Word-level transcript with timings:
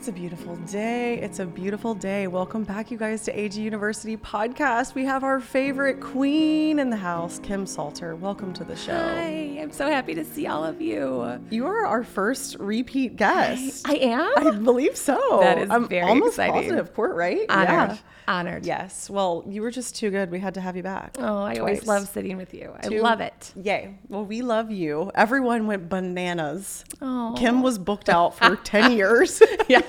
It's 0.00 0.08
a 0.08 0.12
beautiful 0.12 0.56
day. 0.56 1.18
It's 1.18 1.40
a 1.40 1.44
beautiful 1.44 1.94
day. 1.94 2.26
Welcome 2.26 2.64
back, 2.64 2.90
you 2.90 2.96
guys, 2.96 3.22
to 3.24 3.38
AG 3.38 3.60
University 3.60 4.16
podcast. 4.16 4.94
We 4.94 5.04
have 5.04 5.24
our 5.24 5.40
favorite 5.40 6.00
queen 6.00 6.78
in 6.78 6.88
the 6.88 6.96
house, 6.96 7.38
Kim 7.38 7.66
Salter. 7.66 8.16
Welcome 8.16 8.54
to 8.54 8.64
the 8.64 8.76
show. 8.76 8.96
Hi, 8.96 9.39
I'm 9.60 9.72
so 9.72 9.88
happy 9.88 10.14
to 10.14 10.24
see 10.24 10.46
all 10.46 10.64
of 10.64 10.80
you. 10.80 11.38
You 11.50 11.66
are 11.66 11.84
our 11.86 12.02
first 12.02 12.56
repeat 12.58 13.16
guest. 13.16 13.86
I 13.86 13.96
am? 13.96 14.32
I 14.36 14.50
believe 14.56 14.96
so. 14.96 15.38
That 15.42 15.58
is 15.58 15.68
I'm 15.70 15.86
very 15.86 16.08
almost 16.08 16.34
exciting. 16.38 16.54
positive. 16.70 16.94
Court, 16.94 17.14
right? 17.14 17.44
Honored. 17.50 17.68
Yeah. 17.68 17.96
Honored. 18.26 18.64
Yes. 18.64 19.10
Well, 19.10 19.44
you 19.48 19.60
were 19.60 19.70
just 19.70 19.96
too 19.96 20.10
good. 20.10 20.30
We 20.30 20.38
had 20.38 20.54
to 20.54 20.60
have 20.60 20.76
you 20.76 20.82
back. 20.82 21.16
Oh, 21.18 21.38
I 21.42 21.56
always 21.56 21.86
love 21.86 22.08
sitting 22.08 22.36
with 22.36 22.54
you. 22.54 22.72
I 22.82 22.88
Two- 22.88 23.00
love 23.02 23.20
it. 23.20 23.52
Yay. 23.56 23.98
Well, 24.08 24.24
we 24.24 24.40
love 24.42 24.70
you. 24.70 25.10
Everyone 25.14 25.66
went 25.66 25.88
bananas. 25.88 26.84
Oh. 27.02 27.34
Kim 27.36 27.62
was 27.62 27.76
booked 27.78 28.08
out 28.08 28.36
for 28.38 28.56
10 28.64 28.92
years. 28.92 29.42
Yeah. 29.68 29.82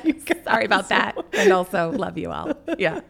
Sorry 0.44 0.66
about 0.66 0.90
that. 0.90 1.18
And 1.34 1.52
also 1.52 1.92
love 1.92 2.18
you 2.18 2.30
all. 2.32 2.54
Yeah. 2.78 3.00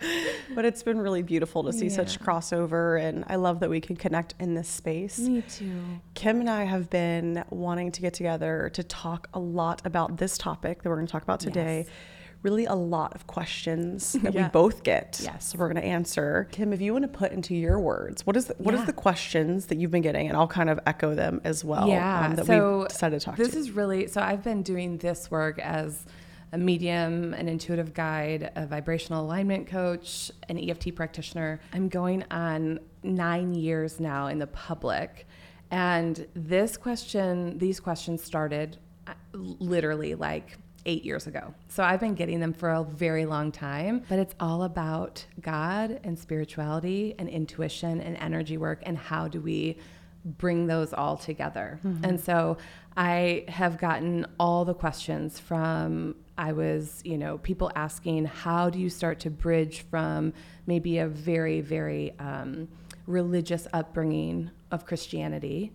But 0.53 0.65
it's 0.65 0.83
been 0.83 0.99
really 0.99 1.21
beautiful 1.23 1.63
to 1.63 1.71
see 1.71 1.87
such 1.87 2.19
crossover, 2.19 3.01
and 3.01 3.23
I 3.27 3.35
love 3.37 3.61
that 3.61 3.69
we 3.69 3.79
can 3.79 3.95
connect 3.95 4.33
in 4.37 4.53
this 4.53 4.67
space. 4.67 5.17
Me 5.17 5.41
too. 5.43 5.71
Kim 6.13 6.41
and 6.41 6.49
I 6.51 6.63
have 6.65 6.89
been 6.89 7.43
wanting 7.49 7.91
to 7.93 8.01
get 8.01 8.13
together 8.13 8.69
to 8.73 8.83
talk 8.83 9.27
a 9.33 9.39
lot 9.39 9.81
about 9.85 10.17
this 10.17 10.37
topic 10.37 10.83
that 10.83 10.89
we're 10.89 10.95
going 10.95 11.07
to 11.07 11.11
talk 11.11 11.23
about 11.23 11.39
today. 11.39 11.85
Yes. 11.85 11.95
Really, 12.43 12.65
a 12.65 12.73
lot 12.73 13.13
of 13.13 13.27
questions 13.27 14.13
that 14.23 14.33
we 14.33 14.41
both 14.43 14.81
get. 14.83 15.19
Yes. 15.23 15.49
So 15.51 15.59
we're 15.59 15.67
going 15.71 15.81
to 15.81 15.87
answer. 15.87 16.47
Kim, 16.51 16.73
if 16.73 16.81
you 16.81 16.91
want 16.91 17.03
to 17.03 17.07
put 17.07 17.31
into 17.31 17.53
your 17.53 17.79
words, 17.79 18.25
what 18.25 18.35
is 18.35 18.45
the, 18.47 18.55
what 18.57 18.73
is 18.73 18.79
Yeah. 18.81 18.85
the 18.87 18.93
questions 18.93 19.67
that 19.67 19.77
you've 19.77 19.91
been 19.91 20.01
getting, 20.01 20.27
and 20.27 20.35
I'll 20.35 20.47
kind 20.47 20.69
of 20.69 20.79
echo 20.87 21.13
them 21.13 21.39
as 21.43 21.63
well. 21.63 21.87
yeah. 21.87 22.25
um, 22.25 22.35
that 22.35 22.47
so 22.47 22.79
we 22.81 22.87
decided 22.87 23.19
to 23.19 23.25
talk 23.25 23.35
this 23.37 23.51
to. 23.51 23.57
is 23.59 23.71
really 23.71 24.07
so 24.07 24.21
I've 24.21 24.43
been 24.43 24.63
doing 24.63 24.97
this 24.97 25.29
work 25.29 25.59
as 25.59 26.03
a 26.51 26.57
medium, 26.57 27.33
an 27.35 27.47
intuitive 27.47 27.93
guide, 27.93 28.51
a 28.55 28.65
vibrational 28.65 29.23
alignment 29.23 29.67
coach, 29.67 30.31
an 30.49 30.57
EFT 30.57 30.95
practitioner. 30.95 31.61
I'm 31.73 31.87
going 31.89 32.25
on 32.31 32.79
nine 33.03 33.53
years 33.53 33.99
now 33.99 34.27
in 34.27 34.39
the 34.39 34.47
public. 34.47 35.27
And 35.71 36.27
this 36.33 36.77
question, 36.77 37.57
these 37.57 37.79
questions 37.79 38.23
started 38.23 38.77
uh, 39.07 39.13
literally 39.33 40.15
like 40.15 40.57
eight 40.85 41.05
years 41.05 41.27
ago. 41.27 41.53
So 41.69 41.83
I've 41.83 41.99
been 41.99 42.15
getting 42.15 42.39
them 42.39 42.53
for 42.53 42.69
a 42.71 42.83
very 42.83 43.25
long 43.25 43.51
time, 43.51 44.03
but 44.09 44.19
it's 44.19 44.35
all 44.39 44.63
about 44.63 45.25
God 45.39 45.99
and 46.03 46.17
spirituality 46.17 47.15
and 47.17 47.29
intuition 47.29 48.01
and 48.01 48.17
energy 48.17 48.57
work 48.57 48.79
and 48.83 48.97
how 48.97 49.27
do 49.27 49.39
we 49.39 49.77
bring 50.25 50.67
those 50.67 50.93
all 50.93 51.17
together. 51.17 51.79
And 52.03 52.19
so 52.19 52.57
I 52.95 53.45
have 53.47 53.77
gotten 53.79 54.25
all 54.39 54.65
the 54.65 54.73
questions 54.73 55.39
from 55.39 56.15
I 56.37 56.53
was, 56.53 57.01
you 57.03 57.17
know, 57.17 57.37
people 57.39 57.71
asking 57.75 58.25
how 58.25 58.69
do 58.69 58.79
you 58.79 58.89
start 58.89 59.19
to 59.21 59.29
bridge 59.29 59.81
from 59.89 60.33
maybe 60.65 60.97
a 60.99 61.07
very, 61.07 61.61
very 61.61 62.13
um, 62.19 62.67
religious 63.07 63.67
upbringing 63.73 64.51
of 64.71 64.85
Christianity 64.85 65.71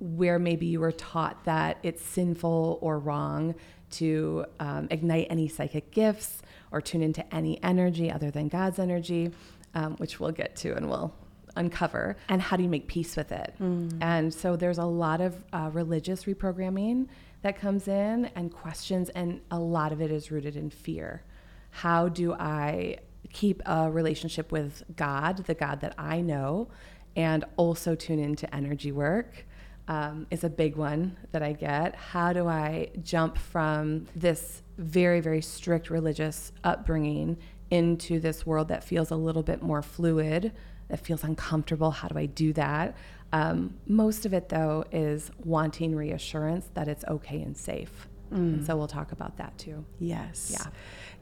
where 0.00 0.38
maybe 0.38 0.66
you 0.66 0.80
were 0.80 0.92
taught 0.92 1.44
that 1.44 1.78
it's 1.82 2.02
sinful 2.02 2.78
or 2.82 2.98
wrong 2.98 3.54
to 3.90 4.44
um, 4.60 4.88
ignite 4.90 5.26
any 5.30 5.48
psychic 5.48 5.90
gifts 5.90 6.42
or 6.72 6.80
tune 6.80 7.02
into 7.02 7.34
any 7.34 7.62
energy 7.62 8.10
other 8.10 8.30
than 8.30 8.48
God's 8.48 8.78
energy, 8.78 9.30
um, 9.74 9.94
which 9.96 10.18
we'll 10.18 10.32
get 10.32 10.56
to 10.56 10.74
and 10.74 10.88
we'll 10.88 11.14
uncover. 11.56 12.16
And 12.28 12.42
how 12.42 12.56
do 12.56 12.64
you 12.64 12.68
make 12.68 12.88
peace 12.88 13.16
with 13.16 13.30
it? 13.32 13.54
And 14.02 14.34
so 14.34 14.56
there's 14.56 14.78
a 14.78 14.84
lot 14.84 15.20
of 15.20 15.42
uh, 15.52 15.70
religious 15.72 16.24
reprogramming 16.24 17.06
that 17.42 17.58
comes 17.58 17.88
in 17.88 18.30
and 18.34 18.52
questions, 18.52 19.10
and 19.10 19.40
a 19.50 19.58
lot 19.58 19.92
of 19.92 20.00
it 20.00 20.10
is 20.10 20.30
rooted 20.30 20.56
in 20.56 20.70
fear. 20.70 21.22
How 21.70 22.08
do 22.08 22.34
I 22.34 22.98
keep 23.32 23.62
a 23.66 23.90
relationship 23.90 24.52
with 24.52 24.82
God, 24.96 25.38
the 25.46 25.54
God 25.54 25.80
that 25.80 25.94
I 25.98 26.20
know, 26.20 26.68
and 27.16 27.44
also 27.56 27.94
tune 27.94 28.18
into 28.18 28.52
energy 28.54 28.92
work? 28.92 29.44
um, 29.88 30.26
is 30.30 30.44
a 30.44 30.48
big 30.48 30.76
one 30.76 31.16
that 31.32 31.42
I 31.42 31.52
get. 31.52 31.94
How 31.94 32.32
do 32.32 32.48
I 32.48 32.90
jump 33.02 33.36
from 33.36 34.06
this 34.16 34.62
very, 34.78 35.20
very 35.20 35.42
strict 35.42 35.90
religious 35.90 36.52
upbringing 36.62 37.36
into 37.70 38.20
this 38.20 38.46
world 38.46 38.68
that 38.68 38.82
feels 38.84 39.10
a 39.10 39.16
little 39.16 39.42
bit 39.42 39.62
more 39.62 39.82
fluid, 39.82 40.52
that 40.88 41.00
feels 41.00 41.22
uncomfortable? 41.22 41.90
How 41.90 42.08
do 42.08 42.18
I 42.18 42.26
do 42.26 42.52
that? 42.54 42.96
Um, 43.32 43.74
most 43.86 44.26
of 44.26 44.32
it, 44.32 44.48
though, 44.48 44.84
is 44.92 45.30
wanting 45.44 45.94
reassurance 45.94 46.70
that 46.74 46.88
it's 46.88 47.04
okay 47.06 47.42
and 47.42 47.56
safe. 47.56 48.08
And 48.34 48.60
mm. 48.60 48.66
so 48.66 48.76
we'll 48.76 48.88
talk 48.88 49.12
about 49.12 49.36
that 49.38 49.56
too. 49.58 49.84
Yes. 49.98 50.50
Yeah. 50.52 50.66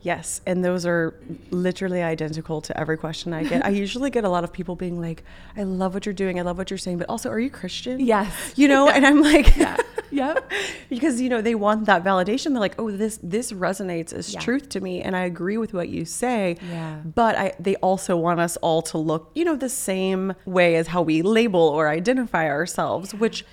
Yes. 0.01 0.41
And 0.47 0.65
those 0.65 0.85
are 0.85 1.15
literally 1.51 2.03
identical 2.03 2.61
to 2.63 2.79
every 2.79 2.97
question 2.97 3.33
I 3.33 3.45
get. 3.45 3.65
I 3.65 3.69
usually 3.69 4.11
get 4.11 4.25
a 4.25 4.29
lot 4.29 4.43
of 4.43 4.53
people 4.53 4.75
being 4.75 5.01
like, 5.01 5.23
I 5.57 5.63
love 5.63 5.95
what 5.95 6.07
you're 6.07 6.13
doing. 6.13 6.41
I 6.41 6.43
love 6.43 6.59
what 6.59 6.71
you're 6.71 6.79
saying, 6.79 6.99
but 6.99 7.09
also, 7.09 7.31
are 7.31 7.39
you 7.39 7.51
Christian? 7.51 8.01
Yes. 8.01 8.55
You 8.57 8.67
know, 8.67 8.89
and 8.89 9.07
I'm 9.07 9.23
like, 9.23 9.57
Yeah. 9.57 9.77
Yep. 10.13 10.53
because 10.91 11.23
you 11.23 11.31
know 11.31 11.41
they 11.41 11.55
want 11.55 11.87
that 11.87 12.05
validation. 12.05 12.51
They're 12.51 12.61
like, 12.61 12.75
"Oh, 12.79 12.91
this 12.91 13.19
this 13.23 13.51
resonates 13.51 14.13
as 14.13 14.35
Yeah. 14.35 14.41
truth 14.41 14.69
to 14.71 14.81
me, 14.81 15.01
and 15.01 15.17
I 15.17 15.21
agree 15.25 15.57
with 15.57 15.73
what 15.73 15.89
you 15.89 16.05
say." 16.05 16.59
Yeah. 16.71 16.99
But 17.03 17.37
I, 17.37 17.53
they 17.59 17.77
also 17.77 18.17
want 18.17 18.39
us 18.39 18.59
all 18.59 18.83
to 18.83 18.99
look, 18.99 19.31
you 19.35 19.45
know, 19.45 19.57
the 19.57 19.71
same 19.71 20.35
way 20.45 20.77
as 20.77 20.89
how 20.89 21.01
we 21.01 21.23
label 21.23 21.61
or 21.61 21.89
identify 21.89 22.47
ourselves, 22.47 23.15
which 23.15 23.47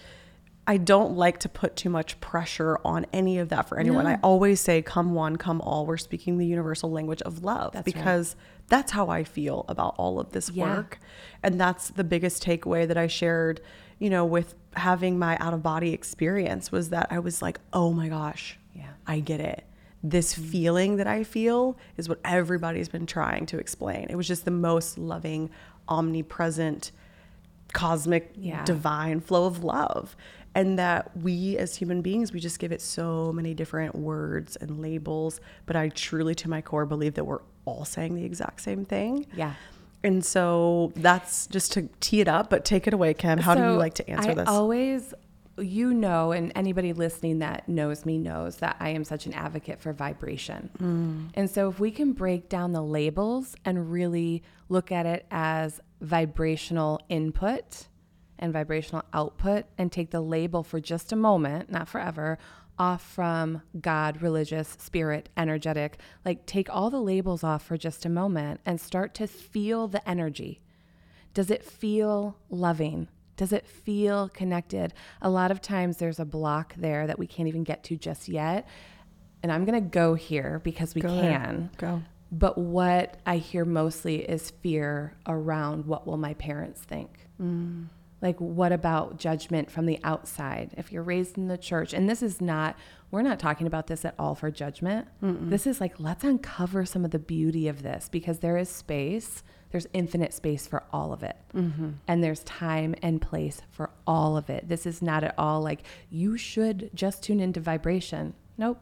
I 0.69 0.77
don't 0.77 1.17
like 1.17 1.39
to 1.39 1.49
put 1.49 1.75
too 1.75 1.89
much 1.89 2.19
pressure 2.21 2.77
on 2.85 3.05
any 3.11 3.39
of 3.39 3.49
that 3.49 3.67
for 3.67 3.79
anyone. 3.79 4.03
No. 4.05 4.11
I 4.11 4.19
always 4.21 4.59
say, 4.61 4.81
"Come 4.83 5.13
one, 5.15 5.35
come 5.37 5.61
all." 5.61 5.85
We're 5.87 5.97
speaking 5.97 6.37
the 6.37 6.45
universal 6.45 6.91
language 6.91 7.21
of 7.23 7.43
love 7.43 7.73
That's 7.73 7.87
right. 7.87 7.95
because 7.95 8.35
that's 8.67 8.91
how 8.91 9.09
I 9.09 9.23
feel 9.23 9.65
about 9.67 9.95
all 9.97 10.19
of 10.19 10.31
this 10.31 10.51
Yeah. 10.51 10.75
work. 10.75 10.99
And 11.41 11.59
that's 11.59 11.89
the 11.89 12.03
biggest 12.03 12.43
takeaway 12.43 12.87
that 12.87 12.97
I 12.97 13.07
shared, 13.07 13.61
you 13.97 14.11
know, 14.11 14.23
with 14.25 14.53
having 14.75 15.17
my 15.17 15.37
out 15.39 15.55
of 15.55 15.63
body 15.63 15.91
experience 15.91 16.71
was 16.71 16.89
that 16.91 17.07
I 17.09 17.17
was 17.17 17.41
like, 17.41 17.59
oh 17.73 17.91
my 17.91 18.07
gosh, 18.07 18.59
Yeah. 18.75 18.91
I 19.07 19.21
get 19.21 19.39
it. 19.39 19.63
This 20.03 20.35
Mm-hmm. 20.35 20.49
feeling 20.51 20.95
that 20.97 21.07
I 21.07 21.23
feel 21.23 21.77
is 21.97 22.07
what 22.07 22.19
everybody's 22.23 22.89
been 22.89 23.07
trying 23.07 23.47
to 23.47 23.57
explain. 23.57 24.05
It 24.11 24.15
was 24.15 24.27
just 24.27 24.45
the 24.45 24.51
most 24.51 24.99
loving, 24.99 25.49
omnipresent, 25.87 26.91
cosmic, 27.73 28.31
Yeah. 28.35 28.63
divine 28.65 29.19
flow 29.19 29.45
of 29.45 29.63
love. 29.63 30.15
And 30.59 30.77
that 30.77 31.15
we 31.15 31.57
as 31.57 31.73
human 31.73 32.01
beings, 32.01 32.33
we 32.33 32.41
just 32.41 32.59
give 32.59 32.73
it 32.73 32.81
so 32.81 33.31
many 33.31 33.53
different 33.53 33.95
words 33.95 34.57
and 34.57 34.81
labels. 34.81 35.39
But 35.65 35.77
I 35.77 35.87
truly, 35.87 36.35
to 36.35 36.49
my 36.49 36.61
core, 36.61 36.85
believe 36.85 37.13
that 37.13 37.23
we're 37.23 37.39
all 37.63 37.85
saying 37.85 38.15
the 38.15 38.25
exact 38.25 38.59
same 38.59 38.83
thing. 38.83 39.25
Yeah. 39.35 39.53
And 40.03 40.25
so 40.25 40.91
that's 40.97 41.47
just 41.47 41.71
to 41.73 41.87
tee 42.01 42.19
it 42.19 42.27
up, 42.27 42.49
but 42.49 42.65
take 42.65 42.87
it 42.87 42.93
away, 42.93 43.13
Kim. 43.13 43.39
How 43.39 43.55
do 43.55 43.61
you 43.61 43.77
like 43.77 43.93
to 43.95 44.09
answer 44.09 44.29
this? 44.35 44.39
I 44.39 44.43
this? 44.43 44.49
always, 44.49 45.13
you 45.57 45.93
know, 45.93 46.31
and 46.33 46.51
anybody 46.55 46.93
listening 46.93 47.39
that 47.39 47.69
knows 47.69 48.05
me 48.05 48.17
knows 48.17 48.57
that 48.57 48.75
I 48.81 48.89
am 48.89 49.03
such 49.05 49.25
an 49.27 49.33
advocate 49.33 49.79
for 49.79 49.93
vibration. 49.93 50.69
Mm. 50.81 51.31
And 51.35 51.49
so 51.49 51.69
if 51.69 51.79
we 51.79 51.91
can 51.91 52.13
break 52.13 52.49
down 52.49 52.73
the 52.73 52.81
labels 52.81 53.55
and 53.63 53.91
really 53.91 54.43
look 54.67 54.91
at 54.91 55.05
it 55.05 55.25
as 55.31 55.79
vibrational 56.01 56.99
input 57.09 57.87
and 58.39 58.53
vibrational 58.53 59.03
output 59.13 59.65
and 59.77 59.91
take 59.91 60.11
the 60.11 60.21
label 60.21 60.63
for 60.63 60.79
just 60.79 61.11
a 61.11 61.15
moment, 61.15 61.71
not 61.71 61.87
forever, 61.87 62.37
off 62.79 63.03
from 63.03 63.61
God, 63.79 64.21
religious, 64.21 64.77
spirit, 64.79 65.29
energetic, 65.35 65.99
like 66.23 66.45
take 66.45 66.73
all 66.73 66.89
the 66.89 67.01
labels 67.01 67.43
off 67.43 67.63
for 67.63 67.77
just 67.77 68.05
a 68.05 68.09
moment 68.09 68.61
and 68.65 68.79
start 68.79 69.13
to 69.15 69.27
feel 69.27 69.87
the 69.87 70.07
energy. 70.09 70.61
Does 71.33 71.51
it 71.51 71.63
feel 71.63 72.37
loving? 72.49 73.09
Does 73.35 73.51
it 73.53 73.67
feel 73.67 74.29
connected? 74.29 74.93
A 75.21 75.29
lot 75.29 75.51
of 75.51 75.61
times 75.61 75.97
there's 75.97 76.19
a 76.19 76.25
block 76.25 76.73
there 76.75 77.05
that 77.05 77.19
we 77.19 77.27
can't 77.27 77.47
even 77.47 77.63
get 77.63 77.83
to 77.85 77.97
just 77.97 78.27
yet. 78.27 78.67
And 79.43 79.51
I'm 79.51 79.65
going 79.65 79.81
to 79.81 79.89
go 79.89 80.13
here 80.13 80.59
because 80.63 80.95
we 80.95 81.01
Go 81.01 81.07
can. 81.07 81.69
Go. 81.77 82.01
But 82.31 82.57
what 82.57 83.17
I 83.25 83.37
hear 83.37 83.65
mostly 83.65 84.17
is 84.17 84.51
fear 84.51 85.15
around 85.25 85.85
what 85.85 86.05
will 86.05 86.17
my 86.17 86.33
parents 86.35 86.81
think? 86.81 87.27
Mm. 87.41 87.87
Like, 88.21 88.37
what 88.39 88.71
about 88.71 89.17
judgment 89.17 89.71
from 89.71 89.85
the 89.85 89.99
outside? 90.03 90.73
If 90.77 90.91
you're 90.91 91.03
raised 91.03 91.37
in 91.37 91.47
the 91.47 91.57
church, 91.57 91.93
and 91.93 92.09
this 92.09 92.21
is 92.21 92.41
not, 92.41 92.75
we're 93.11 93.21
not 93.21 93.39
talking 93.39 93.65
about 93.65 93.87
this 93.87 94.03
at 94.03 94.15
all 94.19 94.35
for 94.35 94.51
judgment. 94.51 95.07
This 95.21 95.65
is 95.65 95.79
like, 95.79 95.99
let's 95.99 96.23
uncover 96.23 96.85
some 96.85 97.05
of 97.05 97.11
the 97.11 97.19
beauty 97.19 97.67
of 97.67 97.81
this 97.81 98.09
because 98.09 98.39
there 98.39 98.57
is 98.57 98.69
space, 98.69 99.43
there's 99.71 99.87
infinite 99.93 100.33
space 100.33 100.67
for 100.67 100.83
all 100.91 101.13
of 101.13 101.23
it. 101.23 101.37
Mm-hmm. 101.55 101.89
And 102.07 102.23
there's 102.23 102.43
time 102.43 102.93
and 103.01 103.21
place 103.21 103.61
for 103.71 103.91
all 104.05 104.35
of 104.35 104.49
it. 104.49 104.67
This 104.67 104.85
is 104.85 105.01
not 105.01 105.23
at 105.23 105.35
all 105.37 105.61
like, 105.61 105.83
you 106.09 106.37
should 106.37 106.89
just 106.93 107.23
tune 107.23 107.39
into 107.39 107.59
vibration. 107.59 108.33
Nope. 108.57 108.81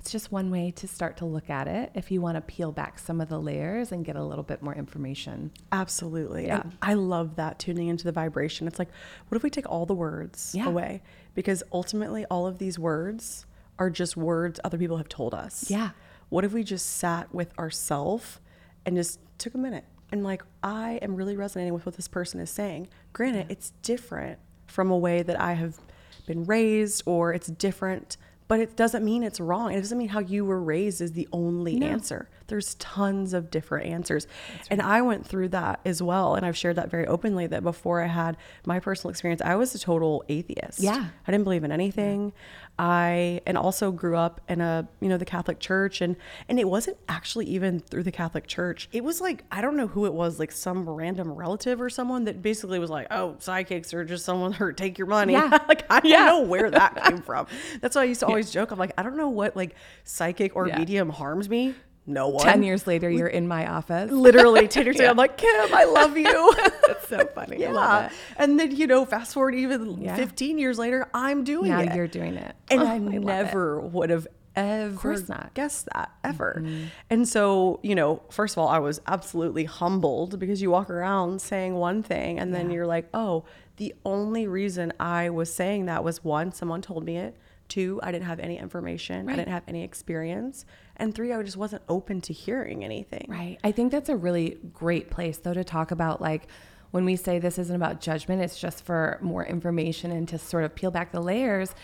It's 0.00 0.10
just 0.12 0.30
one 0.32 0.50
way 0.50 0.70
to 0.76 0.86
start 0.88 1.16
to 1.18 1.24
look 1.24 1.50
at 1.50 1.66
it 1.68 1.90
if 1.94 2.10
you 2.10 2.20
want 2.20 2.36
to 2.36 2.40
peel 2.40 2.72
back 2.72 2.98
some 2.98 3.20
of 3.20 3.28
the 3.28 3.38
layers 3.40 3.92
and 3.92 4.04
get 4.04 4.16
a 4.16 4.22
little 4.24 4.44
bit 4.44 4.62
more 4.62 4.74
information. 4.74 5.50
Absolutely. 5.72 6.46
Yeah. 6.46 6.60
And 6.62 6.76
I 6.80 6.94
love 6.94 7.36
that 7.36 7.58
tuning 7.58 7.88
into 7.88 8.04
the 8.04 8.12
vibration. 8.12 8.66
It's 8.66 8.78
like, 8.78 8.88
what 9.28 9.36
if 9.36 9.42
we 9.42 9.50
take 9.50 9.68
all 9.68 9.86
the 9.86 9.94
words 9.94 10.52
Yeah. 10.56 10.66
away? 10.66 11.02
Because 11.34 11.62
ultimately, 11.72 12.24
all 12.26 12.46
of 12.46 12.58
these 12.58 12.78
words 12.78 13.44
are 13.78 13.90
just 13.90 14.16
words 14.16 14.58
other 14.64 14.78
people 14.78 14.96
have 14.96 15.08
told 15.08 15.34
us. 15.34 15.70
Yeah. 15.70 15.90
what 16.30 16.44
if 16.44 16.52
we 16.52 16.62
just 16.62 16.84
sat 16.98 17.32
with 17.34 17.58
ourselves 17.58 18.38
and 18.84 18.94
just 18.96 19.18
took 19.38 19.54
a 19.54 19.58
minute 19.58 19.84
and 20.12 20.22
like, 20.22 20.42
I 20.62 20.98
am 21.00 21.16
really 21.16 21.36
resonating 21.36 21.72
with 21.72 21.86
what 21.86 21.96
this 21.96 22.06
person 22.08 22.38
is 22.38 22.50
saying. 22.50 22.88
Granted, 23.14 23.46
it's 23.48 23.72
different 23.82 24.38
from 24.66 24.90
a 24.90 24.96
way 24.98 25.22
that 25.22 25.40
I 25.40 25.54
have 25.54 25.78
been 26.26 26.44
raised 26.44 27.02
or 27.06 27.32
it's 27.32 27.46
different 27.48 28.18
but 28.48 28.60
it 28.60 28.76
doesn't 28.76 29.04
mean 29.04 29.22
it's 29.22 29.40
wrong. 29.40 29.72
It 29.72 29.80
doesn't 29.80 29.98
mean 29.98 30.08
how 30.08 30.20
you 30.20 30.44
were 30.44 30.60
raised 30.60 31.00
is 31.00 31.12
the 31.12 31.28
only 31.32 31.76
no. 31.76 31.86
answer. 31.86 32.28
There's 32.48 32.74
tons 32.76 33.34
of 33.34 33.50
different 33.50 33.86
answers. 33.86 34.26
And 34.70 34.80
I 34.80 35.02
went 35.02 35.26
through 35.26 35.48
that 35.48 35.80
as 35.84 36.02
well. 36.02 36.34
And 36.34 36.46
I've 36.46 36.56
shared 36.56 36.76
that 36.76 36.90
very 36.90 37.06
openly 37.06 37.46
that 37.46 37.62
before 37.62 38.02
I 38.02 38.06
had 38.06 38.38
my 38.64 38.80
personal 38.80 39.10
experience, 39.10 39.42
I 39.42 39.54
was 39.54 39.74
a 39.74 39.78
total 39.78 40.24
atheist. 40.30 40.80
Yeah. 40.80 41.08
I 41.26 41.30
didn't 41.30 41.44
believe 41.44 41.62
in 41.62 41.70
anything. 41.70 42.32
I 42.78 43.40
and 43.44 43.58
also 43.58 43.90
grew 43.90 44.16
up 44.16 44.40
in 44.48 44.60
a 44.60 44.86
you 45.00 45.08
know 45.08 45.16
the 45.16 45.24
Catholic 45.24 45.58
Church 45.58 46.00
and 46.00 46.14
and 46.48 46.60
it 46.60 46.68
wasn't 46.68 46.96
actually 47.08 47.46
even 47.46 47.80
through 47.80 48.04
the 48.04 48.12
Catholic 48.12 48.46
Church. 48.46 48.88
It 48.92 49.02
was 49.02 49.20
like 49.20 49.44
I 49.50 49.60
don't 49.60 49.76
know 49.76 49.88
who 49.88 50.06
it 50.06 50.14
was, 50.14 50.38
like 50.38 50.52
some 50.52 50.88
random 50.88 51.32
relative 51.32 51.80
or 51.80 51.90
someone 51.90 52.24
that 52.26 52.40
basically 52.40 52.78
was 52.78 52.88
like, 52.88 53.08
"Oh, 53.10 53.34
psychics 53.40 53.92
are 53.92 54.04
just 54.04 54.24
someone 54.24 54.52
who 54.54 54.72
take 54.72 54.96
your 54.96 55.08
money." 55.08 55.32
Yeah. 55.32 55.58
like 55.68 55.90
I 55.90 56.00
don't 56.00 56.10
yeah. 56.10 56.26
know 56.26 56.42
where 56.42 56.70
that 56.70 57.04
came 57.04 57.20
from. 57.20 57.48
That's 57.80 57.96
why 57.96 58.02
I 58.02 58.04
used 58.04 58.20
to 58.20 58.26
always 58.26 58.37
yeah. 58.46 58.52
joke. 58.52 58.70
I'm 58.70 58.78
like, 58.78 58.92
I 58.96 59.02
don't 59.02 59.16
know 59.16 59.28
what 59.28 59.56
like 59.56 59.74
psychic 60.04 60.56
or 60.56 60.68
yeah. 60.68 60.78
medium 60.78 61.10
harms 61.10 61.48
me 61.48 61.74
no 62.08 62.28
one. 62.28 62.42
10 62.42 62.62
years 62.62 62.86
later, 62.86 63.10
you're 63.10 63.26
in 63.26 63.46
my 63.46 63.70
office. 63.70 64.10
Literally, 64.10 64.66
10 64.66 64.86
years 64.86 64.96
later, 64.96 65.10
I'm 65.10 65.16
like, 65.18 65.36
Kim, 65.36 65.74
I 65.74 65.84
love 65.84 66.16
you. 66.16 66.54
That's 66.86 67.06
so 67.06 67.26
funny. 67.34 67.58
Yeah. 67.60 68.08
And 68.38 68.58
then, 68.58 68.74
you 68.74 68.86
know, 68.86 69.04
fast 69.04 69.34
forward 69.34 69.54
even 69.54 70.00
yeah. 70.00 70.16
15 70.16 70.58
years 70.58 70.78
later, 70.78 71.08
I'm 71.12 71.44
doing 71.44 71.70
now 71.70 71.80
it. 71.80 71.86
Now 71.86 71.94
you're 71.94 72.08
doing 72.08 72.34
it. 72.34 72.56
And 72.70 72.80
oh, 72.80 72.86
I, 72.86 72.94
I 72.94 72.98
never 72.98 73.78
would 73.80 74.08
have 74.08 74.26
ever 74.56 75.18
guessed 75.52 75.86
that 75.92 76.10
ever. 76.24 76.60
Mm-hmm. 76.60 76.84
And 77.10 77.28
so, 77.28 77.78
you 77.82 77.94
know, 77.94 78.22
first 78.30 78.54
of 78.54 78.58
all, 78.58 78.68
I 78.68 78.78
was 78.78 79.02
absolutely 79.06 79.64
humbled 79.64 80.38
because 80.38 80.62
you 80.62 80.70
walk 80.70 80.88
around 80.88 81.42
saying 81.42 81.74
one 81.74 82.02
thing 82.02 82.38
and 82.38 82.54
then 82.54 82.70
you're 82.70 82.86
like, 82.86 83.08
oh, 83.12 83.44
the 83.76 83.94
only 84.06 84.48
reason 84.48 84.94
I 84.98 85.28
was 85.28 85.54
saying 85.54 85.86
that 85.86 86.02
was 86.02 86.24
one, 86.24 86.52
someone 86.52 86.80
told 86.80 87.04
me 87.04 87.18
it. 87.18 87.36
Two, 87.68 88.00
I 88.02 88.12
didn't 88.12 88.26
have 88.26 88.40
any 88.40 88.58
information. 88.58 89.26
Right. 89.26 89.34
I 89.34 89.36
didn't 89.36 89.52
have 89.52 89.64
any 89.68 89.84
experience. 89.84 90.64
And 90.96 91.14
three, 91.14 91.32
I 91.32 91.42
just 91.42 91.56
wasn't 91.56 91.82
open 91.88 92.20
to 92.22 92.32
hearing 92.32 92.84
anything. 92.84 93.26
Right. 93.28 93.58
I 93.62 93.72
think 93.72 93.92
that's 93.92 94.08
a 94.08 94.16
really 94.16 94.58
great 94.72 95.10
place, 95.10 95.38
though, 95.38 95.54
to 95.54 95.64
talk 95.64 95.90
about 95.90 96.20
like 96.20 96.48
when 96.90 97.04
we 97.04 97.16
say 97.16 97.38
this 97.38 97.58
isn't 97.58 97.76
about 97.76 98.00
judgment, 98.00 98.42
it's 98.42 98.58
just 98.58 98.84
for 98.84 99.18
more 99.20 99.44
information 99.44 100.10
and 100.10 100.26
to 100.28 100.38
sort 100.38 100.64
of 100.64 100.74
peel 100.74 100.90
back 100.90 101.12
the 101.12 101.20
layers. 101.20 101.74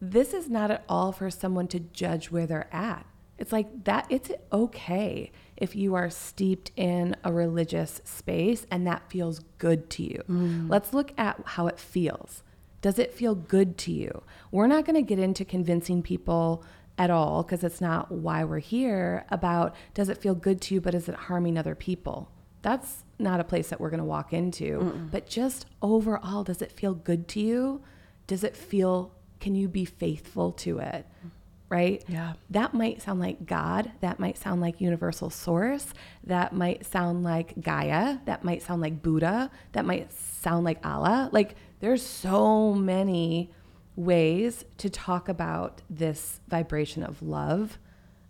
This 0.00 0.34
is 0.34 0.50
not 0.50 0.70
at 0.70 0.84
all 0.88 1.12
for 1.12 1.30
someone 1.30 1.68
to 1.68 1.80
judge 1.80 2.30
where 2.30 2.46
they're 2.46 2.74
at. 2.74 3.06
It's 3.38 3.52
like 3.52 3.84
that, 3.84 4.06
it's 4.10 4.30
okay 4.52 5.32
if 5.56 5.74
you 5.74 5.94
are 5.94 6.10
steeped 6.10 6.70
in 6.76 7.16
a 7.24 7.32
religious 7.32 8.00
space 8.04 8.66
and 8.70 8.86
that 8.86 9.10
feels 9.10 9.40
good 9.58 9.90
to 9.90 10.02
you. 10.02 10.22
Mm. 10.28 10.68
Let's 10.70 10.92
look 10.92 11.12
at 11.16 11.40
how 11.44 11.66
it 11.66 11.78
feels. 11.78 12.42
Does 12.82 12.98
it 12.98 13.14
feel 13.14 13.34
good 13.34 13.78
to 13.78 13.92
you? 13.92 14.22
We're 14.50 14.66
not 14.66 14.84
going 14.84 14.96
to 14.96 15.02
get 15.02 15.18
into 15.18 15.44
convincing 15.44 16.02
people 16.02 16.64
at 16.98 17.10
all 17.10 17.42
because 17.42 17.64
it's 17.64 17.80
not 17.80 18.12
why 18.12 18.44
we're 18.44 18.58
here 18.58 19.24
about 19.30 19.74
does 19.94 20.10
it 20.10 20.18
feel 20.18 20.34
good 20.34 20.60
to 20.60 20.74
you 20.74 20.80
but 20.80 20.94
is 20.94 21.08
it 21.08 21.14
harming 21.14 21.56
other 21.56 21.74
people? 21.74 22.30
That's 22.60 23.04
not 23.18 23.40
a 23.40 23.44
place 23.44 23.70
that 23.70 23.80
we're 23.80 23.90
going 23.90 23.98
to 23.98 24.04
walk 24.04 24.32
into. 24.32 24.78
Mm-mm. 24.78 25.10
but 25.10 25.26
just 25.26 25.66
overall 25.80 26.44
does 26.44 26.60
it 26.60 26.72
feel 26.72 26.94
good 26.94 27.28
to 27.28 27.40
you? 27.40 27.82
Does 28.26 28.44
it 28.44 28.56
feel 28.56 29.14
can 29.40 29.54
you 29.54 29.68
be 29.68 29.84
faithful 29.84 30.52
to 30.52 30.78
it 30.78 31.06
mm-hmm. 31.18 31.28
Right 31.72 32.04
yeah 32.06 32.34
that 32.50 32.74
might 32.74 33.00
sound 33.00 33.18
like 33.18 33.46
god 33.46 33.90
that 34.00 34.20
might 34.20 34.36
sound 34.36 34.60
like 34.60 34.80
universal 34.80 35.30
source 35.30 35.94
that 36.22 36.52
might 36.52 36.84
sound 36.84 37.24
like 37.24 37.58
gaia 37.60 38.18
that 38.26 38.44
might 38.44 38.62
sound 38.62 38.80
like 38.82 39.02
buddha 39.02 39.50
that 39.72 39.84
might 39.84 40.12
sound 40.12 40.64
like 40.64 40.84
allah 40.86 41.28
like 41.32 41.56
there's 41.80 42.02
so 42.02 42.74
many 42.74 43.50
ways 43.96 44.64
to 44.76 44.88
talk 44.88 45.28
about 45.28 45.82
this 45.88 46.40
vibration 46.48 47.02
of 47.02 47.22
love 47.22 47.78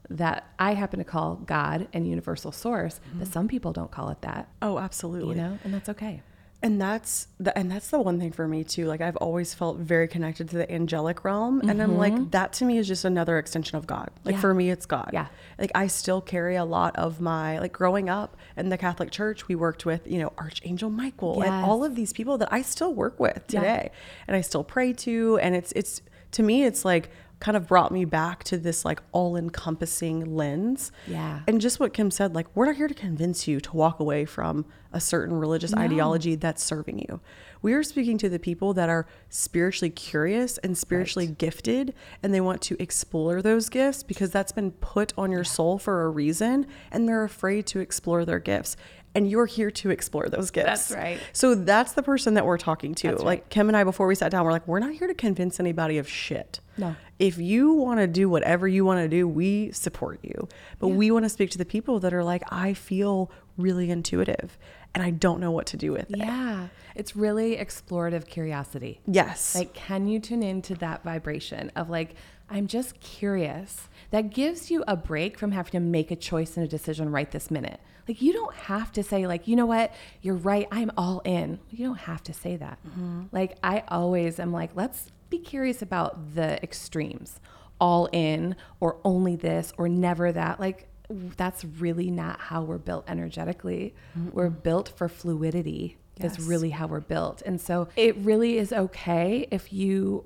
that 0.08 0.52
I 0.58 0.74
happen 0.74 0.98
to 0.98 1.04
call 1.04 1.36
God 1.36 1.88
and 1.92 2.06
universal 2.06 2.52
source, 2.52 3.00
mm-hmm. 3.08 3.20
but 3.20 3.28
some 3.28 3.48
people 3.48 3.72
don't 3.72 3.90
call 3.90 4.10
it 4.10 4.20
that. 4.22 4.48
Oh, 4.60 4.78
absolutely. 4.78 5.36
You 5.36 5.42
know, 5.42 5.58
and 5.64 5.72
that's 5.72 5.88
okay 5.88 6.22
and 6.62 6.80
that's 6.80 7.26
the 7.40 7.56
and 7.58 7.70
that's 7.70 7.88
the 7.88 8.00
one 8.00 8.18
thing 8.18 8.30
for 8.30 8.46
me 8.46 8.62
too 8.62 8.86
like 8.86 9.00
i've 9.00 9.16
always 9.16 9.52
felt 9.52 9.78
very 9.78 10.06
connected 10.06 10.48
to 10.48 10.56
the 10.56 10.70
angelic 10.72 11.24
realm 11.24 11.58
mm-hmm. 11.58 11.68
and 11.68 11.82
i'm 11.82 11.98
like 11.98 12.12
mm-hmm. 12.12 12.30
that 12.30 12.52
to 12.52 12.64
me 12.64 12.78
is 12.78 12.86
just 12.86 13.04
another 13.04 13.38
extension 13.38 13.76
of 13.76 13.86
god 13.86 14.10
like 14.24 14.36
yeah. 14.36 14.40
for 14.40 14.54
me 14.54 14.70
it's 14.70 14.86
god 14.86 15.10
yeah 15.12 15.26
like 15.58 15.72
i 15.74 15.86
still 15.86 16.20
carry 16.20 16.56
a 16.56 16.64
lot 16.64 16.94
of 16.96 17.20
my 17.20 17.58
like 17.58 17.72
growing 17.72 18.08
up 18.08 18.36
in 18.56 18.68
the 18.68 18.78
catholic 18.78 19.10
church 19.10 19.48
we 19.48 19.54
worked 19.54 19.84
with 19.84 20.06
you 20.06 20.18
know 20.18 20.32
archangel 20.38 20.88
michael 20.88 21.36
yes. 21.38 21.48
and 21.48 21.64
all 21.64 21.84
of 21.84 21.96
these 21.96 22.12
people 22.12 22.38
that 22.38 22.48
i 22.52 22.62
still 22.62 22.94
work 22.94 23.18
with 23.18 23.44
today 23.48 23.90
yeah. 23.92 23.98
and 24.28 24.36
i 24.36 24.40
still 24.40 24.64
pray 24.64 24.92
to 24.92 25.38
and 25.42 25.54
it's 25.56 25.72
it's 25.72 26.00
to 26.30 26.42
me 26.42 26.64
it's 26.64 26.84
like 26.84 27.10
kind 27.42 27.56
of 27.56 27.66
brought 27.66 27.90
me 27.90 28.04
back 28.04 28.44
to 28.44 28.56
this 28.56 28.84
like 28.84 29.02
all 29.10 29.36
encompassing 29.36 30.36
lens. 30.36 30.92
Yeah. 31.08 31.40
And 31.48 31.60
just 31.60 31.80
what 31.80 31.92
Kim 31.92 32.08
said, 32.12 32.36
like, 32.36 32.46
we're 32.54 32.66
not 32.66 32.76
here 32.76 32.86
to 32.86 32.94
convince 32.94 33.48
you 33.48 33.60
to 33.60 33.76
walk 33.76 33.98
away 33.98 34.24
from 34.24 34.64
a 34.92 35.00
certain 35.00 35.36
religious 35.36 35.72
no. 35.72 35.82
ideology 35.82 36.36
that's 36.36 36.62
serving 36.62 37.00
you. 37.00 37.20
We 37.60 37.72
are 37.72 37.82
speaking 37.82 38.16
to 38.18 38.28
the 38.28 38.38
people 38.38 38.74
that 38.74 38.88
are 38.88 39.08
spiritually 39.28 39.90
curious 39.90 40.58
and 40.58 40.78
spiritually 40.78 41.26
right. 41.26 41.38
gifted, 41.38 41.94
and 42.22 42.32
they 42.32 42.40
want 42.40 42.62
to 42.62 42.80
explore 42.80 43.42
those 43.42 43.68
gifts 43.68 44.04
because 44.04 44.30
that's 44.30 44.52
been 44.52 44.70
put 44.70 45.12
on 45.18 45.32
your 45.32 45.40
yeah. 45.40 45.50
soul 45.50 45.78
for 45.78 46.04
a 46.04 46.10
reason, 46.10 46.68
and 46.92 47.08
they're 47.08 47.24
afraid 47.24 47.66
to 47.68 47.80
explore 47.80 48.24
their 48.24 48.38
gifts 48.38 48.76
and 49.14 49.30
you're 49.30 49.46
here 49.46 49.70
to 49.70 49.90
explore 49.90 50.28
those 50.28 50.50
gifts. 50.50 50.88
That's 50.88 50.90
right. 50.92 51.18
So 51.32 51.54
that's 51.54 51.92
the 51.92 52.02
person 52.02 52.34
that 52.34 52.46
we're 52.46 52.58
talking 52.58 52.94
to. 52.96 53.08
That's 53.08 53.22
like 53.22 53.40
right. 53.40 53.50
Kim 53.50 53.68
and 53.68 53.76
I 53.76 53.84
before 53.84 54.06
we 54.06 54.14
sat 54.14 54.30
down, 54.30 54.44
we're 54.44 54.52
like, 54.52 54.66
we're 54.66 54.78
not 54.78 54.92
here 54.92 55.06
to 55.06 55.14
convince 55.14 55.60
anybody 55.60 55.98
of 55.98 56.08
shit. 56.08 56.60
No. 56.78 56.96
If 57.18 57.38
you 57.38 57.74
want 57.74 58.00
to 58.00 58.06
do 58.06 58.28
whatever 58.28 58.66
you 58.66 58.84
want 58.84 59.00
to 59.00 59.08
do, 59.08 59.28
we 59.28 59.70
support 59.72 60.20
you. 60.22 60.48
But 60.78 60.88
yeah. 60.88 60.94
we 60.94 61.10
want 61.10 61.24
to 61.24 61.28
speak 61.28 61.50
to 61.50 61.58
the 61.58 61.64
people 61.64 62.00
that 62.00 62.14
are 62.14 62.24
like, 62.24 62.42
I 62.50 62.74
feel 62.74 63.30
really 63.58 63.90
intuitive 63.90 64.58
and 64.94 65.04
I 65.04 65.10
don't 65.10 65.40
know 65.40 65.50
what 65.50 65.66
to 65.66 65.76
do 65.76 65.92
with 65.92 66.10
it. 66.10 66.18
Yeah. 66.18 66.68
It's 66.94 67.14
really 67.14 67.56
explorative 67.56 68.26
curiosity. 68.26 69.00
Yes. 69.06 69.54
Like, 69.54 69.72
can 69.74 70.06
you 70.06 70.20
tune 70.20 70.42
into 70.42 70.74
that 70.76 71.02
vibration 71.02 71.70
of 71.76 71.88
like, 71.90 72.14
I'm 72.50 72.66
just 72.66 73.00
curious? 73.00 73.88
That 74.10 74.30
gives 74.30 74.70
you 74.70 74.84
a 74.86 74.96
break 74.96 75.38
from 75.38 75.52
having 75.52 75.72
to 75.72 75.80
make 75.80 76.10
a 76.10 76.16
choice 76.16 76.56
and 76.56 76.64
a 76.64 76.68
decision 76.68 77.10
right 77.10 77.30
this 77.30 77.50
minute. 77.50 77.80
Like 78.08 78.20
you 78.20 78.32
don't 78.32 78.54
have 78.54 78.92
to 78.92 79.02
say 79.02 79.26
like, 79.26 79.46
you 79.48 79.56
know 79.56 79.66
what, 79.66 79.92
you're 80.20 80.34
right, 80.34 80.66
I'm 80.70 80.90
all 80.96 81.20
in. 81.24 81.60
You 81.70 81.86
don't 81.86 82.00
have 82.00 82.22
to 82.24 82.32
say 82.32 82.56
that. 82.56 82.78
Mm-hmm. 82.86 83.24
Like 83.32 83.58
I 83.62 83.84
always 83.88 84.38
am 84.38 84.52
like, 84.52 84.70
let's 84.74 85.10
be 85.30 85.38
curious 85.38 85.82
about 85.82 86.34
the 86.34 86.62
extremes. 86.62 87.40
All 87.80 88.08
in 88.12 88.54
or 88.78 88.98
only 89.04 89.34
this 89.34 89.72
or 89.76 89.88
never 89.88 90.30
that. 90.30 90.60
Like 90.60 90.88
that's 91.08 91.64
really 91.64 92.10
not 92.10 92.40
how 92.40 92.62
we're 92.62 92.78
built 92.78 93.04
energetically. 93.08 93.94
mm 94.16 94.32
We're 94.32 94.50
built 94.50 94.92
for 94.96 95.08
fluidity. 95.08 95.98
Yes. 96.18 96.38
Is 96.38 96.44
really 96.46 96.70
how 96.70 96.86
we're 96.86 97.00
built. 97.00 97.42
And 97.46 97.58
so 97.60 97.88
it 97.96 98.16
really 98.18 98.58
is 98.58 98.72
okay 98.72 99.48
if 99.50 99.72
you 99.72 100.24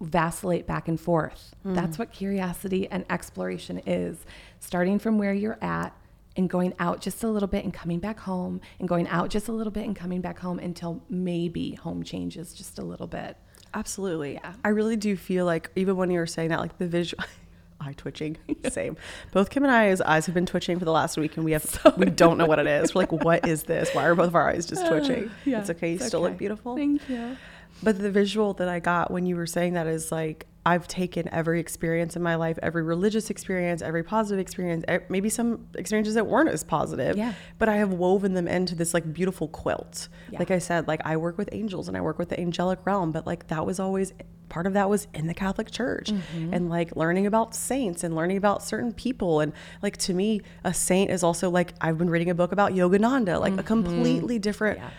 vacillate 0.00 0.66
back 0.66 0.88
and 0.88 1.00
forth. 1.00 1.54
Mm. 1.64 1.74
That's 1.74 1.98
what 1.98 2.12
curiosity 2.12 2.88
and 2.90 3.04
exploration 3.08 3.80
is. 3.86 4.18
Starting 4.58 4.98
from 4.98 5.18
where 5.18 5.32
you're 5.32 5.62
at 5.62 5.96
and 6.36 6.48
going 6.48 6.74
out 6.78 7.00
just 7.00 7.22
a 7.24 7.28
little 7.28 7.48
bit 7.48 7.64
and 7.64 7.72
coming 7.72 7.98
back 7.98 8.20
home 8.20 8.60
and 8.78 8.88
going 8.88 9.08
out 9.08 9.30
just 9.30 9.48
a 9.48 9.52
little 9.52 9.70
bit 9.70 9.84
and 9.84 9.96
coming 9.96 10.20
back 10.20 10.38
home 10.38 10.58
until 10.58 11.02
maybe 11.08 11.74
home 11.74 12.02
changes 12.02 12.54
just 12.54 12.78
a 12.78 12.82
little 12.82 13.06
bit. 13.06 13.36
Absolutely. 13.74 14.34
Yeah. 14.34 14.54
I 14.64 14.68
really 14.68 14.96
do 14.96 15.16
feel 15.16 15.46
like 15.46 15.70
even 15.76 15.96
when 15.96 16.10
you 16.10 16.18
were 16.18 16.26
saying 16.26 16.50
that, 16.50 16.60
like 16.60 16.78
the 16.78 16.86
visual 16.86 17.24
eye 17.80 17.94
twitching, 17.96 18.36
same. 18.70 18.96
Both 19.32 19.50
Kim 19.50 19.64
and 19.64 19.72
I's 19.72 20.00
eyes 20.00 20.26
have 20.26 20.34
been 20.34 20.46
twitching 20.46 20.78
for 20.78 20.84
the 20.84 20.92
last 20.92 21.16
week, 21.16 21.36
and 21.36 21.44
we 21.44 21.52
have 21.52 21.64
so 21.64 21.94
we 21.96 22.06
don't 22.06 22.38
know 22.38 22.46
what 22.46 22.58
it 22.58 22.66
is. 22.66 22.94
We're 22.94 23.02
like, 23.02 23.12
what 23.12 23.46
is 23.46 23.64
this? 23.64 23.90
Why 23.94 24.04
are 24.04 24.14
both 24.14 24.28
of 24.28 24.34
our 24.34 24.48
eyes 24.48 24.66
just 24.66 24.86
twitching? 24.86 25.28
Uh, 25.28 25.32
yeah, 25.44 25.60
it's 25.60 25.70
okay. 25.70 25.90
You 25.90 25.96
it's 25.96 26.06
still 26.06 26.20
okay. 26.20 26.30
look 26.30 26.38
beautiful. 26.38 26.76
Thank 26.76 27.08
you. 27.08 27.36
But 27.82 27.98
the 27.98 28.10
visual 28.10 28.54
that 28.54 28.68
I 28.68 28.78
got 28.78 29.10
when 29.10 29.26
you 29.26 29.36
were 29.36 29.46
saying 29.46 29.74
that 29.74 29.86
is 29.86 30.12
like 30.12 30.46
I've 30.64 30.86
taken 30.86 31.28
every 31.30 31.58
experience 31.58 32.14
in 32.14 32.22
my 32.22 32.36
life, 32.36 32.58
every 32.62 32.82
religious 32.82 33.30
experience, 33.30 33.82
every 33.82 34.04
positive 34.04 34.38
experience, 34.38 34.84
maybe 35.08 35.28
some 35.28 35.66
experiences 35.74 36.14
that 36.14 36.26
weren't 36.26 36.50
as 36.50 36.62
positive, 36.62 37.16
yeah. 37.16 37.34
but 37.58 37.68
I 37.68 37.76
have 37.76 37.92
woven 37.92 38.34
them 38.34 38.46
into 38.46 38.76
this 38.76 38.94
like 38.94 39.12
beautiful 39.12 39.48
quilt. 39.48 40.08
Yeah. 40.30 40.38
Like 40.38 40.52
I 40.52 40.58
said, 40.58 40.86
like 40.86 41.00
I 41.04 41.16
work 41.16 41.36
with 41.36 41.48
angels 41.50 41.88
and 41.88 41.96
I 41.96 42.00
work 42.00 42.18
with 42.18 42.28
the 42.28 42.38
angelic 42.38 42.78
realm, 42.84 43.10
but 43.10 43.26
like 43.26 43.48
that 43.48 43.66
was 43.66 43.80
always 43.80 44.12
part 44.48 44.66
of 44.66 44.74
that 44.74 44.88
was 44.88 45.08
in 45.14 45.26
the 45.26 45.34
Catholic 45.34 45.70
Church 45.70 46.12
mm-hmm. 46.12 46.54
and 46.54 46.68
like 46.68 46.94
learning 46.94 47.26
about 47.26 47.54
saints 47.54 48.04
and 48.04 48.14
learning 48.14 48.36
about 48.36 48.62
certain 48.62 48.92
people. 48.92 49.40
And 49.40 49.52
like 49.82 49.96
to 49.98 50.14
me, 50.14 50.42
a 50.62 50.72
saint 50.72 51.10
is 51.10 51.24
also 51.24 51.50
like 51.50 51.74
I've 51.80 51.98
been 51.98 52.10
reading 52.10 52.30
a 52.30 52.34
book 52.34 52.52
about 52.52 52.72
Yogananda, 52.72 53.40
like 53.40 53.52
mm-hmm. 53.52 53.58
a 53.58 53.64
completely 53.64 54.38
different, 54.38 54.78
yeah. 54.78 54.90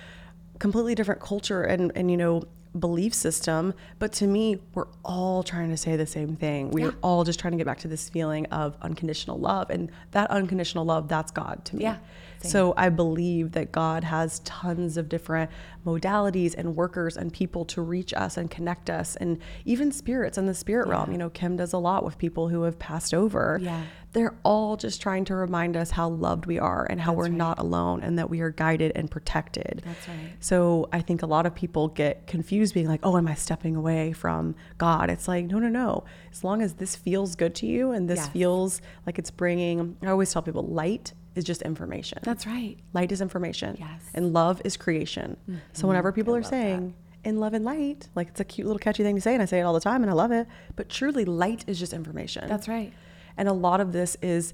completely 0.60 0.94
different 0.94 1.22
culture 1.22 1.64
and 1.64 1.92
and 1.96 2.12
you 2.12 2.18
know 2.18 2.44
belief 2.80 3.14
system. 3.14 3.74
But 4.00 4.12
to 4.14 4.28
me, 4.28 4.60
we're 4.74 4.88
all 5.04 5.44
trying 5.44 5.70
to 5.70 5.78
say 5.78 5.96
the 5.96 6.06
same 6.06 6.36
thing. 6.36 6.72
We're 6.72 6.96
all 7.02 7.24
just 7.24 7.40
trying 7.40 7.52
to 7.52 7.58
get 7.58 7.66
back 7.66 7.80
to 7.80 7.88
this 7.88 8.10
feeling 8.10 8.46
of 8.48 8.76
unconditional 8.82 9.38
love. 9.38 9.70
And 9.70 9.92
that 10.12 10.30
unconditional 10.32 10.86
love, 10.86 11.08
that's 11.08 11.32
God 11.32 11.64
to 11.66 11.76
me. 11.76 11.84
Yeah, 11.84 11.98
same. 12.44 12.52
So 12.52 12.74
I 12.78 12.90
believe 12.90 13.54
that 13.54 13.72
God 13.72 14.04
has 14.04 14.40
tons 14.40 14.98
of 14.98 15.10
different 15.10 15.50
modalities 15.86 16.56
and 16.58 16.76
workers 16.76 17.18
and 17.18 17.32
people 17.34 17.66
to 17.66 17.82
reach 17.82 18.14
us 18.14 18.38
and 18.38 18.50
connect 18.50 18.90
us, 18.90 19.16
and 19.18 19.38
even 19.66 19.92
spirits 19.92 20.38
in 20.38 20.46
the 20.46 20.54
spirit 20.54 20.88
realm. 20.88 21.12
You 21.12 21.18
know, 21.18 21.30
Kim 21.30 21.58
does 21.58 21.74
a 21.74 21.78
lot 21.78 22.06
with 22.06 22.18
people 22.18 22.50
who 22.50 22.64
have 22.64 22.80
passed 22.80 23.14
over. 23.14 23.60
Yeah. 23.62 23.84
They're 24.14 24.36
all 24.44 24.78
just 24.78 25.02
trying 25.02 25.26
to 25.26 25.36
remind 25.36 25.76
us 25.76 25.90
how 25.90 26.08
loved 26.10 26.46
we 26.46 26.60
are 26.60 26.86
and 26.88 27.02
how 27.02 27.14
we're 27.14 27.30
not 27.30 27.58
alone 27.58 28.04
and 28.04 28.20
that 28.20 28.30
we 28.30 28.42
are 28.42 28.52
guided 28.52 28.92
and 28.96 29.10
protected. 29.10 29.82
That's 29.84 30.08
right. 30.08 30.34
So 30.40 30.88
I 30.94 31.02
think 31.02 31.24
a 31.24 31.26
lot 31.26 31.48
of 31.48 31.56
people 31.56 31.88
get 31.88 32.28
confused 32.28 32.76
being 32.76 32.88
like, 32.88 33.00
oh, 33.02 33.18
am 33.18 33.28
I 33.28 33.34
stepping 33.34 33.76
away 33.76 34.14
from 34.14 34.54
God? 34.78 35.10
It's 35.10 35.28
like, 35.28 35.46
no, 35.46 35.58
no, 35.58 35.68
no. 35.68 36.04
As 36.32 36.44
long 36.44 36.62
as 36.62 36.74
this 36.76 36.96
feels 36.96 37.36
good 37.36 37.56
to 37.56 37.66
you 37.66 37.92
and 37.92 38.08
this 38.08 38.20
Yes. 38.20 38.30
feels 38.30 38.82
like 39.08 39.18
it's 39.18 39.32
bringing, 39.32 39.98
I 40.04 40.08
always 40.10 40.32
tell 40.32 40.44
people 40.44 40.62
light 40.64 41.14
is 41.36 41.44
just 41.44 41.62
information. 41.64 42.20
That's 42.24 42.46
right. 42.46 42.78
light 42.94 43.12
is 43.12 43.22
information. 43.22 43.78
Yes. 43.80 43.90
Mm-hmm. 43.90 44.18
And 44.18 44.34
love 44.34 44.62
is 44.66 44.78
creation. 44.78 45.38
So 45.74 45.88
whenever 45.88 46.12
people 46.12 46.36
are 46.36 46.42
love 46.42 46.50
saying, 46.50 46.94
in 47.24 47.40
love 47.40 47.54
and 47.54 47.64
light, 47.64 48.10
like 48.16 48.28
it's 48.28 48.40
a 48.40 48.44
cute 48.46 48.68
little 48.68 48.80
catchy 48.80 49.04
thing 49.04 49.16
to 49.16 49.22
say, 49.22 49.34
and 49.34 49.42
I 49.42 49.46
say 49.46 49.60
it 49.60 49.64
all 49.64 49.74
the 49.74 49.80
time 49.80 50.04
and 50.04 50.10
I 50.10 50.14
love 50.14 50.32
it. 50.32 50.48
But 50.76 50.90
truly, 50.90 51.26
light 51.26 51.64
is 51.68 51.80
just 51.80 51.94
information. 51.94 52.48
That's 52.48 52.68
right. 52.68 52.94
And 53.38 53.48
a 53.48 53.54
lot 53.54 53.80
of 53.82 53.94
this 53.94 54.16
is 54.22 54.54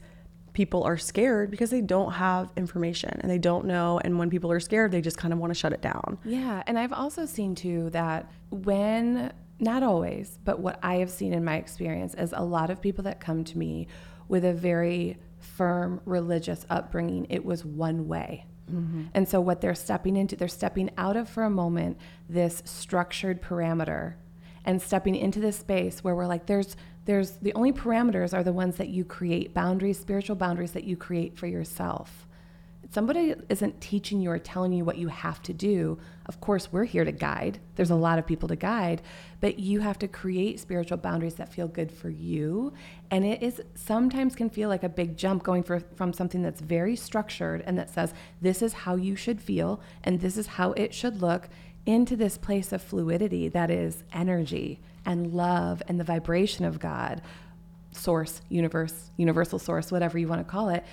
people 0.54 0.84
are 0.84 0.98
scared 0.98 1.52
because 1.52 1.70
they 1.70 1.82
don't 1.82 2.14
have 2.14 2.52
information 2.58 3.20
and 3.22 3.30
they 3.30 3.38
don't 3.38 3.66
know. 3.66 4.00
And 4.04 4.18
when 4.18 4.30
people 4.30 4.52
are 4.52 4.60
scared, 4.60 4.92
they 4.92 5.02
just 5.02 5.18
kind 5.18 5.34
of 5.34 5.40
want 5.40 5.52
to 5.52 5.56
shut 5.56 5.74
it 5.74 5.82
down. 5.82 6.18
Yeah, 6.24 6.64
and 6.66 6.78
I've 6.78 6.94
also 6.94 7.26
seen 7.26 7.56
too 7.56 7.90
that 7.92 8.32
when 8.50 9.34
not 9.60 9.84
always, 9.84 10.40
but 10.46 10.60
what 10.60 10.80
I 10.82 10.96
have 10.96 11.10
seen 11.10 11.34
in 11.34 11.44
my 11.44 11.56
experience 11.58 12.14
is 12.14 12.34
a 12.36 12.44
lot 12.44 12.70
of 12.70 12.82
people 12.82 13.04
that 13.04 13.20
come 13.20 13.44
to 13.44 13.58
me 13.58 13.88
with 14.28 14.46
a 14.46 14.54
very 14.54 15.18
firm 15.56 16.02
religious 16.06 16.66
upbringing, 16.70 17.28
it 17.30 17.44
was 17.44 17.66
one 17.66 18.08
way. 18.08 18.46
Mm-hmm. 18.72 19.04
And 19.14 19.28
so 19.28 19.42
what 19.42 19.62
they're 19.62 19.76
stepping 19.76 20.16
into, 20.16 20.36
they're 20.36 20.48
stepping 20.48 20.92
out 20.98 21.18
of 21.18 21.28
for 21.28 21.44
a 21.44 21.50
moment 21.50 21.98
this 22.30 22.62
structured 22.66 23.42
parameter 23.42 24.16
and 24.66 24.82
stepping 24.82 25.16
into 25.16 25.40
this 25.40 25.58
space 25.58 26.04
where 26.04 26.16
we're 26.16 26.28
like 26.28 26.46
there's 26.46 26.76
there's 27.06 27.32
the 27.38 27.54
only 27.54 27.72
parameters 27.72 28.34
are 28.34 28.44
the 28.44 28.54
ones 28.54 28.76
that 28.76 28.90
you 28.90 29.04
create 29.04 29.54
boundaries 29.54 29.98
spiritual 30.00 30.36
boundaries 30.36 30.74
that 30.74 30.84
you 30.84 30.96
create 30.96 31.38
for 31.38 31.48
yourself 31.48 32.28
somebody 32.92 33.36
isn't 33.50 33.82
teaching 33.82 34.22
you 34.22 34.32
or 34.32 34.40
telling 34.40 34.74
you 34.74 34.84
what 34.84 34.98
you 34.98 35.08
have 35.08 35.42
to 35.44 35.54
do 35.54 35.98
of 36.30 36.40
course 36.40 36.72
we're 36.72 36.84
here 36.84 37.04
to 37.04 37.12
guide. 37.12 37.60
There's 37.76 37.90
a 37.90 37.96
lot 37.96 38.20
of 38.20 38.28
people 38.28 38.48
to 38.50 38.56
guide 38.56 39.02
but 39.42 39.58
you 39.58 39.80
have 39.80 39.98
to 40.00 40.08
create 40.08 40.60
spiritual 40.60 40.98
boundaries 40.98 41.34
that 41.36 41.52
feel 41.52 41.68
good 41.68 41.92
for 41.92 42.10
you. 42.10 42.72
And 43.10 43.26
it 43.26 43.42
is 43.42 43.62
sometimes 43.74 44.36
can 44.36 44.50
feel 44.52 44.70
like 44.70 44.84
a 44.84 44.90
big 44.90 45.18
jump 45.18 45.42
going 45.42 45.64
for, 45.64 45.80
from 45.96 46.14
something 46.14 46.44
that's 46.44 46.62
very 46.62 46.96
structured 46.96 47.64
and 47.66 47.80
that 47.80 47.90
says 47.90 48.14
this 48.42 48.62
is 48.62 48.74
how 48.74 48.96
you 48.96 49.16
should 49.16 49.42
feel 49.42 49.82
and 50.04 50.22
this 50.22 50.38
is 50.38 50.46
how 50.46 50.74
it 50.74 50.94
should 50.94 51.20
look 51.20 51.50
into 51.88 52.16
this 52.16 52.38
place 52.38 52.72
of 52.72 52.84
fluidity 52.84 53.48
that 53.48 53.72
is 53.72 54.04
energy 54.14 54.80
and 55.04 55.34
love 55.34 55.82
and 55.88 56.00
the 56.00 56.04
vibration 56.04 56.64
of 56.64 56.80
God, 56.80 57.24
source, 57.92 58.42
universe, 58.50 59.10
universal 59.18 59.58
source, 59.58 59.92
whatever 59.92 60.20
you 60.20 60.28
want 60.28 60.46
to 60.46 60.52
call 60.52 60.70
it, 60.70 60.84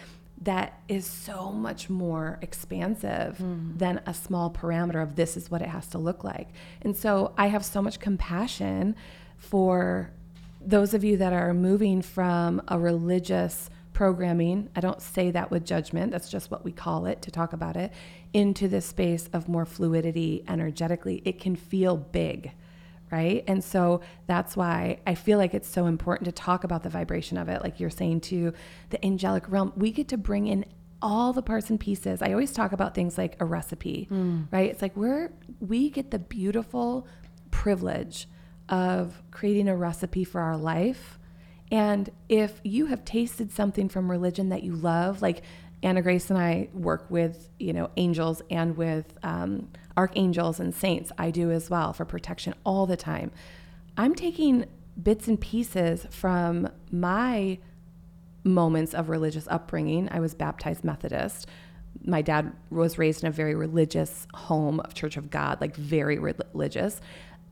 that 0.42 0.80
is 0.88 1.06
so 1.06 1.50
much 1.50 1.88
more 1.88 2.38
expansive 2.42 3.38
hmm. 3.38 3.76
than 3.76 4.00
a 4.06 4.12
small 4.12 4.50
parameter 4.50 5.02
of 5.02 5.16
this 5.16 5.36
is 5.36 5.50
what 5.50 5.62
it 5.62 5.68
has 5.68 5.86
to 5.88 5.98
look 5.98 6.24
like. 6.24 6.48
And 6.82 6.96
so 6.96 7.32
I 7.38 7.46
have 7.46 7.64
so 7.64 7.80
much 7.80 8.00
compassion 8.00 8.96
for 9.38 10.10
those 10.60 10.94
of 10.94 11.04
you 11.04 11.16
that 11.16 11.32
are 11.32 11.54
moving 11.54 12.02
from 12.02 12.60
a 12.68 12.78
religious 12.78 13.70
programming, 13.92 14.68
I 14.76 14.80
don't 14.80 15.00
say 15.00 15.30
that 15.30 15.50
with 15.50 15.64
judgment, 15.64 16.12
that's 16.12 16.28
just 16.28 16.50
what 16.50 16.64
we 16.64 16.72
call 16.72 17.06
it 17.06 17.22
to 17.22 17.30
talk 17.30 17.54
about 17.54 17.76
it, 17.76 17.92
into 18.34 18.68
this 18.68 18.84
space 18.84 19.30
of 19.32 19.48
more 19.48 19.64
fluidity 19.64 20.44
energetically. 20.46 21.22
It 21.24 21.40
can 21.40 21.56
feel 21.56 21.96
big, 21.96 22.52
right? 23.10 23.44
And 23.46 23.62
so 23.62 24.00
that's 24.26 24.56
why 24.56 24.98
I 25.06 25.14
feel 25.14 25.38
like 25.38 25.54
it's 25.54 25.68
so 25.68 25.86
important 25.86 26.26
to 26.26 26.32
talk 26.32 26.64
about 26.64 26.82
the 26.82 26.88
vibration 26.88 27.38
of 27.38 27.48
it. 27.48 27.62
Like 27.62 27.78
you're 27.78 27.90
saying 27.90 28.22
to 28.22 28.52
the 28.90 29.04
angelic 29.04 29.44
realm, 29.48 29.72
we 29.76 29.92
get 29.92 30.08
to 30.08 30.16
bring 30.16 30.46
in 30.46 30.64
all 31.02 31.32
the 31.32 31.42
parts 31.42 31.70
and 31.70 31.78
pieces. 31.78 32.22
I 32.22 32.32
always 32.32 32.52
talk 32.52 32.72
about 32.72 32.94
things 32.94 33.18
like 33.18 33.36
a 33.40 33.44
recipe, 33.44 34.04
hmm. 34.04 34.42
right? 34.50 34.70
It's 34.70 34.82
like 34.82 34.96
we're 34.96 35.30
we 35.60 35.90
get 35.90 36.10
the 36.10 36.18
beautiful 36.18 37.06
privilege 37.50 38.28
of 38.68 39.22
creating 39.30 39.68
a 39.68 39.76
recipe 39.76 40.24
for 40.24 40.40
our 40.40 40.56
life. 40.56 41.18
And 41.70 42.10
if 42.28 42.60
you 42.62 42.86
have 42.86 43.04
tasted 43.04 43.52
something 43.52 43.88
from 43.88 44.10
religion 44.10 44.48
that 44.50 44.62
you 44.62 44.72
love, 44.74 45.20
like 45.20 45.42
Anna 45.82 46.02
Grace 46.02 46.30
and 46.30 46.38
I 46.38 46.68
work 46.72 47.06
with, 47.10 47.48
you 47.58 47.72
know, 47.72 47.90
angels 47.96 48.42
and 48.50 48.76
with 48.76 49.16
um, 49.22 49.68
archangels 49.96 50.58
and 50.60 50.74
saints. 50.74 51.12
I 51.18 51.30
do 51.30 51.50
as 51.50 51.70
well 51.70 51.92
for 51.92 52.04
protection 52.04 52.54
all 52.64 52.86
the 52.86 52.96
time. 52.96 53.30
I'm 53.96 54.14
taking 54.14 54.66
bits 55.02 55.28
and 55.28 55.40
pieces 55.40 56.06
from 56.10 56.68
my 56.90 57.58
moments 58.44 58.94
of 58.94 59.08
religious 59.08 59.46
upbringing. 59.48 60.08
I 60.10 60.20
was 60.20 60.34
baptized 60.34 60.84
Methodist. 60.84 61.46
My 62.04 62.22
dad 62.22 62.52
was 62.70 62.98
raised 62.98 63.22
in 63.22 63.28
a 63.28 63.32
very 63.32 63.54
religious 63.54 64.26
home 64.34 64.80
of 64.80 64.94
Church 64.94 65.16
of 65.16 65.30
God, 65.30 65.60
like 65.60 65.76
very 65.76 66.18
religious. 66.18 67.00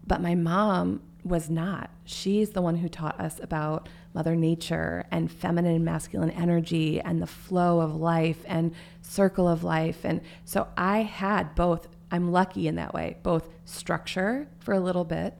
But 0.07 0.21
my 0.21 0.35
mom 0.35 1.03
was 1.25 1.49
not. 1.49 1.91
She's 2.05 2.51
the 2.51 2.63
one 2.63 2.77
who 2.77 2.89
taught 2.89 3.19
us 3.19 3.41
about 3.43 3.89
Mother 4.13 4.37
Nature 4.37 5.07
and 5.11 5.33
feminine 5.33 5.77
and 5.77 5.85
masculine 5.85 6.31
energy 6.31 7.01
and 7.01 7.21
the 7.21 7.27
flow 7.27 7.81
of 7.81 7.97
life 7.97 8.45
and 8.47 8.75
circle 9.01 9.49
of 9.49 9.65
life. 9.65 10.05
And 10.05 10.21
so 10.45 10.69
I 10.77 11.03
had 11.03 11.55
both, 11.55 11.89
I'm 12.11 12.31
lucky 12.31 12.69
in 12.69 12.77
that 12.77 12.93
way, 12.93 13.17
both 13.23 13.49
structure 13.65 14.49
for 14.59 14.75
a 14.75 14.81
little 14.81 15.05
bit 15.05 15.35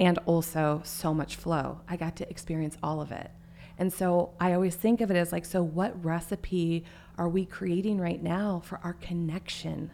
and 0.00 0.18
also 0.26 0.80
so 0.84 1.14
much 1.14 1.36
flow. 1.36 1.80
I 1.88 1.96
got 1.96 2.16
to 2.16 2.28
experience 2.28 2.76
all 2.82 3.00
of 3.00 3.12
it. 3.12 3.30
And 3.78 3.92
so 3.92 4.34
I 4.40 4.52
always 4.52 4.74
think 4.74 5.00
of 5.00 5.10
it 5.10 5.16
as 5.16 5.32
like, 5.32 5.44
so 5.44 5.62
what 5.62 6.04
recipe 6.04 6.84
are 7.16 7.28
we 7.28 7.46
creating 7.46 8.00
right 8.00 8.22
now 8.22 8.62
for 8.64 8.80
our 8.82 8.94
connection? 8.94 9.92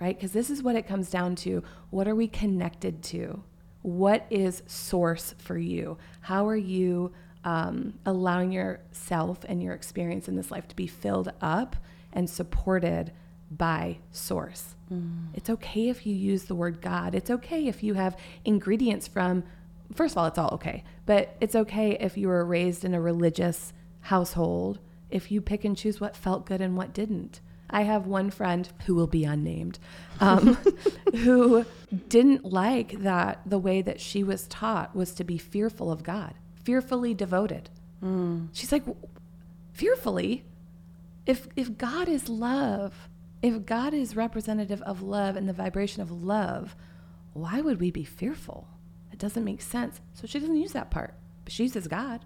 Right? 0.00 0.16
Because 0.16 0.32
this 0.32 0.50
is 0.50 0.62
what 0.62 0.76
it 0.76 0.86
comes 0.86 1.10
down 1.10 1.34
to. 1.36 1.64
What 1.90 2.06
are 2.06 2.14
we 2.14 2.28
connected 2.28 3.02
to? 3.04 3.42
What 3.82 4.26
is 4.30 4.62
source 4.66 5.34
for 5.38 5.56
you? 5.56 5.98
How 6.20 6.46
are 6.48 6.56
you 6.56 7.12
um, 7.44 7.94
allowing 8.04 8.52
yourself 8.52 9.38
and 9.48 9.62
your 9.62 9.74
experience 9.74 10.28
in 10.28 10.36
this 10.36 10.50
life 10.50 10.68
to 10.68 10.76
be 10.76 10.86
filled 10.86 11.32
up 11.40 11.76
and 12.12 12.28
supported 12.28 13.12
by 13.50 13.98
source? 14.10 14.74
It's 15.34 15.50
okay 15.50 15.88
if 15.88 16.06
you 16.06 16.14
use 16.14 16.44
the 16.44 16.54
word 16.54 16.80
God. 16.80 17.14
It's 17.14 17.30
okay 17.30 17.66
if 17.66 17.82
you 17.82 17.94
have 17.94 18.16
ingredients 18.44 19.06
from, 19.06 19.44
first 19.94 20.14
of 20.14 20.18
all, 20.18 20.26
it's 20.26 20.38
all 20.38 20.50
okay, 20.54 20.82
but 21.06 21.36
it's 21.40 21.54
okay 21.54 21.96
if 22.00 22.16
you 22.16 22.28
were 22.28 22.44
raised 22.44 22.84
in 22.84 22.94
a 22.94 23.00
religious 23.00 23.72
household, 24.00 24.78
if 25.10 25.30
you 25.30 25.40
pick 25.40 25.64
and 25.64 25.76
choose 25.76 26.00
what 26.00 26.16
felt 26.16 26.46
good 26.46 26.60
and 26.60 26.76
what 26.76 26.92
didn't. 26.92 27.40
I 27.70 27.82
have 27.82 28.06
one 28.06 28.30
friend 28.30 28.68
who 28.86 28.94
will 28.94 29.06
be 29.06 29.24
unnamed, 29.24 29.78
um, 30.20 30.54
who 31.14 31.64
didn't 32.08 32.44
like 32.44 33.00
that 33.00 33.40
the 33.44 33.58
way 33.58 33.82
that 33.82 34.00
she 34.00 34.22
was 34.22 34.46
taught 34.46 34.96
was 34.96 35.12
to 35.14 35.24
be 35.24 35.38
fearful 35.38 35.90
of 35.92 36.02
God, 36.02 36.34
fearfully 36.64 37.14
devoted. 37.14 37.70
She's 38.52 38.72
like, 38.72 38.84
fearfully? 39.72 40.44
If, 41.26 41.46
if 41.56 41.76
God 41.76 42.08
is 42.08 42.28
love, 42.28 43.08
if 43.42 43.66
God 43.66 43.92
is 43.92 44.16
representative 44.16 44.80
of 44.82 45.02
love 45.02 45.36
and 45.36 45.48
the 45.48 45.52
vibration 45.52 46.02
of 46.02 46.10
love, 46.10 46.74
why 47.34 47.60
would 47.60 47.80
we 47.80 47.90
be 47.90 48.04
fearful? 48.04 48.66
It 49.12 49.18
doesn't 49.18 49.44
make 49.44 49.62
sense. 49.62 50.00
So 50.14 50.26
she 50.26 50.38
doesn't 50.40 50.56
use 50.56 50.72
that 50.72 50.90
part. 50.90 51.14
But 51.44 51.52
she 51.52 51.68
says 51.68 51.86
God, 51.86 52.24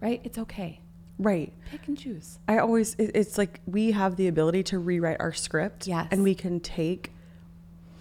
right? 0.00 0.20
It's 0.24 0.38
okay. 0.38 0.80
Right. 1.18 1.52
Pick 1.70 1.86
and 1.88 1.96
choose. 1.96 2.38
I 2.48 2.58
always, 2.58 2.94
it- 2.94 3.12
it's 3.14 3.38
like 3.38 3.60
we 3.66 3.92
have 3.92 4.16
the 4.16 4.28
ability 4.28 4.62
to 4.64 4.78
rewrite 4.78 5.20
our 5.20 5.32
script. 5.32 5.86
Yes. 5.86 6.08
And 6.10 6.22
we 6.22 6.34
can 6.34 6.58
take 6.60 7.12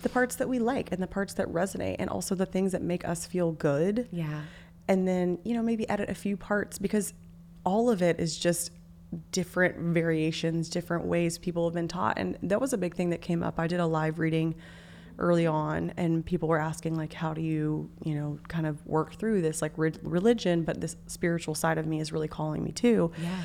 the 0.02 0.10
parts 0.10 0.36
that 0.38 0.50
we 0.50 0.58
like 0.60 0.92
and 0.92 1.02
the 1.02 1.08
parts 1.08 1.34
that 1.36 1.48
resonate 1.48 1.98
and 2.00 2.10
also 2.10 2.34
the 2.34 2.46
things 2.46 2.72
that 2.72 2.82
make 2.82 3.08
us 3.08 3.26
feel 3.26 3.52
good. 3.52 4.08
Yeah. 4.12 4.42
And 4.88 5.08
then, 5.08 5.38
you 5.44 5.54
know, 5.54 5.62
maybe 5.62 5.88
edit 5.90 6.10
a 6.10 6.16
few 6.16 6.36
parts 6.36 6.80
because 6.80 7.14
all 7.64 7.90
of 7.90 8.02
it 8.02 8.20
is 8.20 8.38
just 8.38 8.72
different 9.32 9.78
variations, 9.78 10.70
different 10.70 11.06
ways 11.06 11.38
people 11.38 11.66
have 11.68 11.74
been 11.76 11.88
taught. 11.88 12.18
And 12.18 12.38
that 12.42 12.60
was 12.60 12.74
a 12.74 12.78
big 12.78 12.96
thing 12.96 13.10
that 13.12 13.22
came 13.22 13.44
up. 13.44 13.60
I 13.60 13.68
did 13.68 13.80
a 13.80 13.86
live 13.86 14.18
reading 14.20 14.56
early 15.20 15.46
on 15.48 15.94
and 15.98 16.26
people 16.26 16.48
were 16.50 16.60
asking 16.60 16.96
like 16.96 17.14
how 17.14 17.34
do 17.34 17.42
you 17.42 17.90
you 18.04 18.16
know 18.16 18.40
kind 18.48 18.66
of 18.66 18.86
work 18.86 19.14
through 19.16 19.42
this 19.42 19.62
like 19.62 19.72
re- 19.78 19.92
religion 20.04 20.64
but 20.64 20.80
this 20.82 20.96
spiritual 21.08 21.54
side 21.56 21.78
of 21.78 21.86
me 21.86 22.00
is 22.00 22.12
really 22.12 22.28
calling 22.28 22.64
me 22.64 22.72
too 22.72 23.12
Yeah. 23.22 23.44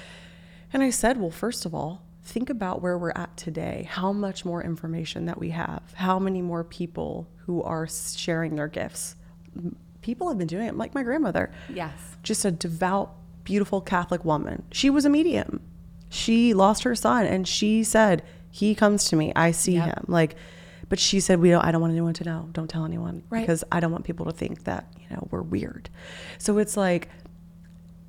and 0.73 0.83
I 0.83 0.91
said, 0.91 1.19
well, 1.21 1.31
first 1.31 1.67
of 1.67 1.75
all, 1.75 2.03
think 2.23 2.51
about 2.51 2.83
where 2.83 2.99
we're 2.99 3.13
at 3.15 3.37
today, 3.37 3.87
how 3.91 4.13
much 4.13 4.45
more 4.45 4.63
information 4.63 5.27
that 5.27 5.39
we 5.39 5.51
have, 5.51 5.83
how 5.95 6.19
many 6.19 6.43
more 6.43 6.65
people 6.65 7.29
who 7.45 7.63
are 7.63 7.87
sharing 7.87 8.57
their 8.57 8.67
gifts. 8.69 9.15
People 10.03 10.29
have 10.29 10.39
been 10.39 10.47
doing 10.47 10.67
it, 10.67 10.77
like 10.77 10.95
my 10.95 11.03
grandmother. 11.03 11.51
Yes. 11.73 11.93
Just 12.23 12.45
a 12.45 12.51
devout, 12.51 13.13
beautiful 13.45 13.81
Catholic 13.81 14.25
woman. 14.25 14.65
She 14.73 14.91
was 14.91 15.05
a 15.05 15.09
medium. 15.11 15.61
She 16.09 16.55
lost 16.55 16.83
her 16.85 16.95
son 16.95 17.27
and 17.27 17.47
she 17.47 17.83
said, 17.85 18.23
He 18.51 18.75
comes 18.75 19.05
to 19.07 19.17
me. 19.17 19.33
I 19.37 19.51
see 19.51 19.75
Yep. 19.75 19.85
him. 19.87 20.05
Like, 20.09 20.37
but 20.89 20.99
she 20.99 21.21
said, 21.21 21.41
We 21.41 21.51
don't, 21.51 21.65
I 21.65 21.71
don't 21.73 21.81
want 21.81 21.93
anyone 21.93 22.15
to 22.15 22.25
know. 22.25 22.49
Don't 22.53 22.69
tell 22.69 22.85
anyone. 22.85 23.23
Right. 23.31 23.41
Because 23.41 23.65
I 23.73 23.81
don't 23.81 23.93
want 23.93 24.05
people 24.05 24.27
to 24.27 24.33
think 24.33 24.65
that, 24.65 24.87
you 25.01 25.07
know, 25.15 25.27
we're 25.31 25.43
weird. 25.43 25.89
So 26.39 26.59
it's 26.59 26.77
like, 26.77 27.09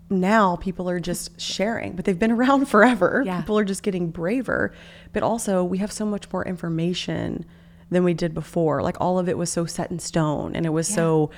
now 0.10 0.56
people 0.56 0.90
are 0.90 1.00
just 1.00 1.40
sharing, 1.40 1.96
but 1.96 2.06
they've 2.06 2.18
been 2.20 2.32
around 2.40 2.68
forever. 2.68 3.24
Yeah. 3.26 3.42
People 3.42 3.58
are 3.60 3.66
just 3.66 3.84
getting 3.84 4.10
braver. 4.10 4.74
But 5.14 5.24
also, 5.24 5.64
we 5.64 5.80
have 5.80 5.92
so 5.92 6.06
much 6.06 6.32
more 6.32 6.46
information 6.46 7.46
than 7.90 8.04
we 8.04 8.14
did 8.14 8.34
before. 8.34 8.82
Like, 8.82 9.00
all 9.02 9.20
of 9.20 9.28
it 9.28 9.38
was 9.38 9.52
so 9.52 9.66
set 9.66 9.92
in 9.92 10.00
stone 10.00 10.56
and 10.56 10.66
it 10.66 10.70
was 10.70 10.90
Yeah. 10.90 10.96
so 10.96 11.32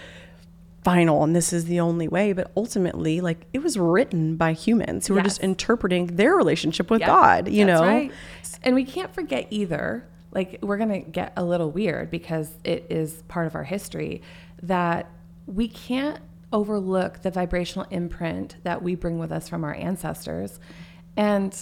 final 0.84 1.24
and 1.26 1.36
this 1.36 1.52
is 1.52 1.66
the 1.66 1.80
only 1.80 2.08
way. 2.08 2.32
But 2.34 2.52
ultimately, 2.56 3.22
like, 3.22 3.46
it 3.54 3.64
was 3.64 3.78
written 3.78 4.36
by 4.36 4.54
humans 4.54 5.08
who 5.08 5.14
were 5.16 5.22
just 5.22 5.42
interpreting 5.42 6.08
their 6.16 6.36
relationship 6.36 6.90
with 6.92 7.02
Yep, 7.02 7.08
God, 7.08 7.48
you 7.50 7.66
that's 7.66 7.82
know? 7.82 7.88
right. 7.88 8.12
And 8.64 8.76
we 8.76 8.84
can't 8.86 9.14
forget 9.14 9.48
either, 9.50 10.06
like, 10.32 10.60
we're 10.62 10.78
going 10.78 11.04
to 11.04 11.10
get 11.10 11.34
a 11.36 11.44
little 11.44 11.72
weird 11.72 12.10
because 12.12 12.58
it 12.64 12.86
is 12.90 13.24
part 13.28 13.48
of 13.48 13.56
our 13.56 13.64
history 13.64 14.22
that 14.62 15.10
we 15.46 15.68
can't 15.68 16.20
overlook 16.52 17.22
the 17.22 17.32
vibrational 17.32 17.88
imprint 17.90 18.56
that 18.64 18.82
we 18.82 18.96
bring 18.96 19.20
with 19.20 19.32
us 19.32 19.50
from 19.50 19.64
our 19.64 19.74
ancestors. 19.74 20.60
And, 21.18 21.56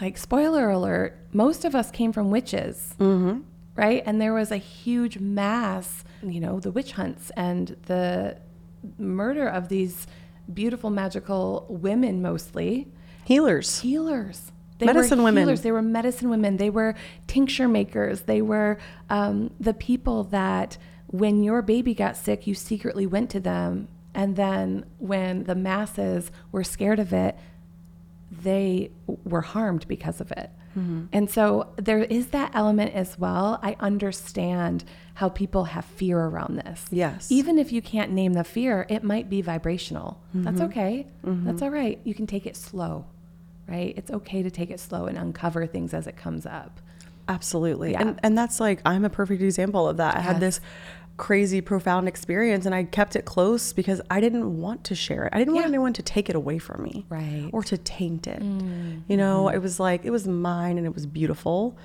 like, 0.00 0.18
spoiler 0.18 0.70
alert, 0.70 1.18
most 1.32 1.64
of 1.64 1.74
us 1.74 1.90
came 1.90 2.12
from 2.12 2.30
witches. 2.30 2.94
Mm-hmm. 2.98 3.40
Right. 3.74 4.02
And 4.04 4.20
there 4.20 4.34
was 4.34 4.50
a 4.50 4.58
huge 4.58 5.18
mass, 5.18 6.04
you 6.22 6.40
know, 6.40 6.60
the 6.60 6.70
witch 6.70 6.92
hunts 6.92 7.30
and 7.36 7.74
the 7.86 8.36
murder 8.98 9.48
of 9.48 9.68
these 9.68 10.06
beautiful, 10.52 10.90
magical 10.90 11.66
women 11.70 12.20
mostly 12.20 12.88
Healers. 13.24 13.80
healers. 13.80 14.51
They 14.82 14.92
Medicine 14.92 15.18
were 15.18 15.24
women. 15.24 15.44
Healers. 15.44 15.62
They 15.62 15.72
were 15.72 15.82
medicine 15.82 16.28
women. 16.30 16.56
They 16.56 16.70
were 16.70 16.94
tincture 17.26 17.68
makers. 17.68 18.22
They 18.22 18.42
were 18.42 18.78
um, 19.10 19.52
the 19.58 19.74
people 19.74 20.24
that, 20.24 20.76
when 21.06 21.42
your 21.42 21.62
baby 21.62 21.94
got 21.94 22.16
sick, 22.16 22.46
you 22.46 22.54
secretly 22.54 23.06
went 23.06 23.30
to 23.30 23.40
them. 23.40 23.88
And 24.14 24.36
then 24.36 24.84
when 24.98 25.44
the 25.44 25.54
masses 25.54 26.30
were 26.50 26.64
scared 26.64 26.98
of 26.98 27.12
it, 27.12 27.36
they 28.30 28.90
were 29.24 29.42
harmed 29.42 29.86
because 29.88 30.20
of 30.20 30.30
it. 30.32 30.50
Mm-hmm. 30.76 31.04
And 31.12 31.30
so 31.30 31.72
there 31.76 31.98
is 32.02 32.28
that 32.28 32.50
element 32.54 32.94
as 32.94 33.18
well. 33.18 33.58
I 33.62 33.76
understand 33.78 34.84
how 35.14 35.28
people 35.28 35.64
have 35.64 35.84
fear 35.84 36.18
around 36.18 36.56
this. 36.56 36.86
Yes. 36.90 37.30
Even 37.30 37.58
if 37.58 37.72
you 37.72 37.82
can't 37.82 38.10
name 38.10 38.32
the 38.32 38.44
fear, 38.44 38.86
it 38.88 39.02
might 39.04 39.28
be 39.28 39.42
vibrational. 39.42 40.18
That's 40.32 40.56
Mm-hmm. 40.56 40.64
okay. 40.64 41.06
That's 41.24 41.60
all 41.60 41.70
right. 41.70 42.00
You 42.04 42.14
can 42.14 42.26
take 42.26 42.46
it 42.46 42.56
slow, 42.56 43.04
right? 43.68 43.94
It's 43.96 44.10
okay 44.10 44.42
to 44.42 44.50
take 44.50 44.70
it 44.70 44.80
slow 44.80 45.06
and 45.06 45.16
uncover 45.16 45.66
things 45.66 45.94
as 45.94 46.06
it 46.06 46.16
comes 46.16 46.46
up. 46.46 46.80
Absolutely. 47.28 47.92
Yeah. 47.92 48.00
And 48.02 48.20
and 48.22 48.38
that's 48.38 48.60
like 48.60 48.80
I'm 48.84 49.04
a 49.04 49.10
perfect 49.10 49.42
example 49.42 49.88
of 49.88 49.96
that. 49.98 50.16
I 50.16 50.20
had 50.20 50.40
this 50.40 50.60
crazy 51.16 51.60
profound 51.60 52.08
experience 52.08 52.66
and 52.66 52.74
I 52.74 52.84
kept 52.84 53.14
it 53.14 53.24
close 53.24 53.72
because 53.72 54.00
I 54.10 54.20
didn't 54.20 54.60
want 54.60 54.84
to 54.84 54.94
share 54.94 55.26
it. 55.26 55.32
I 55.32 55.38
didn't 55.38 55.54
want 55.54 55.66
anyone 55.66 55.92
to 55.92 56.02
take 56.02 56.28
it 56.28 56.34
away 56.34 56.58
from 56.58 56.82
me. 56.82 57.06
Right. 57.08 57.48
Or 57.52 57.62
to 57.64 57.78
taint 57.78 58.26
it. 58.26 58.40
Mm-hmm. 58.40 59.00
You 59.08 59.16
know, 59.16 59.48
it 59.48 59.58
was 59.58 59.78
like 59.78 60.04
it 60.04 60.10
was 60.10 60.26
mine 60.26 60.78
and 60.78 60.86
it 60.86 60.94
was 60.94 61.06
beautiful 61.06 61.76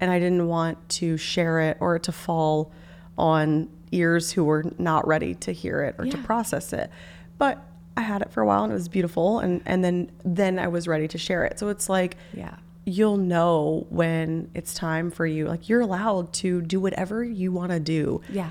and 0.00 0.10
I 0.10 0.18
didn't 0.18 0.46
want 0.46 0.88
to 0.90 1.16
share 1.16 1.60
it 1.60 1.76
or 1.80 1.98
to 1.98 2.12
fall 2.12 2.72
on 3.16 3.68
ears 3.90 4.32
who 4.32 4.44
were 4.44 4.64
not 4.78 5.06
ready 5.06 5.34
to 5.36 5.52
hear 5.52 5.82
it 5.82 5.96
or 5.98 6.04
to 6.04 6.18
process 6.18 6.72
it. 6.72 6.90
But 7.38 7.64
I 7.96 8.02
had 8.02 8.22
it 8.22 8.30
for 8.32 8.42
a 8.42 8.46
while 8.46 8.64
and 8.64 8.72
it 8.72 8.74
was 8.74 8.88
beautiful 8.88 9.38
and 9.38 9.62
and 9.66 9.84
then 9.84 10.10
then 10.24 10.58
I 10.58 10.68
was 10.68 10.88
ready 10.88 11.08
to 11.08 11.18
share 11.18 11.44
it. 11.44 11.58
So 11.58 11.68
it's 11.68 11.88
like 11.88 12.16
Yeah. 12.32 12.56
you'll 12.84 13.16
know 13.16 13.86
when 13.90 14.50
it's 14.54 14.74
time 14.74 15.10
for 15.10 15.26
you. 15.26 15.46
Like 15.46 15.68
you're 15.68 15.80
allowed 15.80 16.32
to 16.34 16.60
do 16.62 16.80
whatever 16.80 17.22
you 17.24 17.52
want 17.52 17.70
to 17.72 17.80
do. 17.80 18.20
Yeah. 18.28 18.50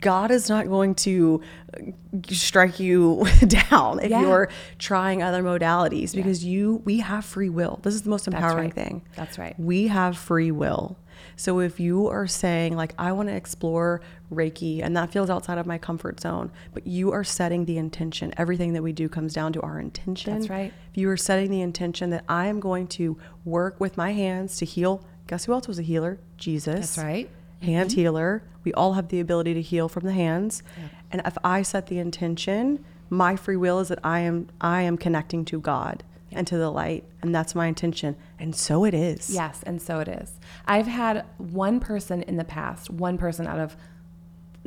God 0.00 0.30
is 0.30 0.48
not 0.48 0.68
going 0.68 0.94
to 0.94 1.42
uh, 1.76 1.90
strike 2.30 2.80
you 2.80 3.26
down 3.46 4.00
if 4.00 4.10
Yeah. 4.10 4.22
you're 4.22 4.48
trying 4.78 5.22
other 5.22 5.42
modalities 5.42 6.14
because 6.14 6.42
you 6.42 6.80
we 6.86 7.00
have 7.00 7.24
free 7.26 7.50
will. 7.50 7.78
This 7.82 7.94
is 7.94 8.02
the 8.02 8.10
most 8.10 8.26
empowering 8.26 8.68
right. 8.68 8.74
thing. 8.74 9.02
That's 9.16 9.38
right. 9.38 9.54
We 9.60 9.88
have 9.88 10.16
free 10.16 10.50
will. 10.50 10.96
So 11.36 11.60
if 11.60 11.78
you 11.78 12.06
are 12.08 12.26
saying 12.26 12.74
like 12.76 12.94
I 12.98 13.12
want 13.12 13.28
to 13.28 13.34
explore 13.34 14.00
Reiki 14.32 14.82
and 14.82 14.96
that 14.96 15.10
feels 15.10 15.28
outside 15.28 15.58
of 15.58 15.66
my 15.66 15.78
comfort 15.78 16.20
zone, 16.20 16.50
but 16.72 16.86
you 16.86 17.12
are 17.12 17.24
setting 17.24 17.64
the 17.64 17.78
intention. 17.78 18.32
Everything 18.36 18.72
that 18.74 18.82
we 18.82 18.92
do 18.92 19.08
comes 19.08 19.34
down 19.34 19.52
to 19.54 19.60
our 19.60 19.78
intention. 19.80 20.34
That's 20.34 20.50
right. 20.50 20.72
If 20.90 20.96
you 20.96 21.08
are 21.10 21.16
setting 21.16 21.50
the 21.50 21.60
intention 21.60 22.10
that 22.10 22.24
I 22.28 22.46
am 22.46 22.60
going 22.60 22.86
to 22.88 23.18
work 23.44 23.80
with 23.80 23.96
my 23.96 24.12
hands 24.12 24.56
to 24.58 24.64
heal, 24.64 25.04
guess 25.26 25.44
who 25.44 25.52
else 25.52 25.68
was 25.68 25.78
a 25.78 25.82
healer? 25.82 26.18
Jesus. 26.36 26.94
That's 26.94 26.98
right. 26.98 27.30
Hand 27.62 27.90
mm-hmm. 27.90 28.00
healer. 28.00 28.42
We 28.64 28.72
all 28.74 28.94
have 28.94 29.08
the 29.08 29.20
ability 29.20 29.54
to 29.54 29.62
heal 29.62 29.88
from 29.88 30.04
the 30.04 30.12
hands. 30.12 30.62
And 31.10 31.22
if 31.24 31.36
I 31.42 31.62
set 31.62 31.88
the 31.88 31.98
intention, 31.98 32.84
my 33.08 33.36
free 33.36 33.56
will 33.56 33.80
is 33.80 33.88
that 33.88 33.98
I 34.04 34.20
am 34.20 34.48
I 34.60 34.82
am 34.82 34.96
connecting 34.96 35.44
to 35.46 35.60
God 35.60 36.04
and 36.32 36.46
to 36.46 36.56
the 36.56 36.70
light, 36.70 37.04
and 37.22 37.34
that's 37.34 37.54
my 37.54 37.66
intention. 37.66 38.16
And 38.38 38.54
so 38.54 38.84
it 38.84 38.94
is. 38.94 39.30
Yes, 39.30 39.62
and 39.64 39.82
so 39.82 39.98
it 39.98 40.08
is. 40.08 40.38
I've 40.66 40.86
had 40.86 41.26
one 41.38 41.80
person 41.80 42.22
in 42.22 42.36
the 42.36 42.44
past, 42.44 42.88
one 42.90 43.18
person 43.18 43.46
out 43.46 43.58
of 43.58 43.76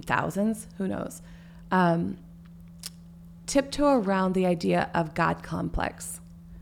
thousands, 0.01 0.67
who 0.77 0.88
knows, 0.88 1.21
um, 1.71 2.17
tiptoe 3.45 3.99
around 3.99 4.34
the 4.34 4.45
idea 4.45 4.89
of 4.93 5.13
God 5.13 5.43
complex 5.43 6.19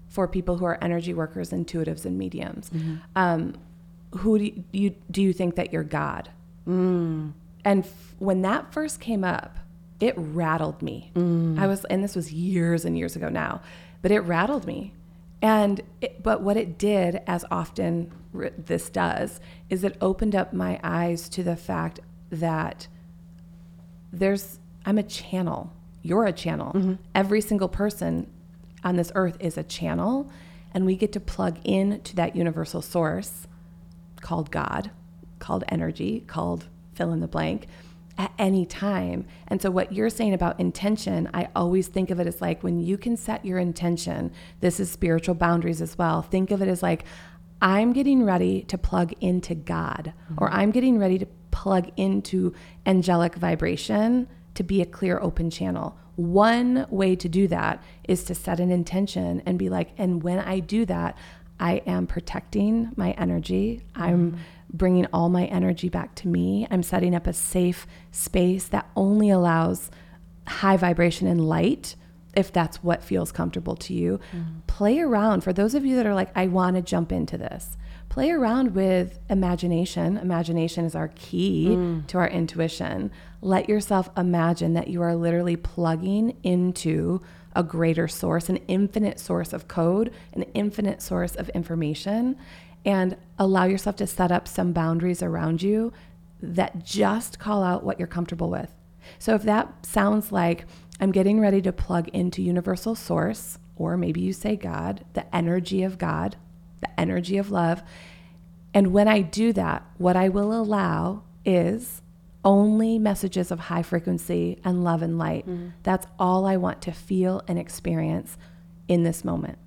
for 0.10 0.28
people 0.28 0.58
who 0.58 0.66
are 0.66 0.78
energy 0.84 1.14
workers, 1.14 1.52
intuitives, 1.52 2.06
and 2.06 2.18
mediums. 2.18 2.70
Um, 3.16 3.54
who 4.18 4.38
do 4.40 4.46
you, 4.46 4.64
you 4.74 4.96
do 5.10 5.22
you 5.22 5.32
think 5.32 5.56
that 5.56 5.72
you're 5.72 5.84
God? 5.84 6.30
And 7.64 7.84
f- 7.86 8.16
when 8.20 8.42
that 8.42 8.74
first 8.74 9.00
came 9.00 9.24
up, 9.24 9.58
it 10.00 10.14
rattled 10.18 10.82
me. 10.82 11.12
I 11.60 11.68
was, 11.68 11.86
and 11.86 12.04
this 12.04 12.16
was 12.16 12.34
years 12.34 12.84
and 12.86 12.98
years 12.98 13.16
ago 13.16 13.30
now, 13.30 13.62
but 14.02 14.12
it 14.12 14.20
rattled 14.22 14.66
me. 14.66 14.94
And 15.42 15.82
it, 16.02 16.22
but 16.22 16.42
what 16.42 16.58
it 16.58 16.78
did, 16.78 17.22
as 17.26 17.46
often 17.50 18.12
r- 18.36 18.52
this 18.58 18.90
does, 18.90 19.40
is 19.70 19.84
it 19.84 19.96
opened 20.02 20.36
up 20.36 20.54
my 20.54 20.80
eyes 20.84 21.30
to 21.30 21.44
the 21.44 21.56
fact 21.56 22.00
that 22.32 22.88
there's 24.12 24.60
I'm 24.86 24.98
a 24.98 25.04
channel. 25.04 25.74
You're 26.02 26.26
a 26.26 26.34
channel. 26.34 26.74
Mm-hmm. 26.74 26.94
Every 27.14 27.42
single 27.42 27.70
person 27.70 28.32
on 28.84 28.96
this 28.96 29.12
earth 29.14 29.38
is 29.40 29.58
a 29.58 29.64
channel, 29.64 30.32
and 30.74 30.86
we 30.86 30.96
get 30.96 31.12
to 31.14 31.20
plug 31.20 31.60
in 31.64 32.02
to 32.02 32.16
that 32.16 32.36
universal 32.36 32.82
source 32.82 33.48
called 34.22 34.52
God, 34.52 34.92
called 35.40 35.64
energy, 35.70 36.24
called 36.28 36.68
fill 36.94 37.14
in 37.14 37.20
the 37.20 37.28
blank 37.28 37.68
at 38.18 38.32
any 38.38 38.66
time. 38.66 39.26
And 39.48 39.62
so 39.62 39.72
what 39.72 39.92
you're 39.92 40.10
saying 40.10 40.34
about 40.34 40.60
intention, 40.60 41.30
I 41.34 41.48
always 41.56 41.88
think 41.88 42.10
of 42.10 42.20
it 42.20 42.28
as 42.28 42.42
like 42.42 42.64
when 42.64 42.80
you 42.80 42.98
can 42.98 43.18
set 43.18 43.46
your 43.46 43.58
intention, 43.58 44.32
this 44.60 44.80
is 44.80 44.92
spiritual 44.92 45.36
boundaries 45.36 45.82
as 45.82 45.98
well. 45.98 46.22
Think 46.22 46.52
of 46.52 46.62
it 46.62 46.68
as 46.68 46.84
like 46.84 47.06
I'm 47.62 47.94
getting 47.94 48.24
ready 48.24 48.64
to 48.64 48.78
plug 48.78 49.14
into 49.22 49.56
God 49.56 50.14
or 50.38 50.48
mm-hmm. 50.48 50.58
I'm 50.58 50.72
getting 50.72 50.98
ready 50.98 51.20
to 51.20 51.28
plug 51.52 51.92
into 51.98 52.54
angelic 52.86 53.36
vibration 53.36 54.28
to 54.56 54.64
be 54.64 54.82
a 54.82 54.86
clear 54.86 55.20
open 55.20 55.50
channel. 55.50 55.98
One 56.16 56.86
way 56.90 57.16
to 57.16 57.30
do 57.30 57.48
that 57.48 57.84
is 58.08 58.24
to 58.26 58.36
set 58.36 58.60
an 58.60 58.72
intention 58.72 59.42
and 59.46 59.58
be 59.58 59.70
like 59.70 59.92
and 59.98 60.22
when 60.24 60.40
I 60.40 60.60
do 60.60 60.86
that, 60.86 61.18
I 61.60 61.76
am 61.86 62.08
protecting 62.08 62.92
my 62.96 63.12
energy. 63.12 63.84
I'm 63.96 64.32
mm-hmm. 64.32 64.42
bringing 64.74 65.06
all 65.14 65.30
my 65.30 65.46
energy 65.46 65.90
back 65.90 66.16
to 66.16 66.28
me. 66.28 66.68
I'm 66.72 66.84
setting 66.84 67.16
up 67.16 67.28
a 67.28 67.34
safe 67.34 67.86
space 68.12 68.68
that 68.70 68.90
only 68.96 69.30
allows 69.30 69.92
high 70.48 70.78
vibration 70.78 71.28
and 71.28 71.48
light 71.48 71.96
if 72.36 72.52
that's 72.52 72.84
what 72.84 73.04
feels 73.04 73.32
comfortable 73.32 73.76
to 73.76 73.94
you. 73.94 74.20
Mm-hmm. 74.34 74.60
Play 74.68 75.00
around. 75.00 75.44
For 75.44 75.54
those 75.54 75.76
of 75.76 75.86
you 75.86 75.96
that 75.98 76.06
are 76.06 76.16
like, 76.16 76.32
I 76.36 76.48
want 76.48 76.78
to 76.78 76.82
jump 76.82 77.12
into 77.12 77.38
this, 77.38 77.78
play 78.12 78.30
around 78.30 78.76
with 78.76 79.20
imagination. 79.30 80.18
Imagination 80.18 80.84
is 80.84 80.96
our 80.96 81.08
key 81.16 81.68
mm. 81.70 82.06
to 82.08 82.18
our 82.18 82.28
intuition. 82.28 83.10
Let 83.40 83.70
yourself 83.70 84.10
imagine 84.18 84.74
that 84.74 84.90
you 84.90 85.02
are 85.02 85.16
literally 85.16 85.56
plugging 85.56 86.36
into 86.44 87.22
a 87.56 87.64
greater 87.64 88.10
source, 88.10 88.50
an 88.50 88.58
infinite 88.68 89.18
source 89.18 89.54
of 89.54 89.70
code, 89.70 90.14
an 90.34 90.44
infinite 90.54 91.02
source 91.02 91.36
of 91.36 91.48
information, 91.52 92.36
and 92.84 93.16
allow 93.40 93.64
yourself 93.64 93.96
to 93.96 94.08
set 94.08 94.30
up 94.30 94.46
some 94.46 94.74
boundaries 94.74 95.24
around 95.24 95.62
you 95.62 95.94
that 96.42 96.84
just 96.84 97.40
call 97.40 97.64
out 97.64 97.86
what 97.86 97.98
you're 97.98 98.10
comfortable 98.10 98.50
with. 98.50 98.74
So 99.20 99.36
if 99.36 99.44
that 99.44 99.86
sounds 99.86 100.34
like 100.34 100.66
I'm 101.00 101.14
getting 101.14 101.40
ready 101.40 101.62
to 101.62 101.72
plug 101.72 102.10
into 102.10 102.42
universal 102.42 102.94
source, 102.94 103.58
or 103.78 103.96
maybe 103.96 104.20
you 104.20 104.34
say 104.34 104.58
God, 104.58 105.06
the 105.14 105.34
energy 105.34 105.82
of 105.82 105.98
God, 105.98 106.36
the 106.82 107.00
energy 107.00 107.38
of 107.38 107.52
love. 107.52 107.84
And 108.74 108.94
when 108.94 109.08
I 109.08 109.22
do 109.22 109.54
that, 109.54 109.86
what 109.98 110.16
I 110.16 110.30
will 110.30 110.54
allow 110.54 111.24
is 111.46 112.02
only 112.44 112.98
messages 112.98 113.52
of 113.52 113.60
high 113.60 113.84
frequency 113.84 114.60
and 114.64 114.84
love 114.84 115.02
and 115.02 115.18
light. 115.18 115.48
Mm-hmm. 115.48 115.70
That's 115.84 116.08
all 116.18 116.46
I 116.46 116.58
want 116.58 116.82
to 116.84 116.92
feel 116.92 117.44
and 117.48 117.60
experience 117.60 118.38
in 118.88 119.04
this 119.04 119.24
moment. 119.24 119.58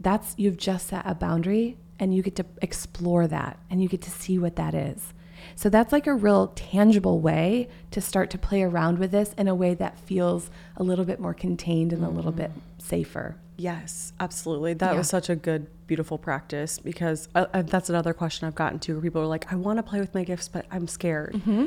That's 0.00 0.34
you've 0.36 0.56
just 0.56 0.88
set 0.88 1.02
a 1.06 1.14
boundary 1.14 1.76
and 1.98 2.14
you 2.14 2.22
get 2.22 2.34
to 2.36 2.46
explore 2.60 3.28
that 3.28 3.58
and 3.70 3.80
you 3.80 3.88
get 3.88 4.02
to 4.02 4.10
see 4.10 4.38
what 4.38 4.56
that 4.56 4.74
is. 4.74 5.14
So 5.54 5.68
that's 5.68 5.92
like 5.92 6.06
a 6.06 6.14
real 6.14 6.48
tangible 6.48 7.20
way 7.20 7.68
to 7.90 8.00
start 8.00 8.30
to 8.30 8.38
play 8.38 8.62
around 8.62 8.98
with 8.98 9.10
this 9.10 9.32
in 9.34 9.48
a 9.48 9.54
way 9.54 9.74
that 9.74 9.98
feels 9.98 10.50
a 10.76 10.82
little 10.82 11.04
bit 11.04 11.20
more 11.20 11.34
contained 11.34 11.92
and 11.92 12.02
mm. 12.02 12.06
a 12.06 12.10
little 12.10 12.32
bit 12.32 12.50
mm. 12.50 12.60
Safer. 12.82 13.36
Yes, 13.56 14.12
absolutely. 14.18 14.74
That 14.74 14.92
yeah. 14.92 14.98
was 14.98 15.08
such 15.08 15.30
a 15.30 15.36
good, 15.36 15.68
beautiful 15.86 16.18
practice 16.18 16.78
because 16.78 17.28
uh, 17.34 17.46
uh, 17.52 17.62
that's 17.62 17.88
another 17.88 18.12
question 18.12 18.48
I've 18.48 18.54
gotten 18.54 18.78
to 18.80 18.94
where 18.94 19.02
people 19.02 19.22
are 19.22 19.26
like, 19.26 19.52
I 19.52 19.56
want 19.56 19.78
to 19.78 19.82
play 19.82 20.00
with 20.00 20.14
my 20.14 20.24
gifts, 20.24 20.48
but 20.48 20.66
I'm 20.70 20.88
scared. 20.88 21.34
Mm-hmm. 21.34 21.66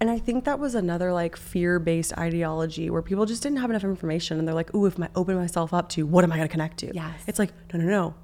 And 0.00 0.10
I 0.10 0.18
think 0.18 0.44
that 0.44 0.58
was 0.58 0.74
another 0.74 1.12
like 1.12 1.36
fear 1.36 1.78
based 1.78 2.16
ideology 2.18 2.90
where 2.90 3.02
people 3.02 3.26
just 3.26 3.42
didn't 3.42 3.58
have 3.58 3.70
enough 3.70 3.84
information 3.84 4.38
and 4.38 4.46
they're 4.46 4.54
like, 4.54 4.74
ooh, 4.74 4.86
if 4.86 5.00
I 5.00 5.08
open 5.14 5.36
myself 5.36 5.72
up 5.72 5.88
to, 5.90 6.06
what 6.06 6.22
am 6.24 6.32
I 6.32 6.36
going 6.36 6.48
to 6.48 6.52
connect 6.52 6.78
to? 6.78 6.94
Yes. 6.94 7.22
It's 7.26 7.38
like, 7.38 7.50
no, 7.72 7.80
no, 7.80 7.86
no. 7.86 8.14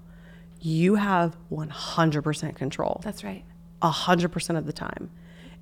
You 0.61 0.95
have 0.95 1.37
100% 1.51 2.55
control. 2.55 3.01
That's 3.03 3.25
right. 3.25 3.45
100% 3.83 4.59
of 4.59 4.67
the 4.67 4.73
time. 4.73 5.11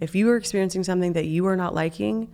If 0.00 0.14
you 0.14 0.28
are 0.30 0.37
experiencing 0.37 0.85
something 0.85 1.14
that 1.14 1.26
you 1.26 1.46
are 1.46 1.56
not 1.56 1.74
liking, 1.74 2.28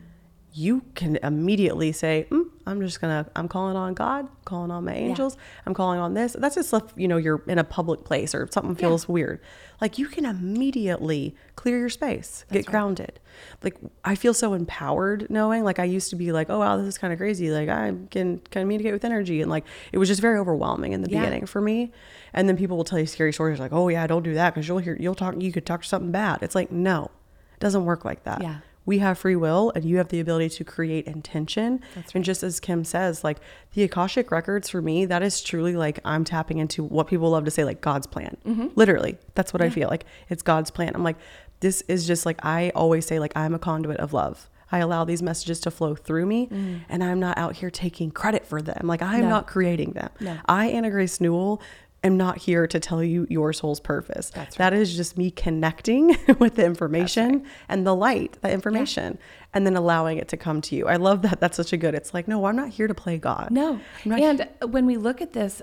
you 0.57 0.83
can 0.95 1.17
immediately 1.17 1.93
say, 1.93 2.27
mm, 2.31 2.49
I'm 2.67 2.81
just 2.81 2.99
gonna, 2.99 3.31
I'm 3.37 3.47
calling 3.47 3.77
on 3.77 3.93
God, 3.93 4.27
calling 4.47 4.71
on 4.71 4.87
my 4.87 4.95
angels, 4.95 5.35
yeah. 5.37 5.63
I'm 5.67 5.75
calling 5.75 6.01
on 6.01 6.15
this. 6.15 6.35
That's 6.39 6.55
just 6.55 6.69
stuff, 6.69 6.95
you 6.97 7.07
know, 7.09 7.19
you're 7.19 7.43
in 7.47 7.59
a 7.59 7.65
public 7.65 8.05
place 8.05 8.35
or 8.35 8.49
something 8.51 8.75
feels 8.75 9.07
yeah. 9.07 9.13
weird. 9.13 9.41
Like 9.83 9.99
you 9.99 10.09
can 10.09 10.25
immediately 10.25 11.37
clear 11.57 11.79
your 11.79 11.91
space, 11.91 12.47
That's 12.49 12.53
get 12.53 12.59
right. 12.67 12.73
grounded. 12.73 13.21
Like 13.63 13.77
I 14.03 14.15
feel 14.15 14.33
so 14.33 14.55
empowered 14.55 15.27
knowing, 15.29 15.63
like 15.63 15.79
I 15.79 15.85
used 15.85 16.09
to 16.11 16.17
be 16.17 16.33
like, 16.33 16.49
oh 16.49 16.61
wow, 16.61 16.79
this 16.79 16.87
is 16.87 16.97
kind 16.97 17.13
of 17.13 17.19
crazy. 17.19 17.51
Like 17.51 17.69
I 17.69 17.93
can 18.11 18.39
communicate 18.51 18.95
with 18.95 19.05
energy. 19.05 19.43
And 19.43 19.51
like 19.51 19.67
it 19.93 19.99
was 19.99 20.09
just 20.09 20.23
very 20.23 20.39
overwhelming 20.39 20.93
in 20.93 21.03
the 21.03 21.11
yeah. 21.11 21.21
beginning 21.21 21.45
for 21.45 21.61
me. 21.61 21.93
And 22.33 22.49
then 22.49 22.57
people 22.57 22.79
will 22.79 22.85
tell 22.85 22.99
you 22.99 23.07
scary 23.07 23.35
stories 23.35 23.61
like, 23.61 23.75
oh 23.75 23.89
yeah, 23.89 24.07
don't 24.07 24.23
do 24.23 24.33
that 24.33 24.55
because 24.55 24.67
you'll 24.67 24.79
hear, 24.79 24.97
you'll 24.99 25.15
talk, 25.15 25.35
you 25.39 25.53
could 25.53 25.67
talk 25.67 25.85
something 25.85 26.13
bad. 26.13 26.43
It's 26.43 26.55
like, 26.55 26.73
no, 26.73 27.11
it 27.53 27.61
doesn't 27.61 27.85
work 27.85 28.07
like 28.07 28.25
that. 28.25 28.41
Yeah 28.41 28.61
we 28.87 28.99
have 28.99 29.19
free 29.19 29.37
will 29.37 29.73
and 29.75 29.85
you 29.85 29.99
have 29.99 30.09
the 30.09 30.21
ability 30.21 30.49
to 30.49 30.65
create 30.65 31.07
intention. 31.07 31.81
Right. 31.95 32.15
And 32.15 32.25
just 32.25 32.43
as 32.43 32.61
Kim 32.61 32.85
says, 32.85 33.25
like 33.25 33.39
the 33.75 33.83
Akashic 33.83 34.31
records 34.31 34.71
for 34.71 34.81
me, 34.81 35.05
that 35.05 35.23
is 35.23 35.43
truly 35.43 35.77
like 35.77 35.99
I'm 36.05 36.25
tapping 36.25 36.59
into 36.59 36.83
what 36.83 37.09
people 37.09 37.31
love 37.31 37.45
to 37.45 37.51
say, 37.51 37.65
like 37.65 37.81
God's 37.81 38.07
plan. 38.07 38.37
Mm-hmm. 38.47 38.69
Literally, 38.77 39.19
that's 39.35 39.53
what 39.53 39.61
yeah. 39.61 39.67
I 39.67 39.71
feel 39.71 39.89
like. 39.89 40.05
It's 40.31 40.43
God's 40.43 40.71
plan. 40.71 40.93
I'm 40.95 41.05
like, 41.05 41.17
this 41.61 41.83
is 41.83 42.07
just 42.07 42.25
like 42.25 42.43
I 42.45 42.71
always 42.75 43.05
say, 43.05 43.19
like 43.19 43.33
I'm 43.37 43.55
a 43.55 43.59
conduit 43.59 43.99
of 43.99 44.13
love. 44.13 44.49
I 44.71 44.79
allow 44.79 45.05
these 45.05 45.23
messages 45.23 45.61
to 45.61 45.71
flow 45.71 45.95
through 45.95 46.27
me 46.27 46.49
mm. 46.49 46.81
and 46.89 47.05
I'm 47.05 47.21
not 47.21 47.39
out 47.39 47.55
here 47.55 47.71
taking 47.71 48.11
credit 48.11 48.45
for 48.45 48.61
them. 48.61 48.87
Like 48.87 49.01
I 49.01 49.17
am 49.17 49.23
no. 49.23 49.29
not 49.29 49.47
creating 49.47 49.93
them. 49.93 50.11
No. 50.19 50.39
I, 50.49 50.67
Anna 50.67 50.91
Grace 50.91 51.21
Newell, 51.21 51.63
am 52.07 52.17
not 52.17 52.39
here 52.39 52.67
to 52.67 52.81
tell 52.81 53.03
you 53.03 53.27
your 53.29 53.53
soul's 53.53 53.81
purpose. 53.81 54.31
That's 54.31 54.59
right. 54.59 54.71
That 54.71 54.77
is 54.77 54.97
just 54.97 55.19
me 55.19 55.31
connecting 55.31 56.17
with 56.39 56.57
the 56.57 56.65
information 56.65 57.41
right. 57.41 57.47
and 57.69 57.87
the 57.87 57.95
light, 57.95 58.39
the 58.41 58.51
information, 58.51 59.19
yeah. 59.21 59.47
and 59.55 59.67
then 59.67 59.77
allowing 59.77 60.19
it 60.19 60.29
to 60.29 60.37
come 60.37 60.61
to 60.63 60.77
you. 60.77 60.87
I 60.87 60.97
love 60.97 61.23
that. 61.23 61.41
That's 61.41 61.57
such 61.57 61.73
a 61.73 61.77
good. 61.77 61.95
It's 61.95 62.15
like, 62.15 62.27
no, 62.27 62.47
I'm 62.47 62.57
not 62.57 62.71
here 62.71 62.87
to 62.87 62.95
play 62.95 63.19
God. 63.19 63.51
No. 63.51 63.81
And 64.05 64.49
when 64.63 64.87
we 64.87 64.97
look 64.97 65.21
at 65.21 65.33
this, 65.33 65.61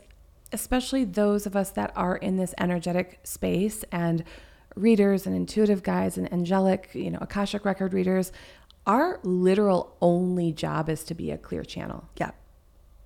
especially 0.52 1.04
those 1.04 1.46
of 1.46 1.56
us 1.56 1.72
that 1.72 1.92
are 1.96 2.16
in 2.16 2.38
this 2.38 2.54
energetic 2.60 3.20
space 3.24 3.84
and 3.92 4.24
readers 4.76 5.26
and 5.26 5.36
intuitive 5.36 5.84
guides 5.84 6.18
and 6.18 6.32
angelic, 6.32 6.90
you 6.94 7.10
know, 7.10 7.20
Akashic 7.22 7.66
record 7.66 7.94
readers, 7.94 8.32
our 8.86 9.20
literal 9.24 9.96
only 10.02 10.52
job 10.52 10.90
is 10.90 11.04
to 11.06 11.16
be 11.16 11.32
a 11.32 11.38
clear 11.38 11.64
channel. 11.64 12.10
Yeah. 12.18 12.32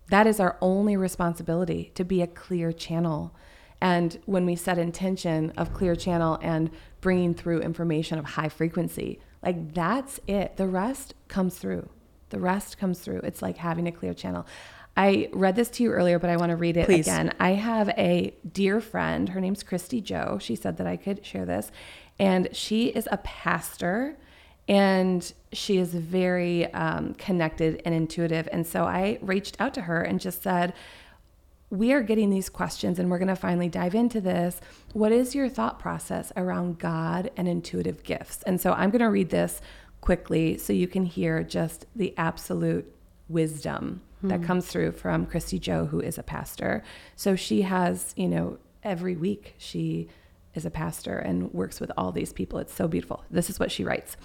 That 0.10 0.28
is 0.28 0.40
our 0.40 0.58
only 0.62 0.96
responsibility 0.96 1.92
to 1.96 2.04
be 2.04 2.22
a 2.22 2.28
clear 2.28 2.72
channel. 2.72 3.36
And 3.82 4.20
when 4.26 4.46
we 4.46 4.56
set 4.56 4.78
intention 4.78 5.52
of 5.58 5.74
clear 5.74 5.96
channel 5.96 6.40
and 6.42 6.72
bringing 7.02 7.34
through 7.34 7.62
information 7.62 8.18
of 8.18 8.26
high 8.26 8.50
frequency, 8.50 9.20
like 9.44 9.74
that's 9.74 10.20
it. 10.28 10.58
The 10.58 10.68
rest 10.68 11.14
comes 11.28 11.58
through. 11.58 11.90
The 12.30 12.40
rest 12.40 12.78
comes 12.78 13.00
through. 13.00 13.20
It's 13.20 13.42
like 13.42 13.58
having 13.58 13.88
a 13.88 13.92
clear 13.92 14.14
channel. 14.14 14.46
I 14.96 15.30
read 15.32 15.56
this 15.56 15.70
to 15.72 15.84
you 15.84 15.92
earlier, 15.92 16.18
but 16.18 16.32
I 16.32 16.38
want 16.38 16.50
to 16.50 16.56
read 16.56 16.76
it 16.76 16.88
Please. 16.88 17.08
again. 17.08 17.34
I 17.40 17.52
have 17.52 17.90
a 17.90 18.34
dear 18.52 18.82
friend. 18.82 19.30
Her 19.30 19.40
name's 19.40 19.62
Christy 19.62 20.02
Joe. 20.02 20.40
She 20.42 20.56
said 20.56 20.78
that 20.78 20.88
I 20.88 20.98
could 20.98 21.24
share 21.24 21.46
this. 21.46 21.72
And 22.18 22.50
she 22.52 22.88
is 22.88 23.08
a 23.12 23.18
pastor 23.18 24.18
and 24.68 25.34
she 25.54 25.78
is 25.78 25.94
very 25.94 26.72
um, 26.74 27.14
connected 27.16 27.82
and 27.86 27.96
intuitive. 27.96 28.50
And 28.52 28.68
so 28.68 28.84
I 28.84 29.18
reached 29.22 29.56
out 29.60 29.74
to 29.76 29.82
her 29.82 30.02
and 30.02 30.20
just 30.20 30.44
said, 30.44 30.74
we 31.70 31.92
are 31.92 32.02
getting 32.02 32.30
these 32.30 32.50
questions 32.50 33.00
and 33.00 33.10
we're 33.10 33.18
going 33.18 33.28
to 33.28 33.36
finally 33.36 33.70
dive 33.70 33.96
into 33.96 34.22
this. 34.22 34.62
What 34.94 35.12
is 35.12 35.36
your 35.36 35.50
thought 35.50 35.80
process 35.80 36.32
around 36.38 36.80
God 36.80 37.30
and 37.36 37.48
intuitive 37.48 38.04
gifts? 38.04 38.44
And 38.44 38.60
so 38.60 38.74
I'm 38.74 38.90
going 38.90 39.02
to 39.02 39.10
read 39.10 39.30
this 39.30 39.62
quickly 40.00 40.58
so 40.58 40.72
you 40.72 40.88
can 40.88 41.06
hear 41.06 41.44
just 41.44 41.86
the 41.96 42.14
absolute 42.18 42.94
wisdom 43.28 44.02
hmm. 44.22 44.30
that 44.30 44.44
comes 44.44 44.68
through 44.68 44.94
from 44.94 45.26
Christy 45.26 45.60
Joe, 45.60 45.86
who 45.86 46.00
is 46.00 46.18
a 46.18 46.24
pastor. 46.24 46.84
So 47.16 47.36
she 47.36 47.64
has, 47.64 48.14
you 48.16 48.30
know, 48.30 48.60
every 48.84 49.18
week 49.18 49.56
she 49.58 50.08
is 50.54 50.66
a 50.66 50.72
pastor 50.72 51.18
and 51.18 51.54
works 51.54 51.82
with 51.82 51.92
all 51.98 52.12
these 52.12 52.32
people. 52.32 52.60
It's 52.60 52.74
so 52.74 52.88
beautiful. 52.88 53.24
This 53.30 53.50
is 53.50 53.60
what 53.60 53.72
she 53.72 53.84
writes. 53.84 54.16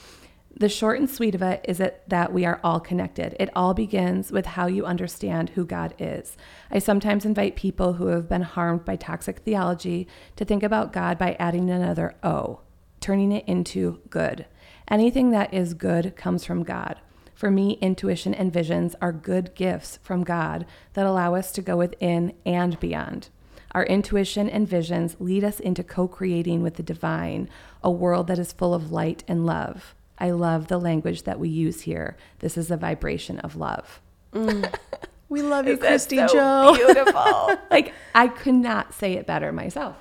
The 0.55 0.69
short 0.69 0.99
and 0.99 1.09
sweet 1.09 1.35
of 1.35 1.43
it 1.43 1.65
is 1.67 1.81
it 1.81 2.03
that 2.09 2.33
we 2.33 2.45
are 2.45 2.61
all 2.63 2.79
connected. 2.79 3.35
It 3.41 3.51
all 3.57 3.73
begins 3.73 4.31
with 4.31 4.45
how 4.47 4.67
you 4.67 4.85
understand 4.85 5.51
who 5.51 5.65
God 5.65 5.95
is. 5.99 6.37
I 6.71 6.79
sometimes 6.79 7.25
invite 7.25 7.57
people 7.57 7.95
who 7.95 8.09
have 8.09 8.29
been 8.29 8.43
harmed 8.43 8.85
by 8.85 8.97
toxic 8.97 9.41
theology 9.41 10.07
to 10.37 10.45
think 10.45 10.63
about 10.63 10.93
God 10.93 11.19
by 11.19 11.37
adding 11.39 11.71
another 11.71 12.15
O, 12.23 12.61
turning 13.01 13.33
it 13.33 13.45
into 13.49 14.01
good. 14.11 14.47
Anything 14.89 15.31
that 15.31 15.53
is 15.55 15.75
good 15.75 16.17
comes 16.17 16.45
from 16.45 16.65
God. 16.65 17.01
For 17.35 17.51
me, 17.51 17.79
intuition 17.81 18.35
and 18.35 18.53
visions 18.53 18.95
are 19.01 19.11
good 19.11 19.55
gifts 19.55 19.99
from 20.03 20.23
God 20.23 20.67
that 20.93 21.07
allow 21.07 21.35
us 21.35 21.51
to 21.53 21.63
go 21.63 21.79
within 21.79 22.35
and 22.45 22.79
beyond. 22.79 23.31
Our 23.73 23.85
intuition 23.85 24.51
and 24.51 24.69
visions 24.69 25.17
lead 25.19 25.45
us 25.45 25.59
into 25.59 25.83
co 25.83 26.07
creating 26.07 26.63
with 26.63 26.75
the 26.75 26.83
divine, 26.83 27.49
a 27.83 27.91
world 27.91 28.27
that 28.27 28.39
is 28.39 28.53
full 28.53 28.75
of 28.75 28.93
light 28.93 29.25
and 29.27 29.47
love. 29.47 29.95
I 30.23 30.31
love 30.31 30.69
the 30.69 30.79
language 30.79 31.25
that 31.25 31.41
we 31.41 31.49
use 31.49 31.81
here. 31.81 32.17
This 32.39 32.57
is 32.57 32.71
a 32.71 32.77
vibration 32.77 33.41
of 33.41 33.57
love. 33.57 34.01
Mm. 34.33 34.73
We 35.29 35.41
love 35.41 35.67
you, 35.67 35.79
Christy 35.79 36.19
so 36.19 36.27
Joe. 36.27 36.75
Beautiful. 36.75 37.57
like 37.71 37.95
I 38.15 38.29
could 38.29 38.53
not 38.53 38.93
say 38.93 39.15
it 39.15 39.27
better 39.27 39.51
myself. 39.51 39.97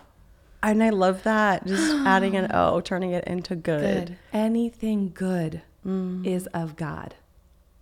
And 0.61 0.83
I 0.83 0.89
love 0.89 1.23
that. 1.23 1.65
Just 1.65 1.89
adding 2.05 2.35
an 2.35 2.51
O, 2.53 2.81
turning 2.81 3.11
it 3.11 3.23
into 3.23 3.55
good. 3.55 4.07
good. 4.07 4.17
Anything 4.33 5.13
good 5.13 5.61
mm. 5.87 6.27
is 6.27 6.47
of 6.47 6.75
God, 6.75 7.15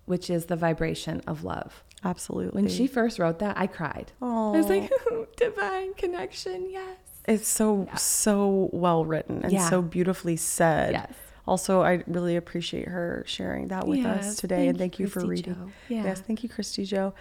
which 0.05 0.29
is 0.29 0.45
the 0.45 0.55
vibration 0.55 1.23
of 1.25 1.43
love. 1.43 1.83
Absolutely. 2.03 2.61
When 2.61 2.69
she 2.69 2.85
first 2.85 3.17
wrote 3.17 3.39
that, 3.39 3.57
I 3.57 3.65
cried. 3.65 4.11
Oh. 4.21 4.53
I 4.53 4.57
was 4.57 4.69
like, 4.69 4.91
divine 5.35 5.95
connection, 5.95 6.69
yes. 6.69 6.99
It's 7.27 7.47
so 7.47 7.87
yeah. 7.87 7.95
so 7.95 8.69
well 8.71 9.05
written 9.05 9.41
and 9.41 9.51
yeah. 9.51 9.67
so 9.71 9.81
beautifully 9.81 10.35
said. 10.35 10.91
Yes 10.91 11.15
also 11.49 11.81
I 11.81 12.03
really 12.07 12.35
appreciate 12.35 12.87
her 12.87 13.23
sharing 13.25 13.69
that 13.69 13.87
with 13.87 13.99
yes, 13.99 14.25
us 14.25 14.35
today 14.35 14.55
thank 14.57 14.69
and 14.69 14.77
thank 14.77 14.99
you, 14.99 15.07
for 15.07 15.25
reading. 15.25 15.73
Yeah. 15.89 16.03
Yes, 16.03 16.21
thank 16.21 16.43
you, 16.43 16.49
Christy 16.49 16.85
Joe. 16.85 17.13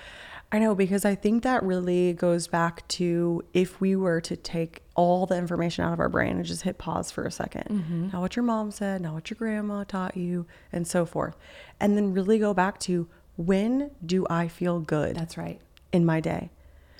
I 0.52 0.58
know 0.58 0.74
because 0.74 1.04
I 1.04 1.14
think 1.14 1.42
that 1.42 1.62
really 1.62 2.12
goes 2.12 2.46
back 2.46 2.86
to 2.88 3.42
if 3.52 3.80
we 3.80 3.96
were 3.96 4.20
to 4.22 4.36
take 4.36 4.82
all 4.94 5.26
the 5.26 5.36
information 5.36 5.84
out 5.84 5.92
of 5.92 6.00
our 6.00 6.08
brain 6.08 6.36
and 6.36 6.44
just 6.44 6.62
hit 6.62 6.78
pause 6.78 7.10
for 7.10 7.24
a 7.24 7.28
2nd 7.28 7.68
mm-hmm. 7.68 8.08
Now 8.12 8.20
what 8.20 8.36
your 8.36 8.44
mom 8.44 8.70
said, 8.70 9.00
now 9.00 9.14
what 9.14 9.30
your 9.30 9.36
grandma 9.36 9.84
taught 9.84 10.16
you, 10.16 10.46
and 10.72 10.86
so 10.86 11.04
forth. 11.04 11.36
And 11.80 11.96
then 11.96 12.12
really 12.12 12.38
go 12.38 12.54
back 12.54 12.78
to 12.80 13.08
when 13.36 13.90
do 14.04 14.26
I 14.28 14.48
feel 14.48 14.80
good? 14.80 15.16
That's 15.16 15.36
right. 15.36 15.60
In 15.92 16.04
my 16.04 16.20
day. 16.20 16.50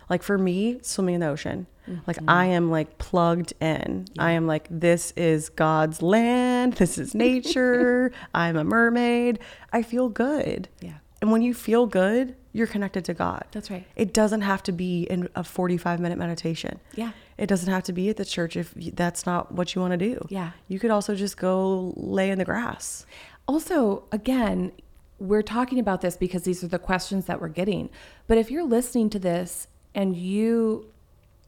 Like 0.09 0.23
for 0.23 0.39
me, 0.39 0.79
swimming 0.83 1.17
in 1.17 1.21
the 1.21 1.29
ocean. 1.29 1.67
Mm-hmm. 1.89 2.01
Like 2.07 2.19
I 2.27 2.47
am 2.47 2.71
like 2.71 2.99
plugged 2.99 3.53
in. 3.61 4.07
Yeah. 4.15 4.23
I 4.23 4.31
am 4.33 4.47
like 4.47 4.67
this 4.71 5.13
is 5.17 5.49
God's 5.49 6.03
land. 6.03 6.75
This 6.75 6.99
is 6.99 7.15
nature. 7.27 8.13
I'm 8.35 8.57
a 8.57 8.65
mermaid. 8.65 9.39
I 9.73 9.83
feel 9.83 10.09
good. 10.09 10.69
Yeah. 10.81 10.99
And 11.21 11.33
when 11.33 11.43
you 11.43 11.53
feel 11.53 11.87
good, 11.87 12.37
you're 12.53 12.67
connected 12.67 13.05
to 13.07 13.15
God. 13.15 13.45
That's 13.51 13.71
right. 13.71 13.87
It 13.97 14.13
doesn't 14.13 14.43
have 14.43 14.63
to 14.65 14.73
be 14.73 15.03
in 15.05 15.29
a 15.35 15.45
45 15.45 16.01
minute 16.01 16.19
meditation. 16.19 16.81
Yeah. 16.95 17.13
It 17.37 17.47
doesn't 17.47 17.73
have 17.73 17.85
to 17.85 17.93
be 17.93 18.09
at 18.09 18.17
the 18.17 18.25
church 18.25 18.57
if 18.57 18.73
that's 18.75 19.27
not 19.27 19.53
what 19.53 19.75
you 19.75 19.81
want 19.81 19.93
to 19.93 19.97
do. 19.97 20.27
Yeah. 20.29 20.51
You 20.69 20.79
could 20.79 20.91
also 20.91 21.15
just 21.15 21.37
go 21.37 21.93
lay 21.97 22.31
in 22.31 22.39
the 22.39 22.45
grass. 22.45 23.07
Also, 23.47 24.05
again, 24.13 24.73
we're 25.19 25.43
talking 25.43 25.79
about 25.79 26.01
this 26.01 26.17
because 26.17 26.43
these 26.43 26.63
are 26.63 26.69
the 26.69 26.79
questions 26.79 27.27
that 27.27 27.41
we're 27.41 27.49
getting. 27.49 27.91
But 28.27 28.39
if 28.39 28.51
you're 28.51 28.65
listening 28.65 29.11
to 29.11 29.19
this 29.19 29.69
and 29.99 30.15
you 30.17 30.87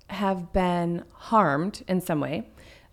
have 0.09 0.53
been 0.53 1.05
harmed 1.13 1.85
in 1.87 2.01
some 2.01 2.19
way 2.19 2.43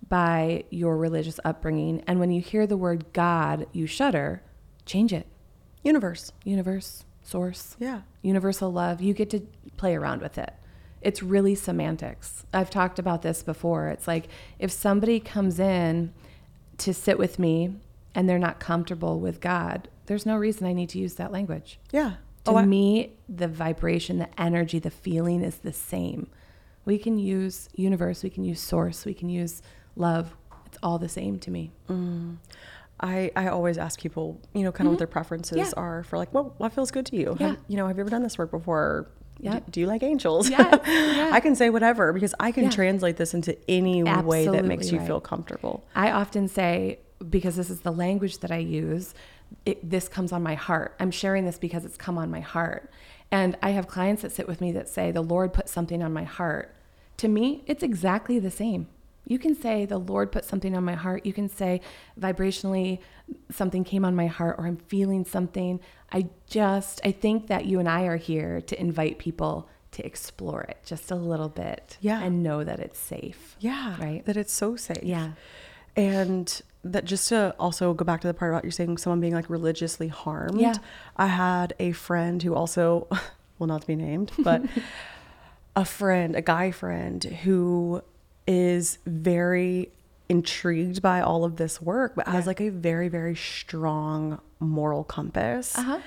by 0.07 0.63
your 0.69 0.95
religious 0.95 1.39
upbringing, 1.43 2.03
and 2.05 2.19
when 2.19 2.29
you 2.31 2.39
hear 2.41 2.67
the 2.67 2.77
word 2.77 3.11
God, 3.11 3.65
you 3.73 3.87
shudder, 3.87 4.43
change 4.85 5.11
it. 5.11 5.25
Universe. 5.83 6.31
Universe, 6.43 7.05
source, 7.23 7.75
Yeah. 7.79 8.01
universal 8.21 8.71
love. 8.71 9.01
You 9.01 9.15
get 9.15 9.31
to 9.31 9.39
play 9.77 9.95
around 9.95 10.21
with 10.21 10.37
it. 10.37 10.53
It's 11.01 11.23
really 11.23 11.55
semantics. 11.55 12.45
I've 12.53 12.69
talked 12.69 12.99
about 12.99 13.23
this 13.23 13.41
before. 13.41 13.87
It's 13.87 14.07
like 14.07 14.27
if 14.59 14.71
somebody 14.71 15.19
comes 15.19 15.59
in 15.59 16.13
to 16.77 16.93
sit 16.93 17.17
with 17.17 17.39
me 17.39 17.77
and 18.13 18.29
they're 18.29 18.37
not 18.37 18.59
comfortable 18.59 19.19
with 19.19 19.41
God, 19.41 19.89
there's 20.05 20.25
no 20.25 20.35
reason 20.37 20.67
I 20.67 20.73
need 20.73 20.89
to 20.89 20.99
use 20.99 21.15
that 21.15 21.31
language. 21.31 21.79
Yeah. 21.91 22.17
To 22.47 22.53
Oh, 22.53 22.57
I- 22.57 22.65
me, 22.65 23.13
the 23.29 23.47
vibration, 23.47 24.17
the 24.19 24.41
energy, 24.41 24.79
the 24.79 24.89
feeling 24.89 25.43
is 25.43 25.57
the 25.57 25.73
same. 25.73 26.29
We 26.85 26.97
can 26.97 27.19
use 27.19 27.67
universe, 27.75 28.23
we 28.23 28.29
can 28.29 28.43
use 28.45 28.59
source, 28.61 29.05
we 29.05 29.13
can 29.13 29.29
use 29.29 29.61
love. 29.95 30.35
It's 30.65 30.77
all 30.81 30.97
the 30.99 31.09
same 31.09 31.37
to 31.39 31.51
me. 31.51 31.71
I, 32.99 33.31
I 33.35 33.47
always 33.49 33.77
ask 33.77 33.99
people, 33.99 34.41
you 34.53 34.63
know, 34.63 34.71
kind 34.71 34.87
of 34.87 34.93
what 34.93 34.97
their 34.97 35.07
preferences 35.07 35.57
Mm-hmm. 35.57 35.67
Yeah. 35.79 35.83
are 35.83 36.03
for 36.03 36.17
like, 36.17 36.33
what, 36.33 36.59
what 36.59 36.73
feels 36.73 36.89
good 36.91 37.05
to 37.07 37.15
you? 37.15 37.37
Yeah. 37.39 37.47
Have, 37.49 37.57
you 37.67 37.77
know, 37.77 37.87
have 37.87 37.97
you 37.97 38.01
ever 38.01 38.09
done 38.09 38.23
this 38.23 38.37
work 38.37 38.49
before? 38.51 39.07
Yeah. 39.39 39.59
Do, 39.59 39.63
do 39.69 39.79
you 39.81 39.85
like 39.87 40.01
angels? 40.01 40.49
Yes, 40.49 40.79
yeah. 40.87 41.29
I 41.31 41.39
can 41.39 41.55
say 41.55 41.69
whatever 41.69 42.11
because 42.11 42.33
I 42.39 42.51
can 42.51 42.63
Yeah. 42.65 42.69
translate 42.71 43.17
this 43.17 43.33
into 43.35 43.55
any 43.69 44.01
way 44.03 44.47
that 44.47 44.65
makes 44.65 44.91
you 44.91 44.97
right. 44.97 45.05
feel 45.07 45.19
comfortable. 45.21 45.85
I 45.95 46.11
often 46.11 46.47
say, 46.47 46.99
because 47.29 47.55
this 47.55 47.69
is 47.69 47.81
the 47.81 47.91
language 47.91 48.39
that 48.39 48.51
I 48.51 48.57
use, 48.57 49.13
it, 49.65 49.89
this 49.89 50.07
comes 50.07 50.31
on 50.31 50.43
my 50.43 50.55
heart. 50.55 50.95
I'm 50.99 51.11
sharing 51.11 51.45
this 51.45 51.57
because 51.59 51.85
it's 51.85 51.97
come 51.97 52.17
on 52.17 52.29
my 52.31 52.39
heart. 52.39 52.91
And 53.31 53.57
I 53.61 53.71
have 53.71 53.87
clients 53.87 54.21
that 54.21 54.31
sit 54.31 54.47
with 54.47 54.61
me 54.61 54.71
that 54.73 54.87
say, 54.87 55.11
The 55.11 55.21
Lord 55.21 55.53
put 55.53 55.67
something 55.69 56.01
on 56.01 56.13
my 56.13 56.23
heart. 56.23 56.73
To 57.17 57.27
me, 57.27 57.63
it's 57.65 57.83
exactly 57.83 58.39
the 58.39 58.51
same. 58.51 58.87
You 59.25 59.39
can 59.39 59.55
say, 59.55 59.85
The 59.85 59.97
Lord 59.97 60.31
put 60.31 60.45
something 60.45 60.75
on 60.75 60.85
my 60.85 60.93
heart. 60.93 61.25
You 61.25 61.33
can 61.33 61.49
say, 61.49 61.81
vibrationally, 62.19 62.99
something 63.51 63.83
came 63.83 64.05
on 64.05 64.15
my 64.15 64.27
heart, 64.27 64.55
or 64.57 64.65
I'm 64.67 64.77
feeling 64.77 65.25
something. 65.25 65.79
I 66.11 66.27
just, 66.47 67.01
I 67.03 67.11
think 67.11 67.47
that 67.47 67.65
you 67.65 67.79
and 67.79 67.89
I 67.89 68.03
are 68.03 68.15
here 68.17 68.61
to 68.61 68.79
invite 68.79 69.17
people 69.19 69.67
to 69.91 70.05
explore 70.05 70.61
it 70.61 70.77
just 70.85 71.11
a 71.11 71.15
little 71.15 71.49
bit 71.49 71.97
Yeah. 72.01 72.21
and 72.21 72.43
know 72.43 72.63
that 72.63 72.79
it's 72.79 72.99
safe. 72.99 73.55
Yeah. 73.59 73.97
Right. 73.99 74.23
That 74.25 74.37
it's 74.37 74.53
so 74.53 74.75
safe. 74.75 75.03
Yeah. 75.03 75.31
And 75.97 76.61
that 76.83 77.05
just 77.05 77.27
to 77.29 77.55
also 77.59 77.93
go 77.93 78.05
back 78.05 78.21
to 78.21 78.27
the 78.27 78.33
part 78.33 78.53
about 78.53 78.63
you 78.63 78.71
saying 78.71 78.97
someone 78.97 79.19
being 79.19 79.33
like 79.33 79.49
religiously 79.49 80.07
harmed. 80.07 80.61
Yeah. 80.61 80.75
I 81.17 81.27
had 81.27 81.73
a 81.79 81.91
friend 81.91 82.41
who 82.41 82.55
also, 82.55 83.07
well, 83.59 83.67
not 83.67 83.81
to 83.81 83.87
be 83.87 83.95
named, 83.95 84.31
but 84.39 84.61
a 85.75 85.83
friend, 85.83 86.35
a 86.35 86.41
guy 86.41 86.71
friend 86.71 87.23
who 87.23 88.01
is 88.45 88.99
very 89.05 89.91
intrigued 90.29 91.01
by 91.01 91.21
all 91.21 91.43
of 91.43 91.57
this 91.57 91.81
work, 91.81 92.13
but 92.15 92.27
has 92.27 92.47
like 92.47 92.61
a 92.61 92.69
very, 92.69 93.07
very 93.07 93.35
strong 93.35 94.39
moral 94.59 95.03
compass. 95.03 95.77
Uh-huh. 95.77 95.99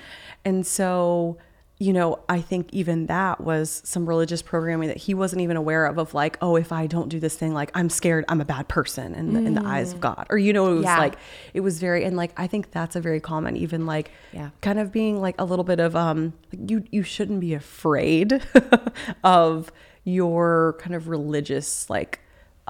And 0.45 0.65
so, 0.65 1.37
you 1.81 1.93
know, 1.93 2.19
I 2.29 2.41
think 2.41 2.67
even 2.73 3.07
that 3.07 3.41
was 3.41 3.81
some 3.83 4.07
religious 4.07 4.43
programming 4.43 4.89
that 4.89 4.97
he 4.97 5.15
wasn't 5.15 5.41
even 5.41 5.57
aware 5.57 5.87
of, 5.87 5.97
of 5.97 6.13
like, 6.13 6.37
oh, 6.39 6.55
if 6.55 6.71
I 6.71 6.85
don't 6.85 7.09
do 7.09 7.19
this 7.19 7.35
thing, 7.35 7.55
like 7.55 7.71
I'm 7.73 7.89
scared 7.89 8.23
I'm 8.29 8.39
a 8.39 8.45
bad 8.45 8.67
person 8.67 9.15
in 9.15 9.33
the, 9.33 9.39
in 9.39 9.55
the 9.55 9.65
eyes 9.65 9.91
of 9.91 9.99
God. 9.99 10.27
Or, 10.29 10.37
you 10.37 10.53
know, 10.53 10.67
it 10.71 10.75
was 10.75 10.81
Mm. 10.85 10.89
Yeah. 10.89 10.99
like, 10.99 11.15
it 11.55 11.61
was 11.61 11.79
very, 11.79 12.03
and 12.03 12.15
like, 12.15 12.33
I 12.37 12.45
think 12.45 12.69
that's 12.69 12.95
a 12.95 13.01
very 13.01 13.19
common, 13.19 13.57
even 13.57 13.87
like, 13.87 14.11
Yeah. 14.31 14.51
kind 14.61 14.77
of 14.77 14.91
being 14.91 15.19
like 15.21 15.33
a 15.39 15.43
little 15.43 15.65
bit 15.65 15.79
of, 15.79 15.95
um, 15.95 16.33
like 16.53 16.69
you, 16.69 16.83
you 16.91 17.01
shouldn't 17.01 17.39
be 17.39 17.55
afraid 17.55 18.43
of 19.23 19.71
your 20.03 20.75
kind 20.79 20.93
of 20.95 21.07
religious, 21.07 21.89
like, 21.89 22.19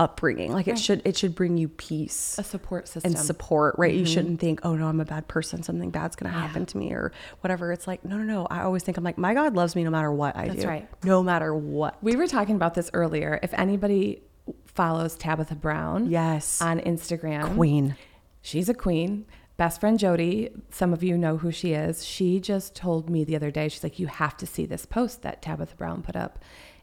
upbringing 0.01 0.51
like 0.51 0.67
it 0.67 0.79
should 0.79 1.01
it 1.05 1.15
should 1.15 1.35
bring 1.35 1.57
you 1.57 1.67
peace 1.67 2.37
A 2.39 2.43
support 2.43 2.87
system. 2.87 3.11
and 3.11 3.19
support, 3.19 3.75
right? 3.77 3.93
You 3.93 4.05
shouldn't 4.05 4.39
think, 4.39 4.61
oh 4.63 4.75
no, 4.75 4.87
I'm 4.87 4.99
a 4.99 5.05
bad 5.05 5.27
person. 5.27 5.61
Something 5.63 5.91
bad's 5.91 6.15
going 6.15 6.31
to 6.31 6.35
Mm-hmm. 6.37 6.41
Yeah. 6.43 6.47
happen 6.47 6.65
to 6.65 6.77
me 6.77 6.91
or 6.93 7.11
whatever. 7.41 7.71
It's 7.71 7.87
like, 7.87 8.03
no, 8.05 8.17
no, 8.17 8.23
no. 8.23 8.47
I 8.49 8.61
always 8.63 8.83
think, 8.83 8.97
I'm 8.97 9.03
like, 9.03 9.17
my 9.17 9.33
God 9.33 9.55
loves 9.55 9.75
me 9.75 9.83
no 9.83 9.89
matter 9.91 10.11
what 10.11 10.35
I 10.35 10.47
That's 10.47 10.61
do. 10.61 10.67
right. 10.67 10.89
No 11.03 11.21
matter 11.21 11.53
what. 11.53 12.01
We 12.01 12.15
were 12.15 12.27
talking 12.27 12.55
about 12.55 12.73
this 12.73 12.89
earlier. 12.93 13.39
If 13.43 13.53
anybody 13.53 14.21
follows 14.65 15.15
Tabitha 15.15 15.55
Brown 15.55 16.09
Yes. 16.09 16.61
on 16.61 16.79
Instagram, 16.79 17.53
Queen. 17.55 17.95
she's 18.41 18.69
a 18.69 18.73
queen. 18.73 19.25
Best 19.57 19.79
friend 19.81 19.99
Jody, 19.99 20.49
some 20.71 20.91
of 20.93 21.03
you 21.03 21.17
know 21.17 21.37
who 21.37 21.51
she 21.51 21.73
is. 21.73 22.03
She 22.05 22.39
just 22.39 22.73
told 22.75 23.09
me 23.09 23.23
the 23.23 23.35
other 23.35 23.51
day, 23.51 23.67
she's 23.67 23.83
like, 23.83 23.99
You 23.99 24.07
have 24.07 24.35
to 24.37 24.47
see 24.47 24.65
this 24.65 24.85
post 24.87 25.21
that 25.21 25.41
Tabitha 25.41 25.75
Brown 25.75 26.01
put 26.01 26.15
up. 26.15 26.39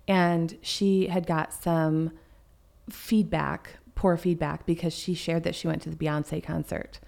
And 0.07 0.57
she 0.63 1.09
had 1.09 1.27
got 1.27 1.53
some 1.53 2.13
feedback, 2.91 3.79
poor 3.95 4.17
feedback, 4.17 4.67
because 4.67 4.95
she 4.95 5.15
shared 5.15 5.43
that 5.45 5.55
she 5.55 5.67
went 5.69 5.83
to 5.83 5.91
the 5.91 5.97
Beyonce 5.97 6.43
concert. 6.43 7.01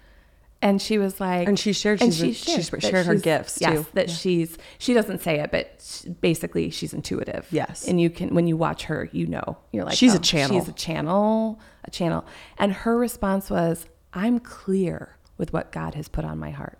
And 0.63 0.79
she 0.79 0.99
was 0.99 1.19
like, 1.19 1.47
And 1.47 1.57
she 1.57 1.73
shared 1.73 2.01
and 2.03 2.13
she's- 2.13 2.35
she's 2.35 2.69
that 2.69 2.83
shared 2.83 3.07
her 3.07 3.15
gifts, 3.15 3.57
yes, 3.59 3.73
too. 3.79 3.85
That 3.93 4.09
Yeah. 4.09 4.13
she's 4.13 4.57
she 4.77 4.93
doesn't 4.93 5.21
say 5.21 5.39
it, 5.39 5.49
but 5.51 5.81
sh- 5.83 6.01
basically 6.21 6.69
she's 6.69 6.93
intuitive. 6.93 7.47
Yes. 7.49 7.87
and 7.87 7.99
you 7.99 8.11
can 8.11 8.35
when 8.35 8.45
you 8.45 8.55
watch 8.57 8.83
her, 8.83 9.09
you 9.11 9.25
know, 9.25 9.57
you're 9.71 9.83
like, 9.85 9.95
She's 9.97 10.13
a 10.13 10.17
oh, 10.17 10.21
channel. 10.21 10.59
She's 10.59 10.69
a 10.69 10.73
channel, 10.73 11.59
a 11.83 11.89
channel. 11.89 12.25
And 12.59 12.71
her 12.73 12.95
response 12.95 13.49
was, 13.49 13.87
"I'm 14.13 14.37
clear 14.39 15.17
with 15.39 15.51
what 15.51 15.71
God 15.71 15.95
has 15.95 16.07
put 16.07 16.25
on 16.25 16.37
my 16.37 16.51
heart. 16.51 16.77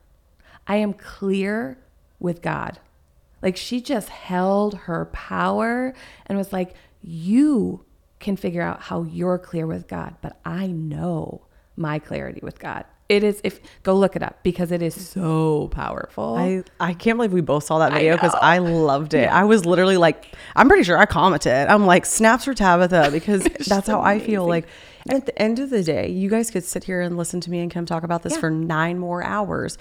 I 0.68 0.76
am 0.76 0.94
clear 0.94 1.80
with 2.20 2.44
God." 2.44 2.80
Like 3.42 3.58
she 3.58 3.82
just 3.82 4.10
held 4.10 4.76
her 4.86 5.06
power 5.06 5.96
and 6.28 6.38
was 6.38 6.54
like, 6.54 6.76
"You 7.02 7.84
can 8.22 8.38
figure 8.38 8.62
out 8.62 8.82
how 8.84 9.04
you're 9.04 9.38
clear 9.38 9.68
with 9.68 9.88
God, 9.88 10.16
but 10.22 10.40
I 10.46 10.68
know 10.68 11.42
my 11.76 12.00
clarity 12.00 12.40
with 12.42 12.60
God." 12.60 12.86
It 13.10 13.26
is 13.26 13.42
if 13.44 13.60
go 13.84 13.94
look 13.94 14.16
it 14.16 14.24
up 14.24 14.42
because 14.42 14.72
it 14.72 14.82
is 14.82 14.96
so 14.96 15.68
powerful. 15.74 16.38
I, 16.38 16.64
I 16.80 16.94
can't 16.94 17.18
believe 17.18 17.34
we 17.34 17.42
both 17.42 17.66
saw 17.66 17.80
that 17.80 17.92
video 17.92 18.14
because 18.16 18.32
know. 18.32 18.40
I, 18.42 18.60
loved 18.60 19.14
it. 19.14 19.28
I 19.30 19.44
was 19.44 19.66
literally 19.66 19.98
like, 19.98 20.28
I'm 20.56 20.70
pretty 20.70 20.84
sure 20.86 20.98
I 20.98 21.06
commented. 21.06 21.68
I'm 21.68 21.86
like, 21.86 22.06
snaps 22.06 22.46
for 22.46 22.54
Tabitha 22.54 23.10
because 23.12 23.44
that's 23.68 23.88
how 23.90 24.00
I 24.00 24.20
feel. 24.20 24.48
Like, 24.48 24.66
and 25.10 25.18
at 25.18 25.26
the 25.26 25.42
end 25.42 25.60
of 25.60 25.70
the 25.70 25.84
day, 25.84 26.08
you 26.10 26.30
guys 26.30 26.50
could 26.52 26.64
sit 26.64 26.86
here 26.86 27.02
and 27.02 27.18
listen 27.18 27.42
to 27.42 27.52
me 27.52 27.60
and 27.60 27.70
Kim 27.70 27.86
talk 27.86 28.04
about 28.04 28.24
this 28.24 28.34
Yeah. 28.36 28.40
for 28.40 28.50
nine 28.50 28.98
more 28.98 29.22
hours. 29.26 29.78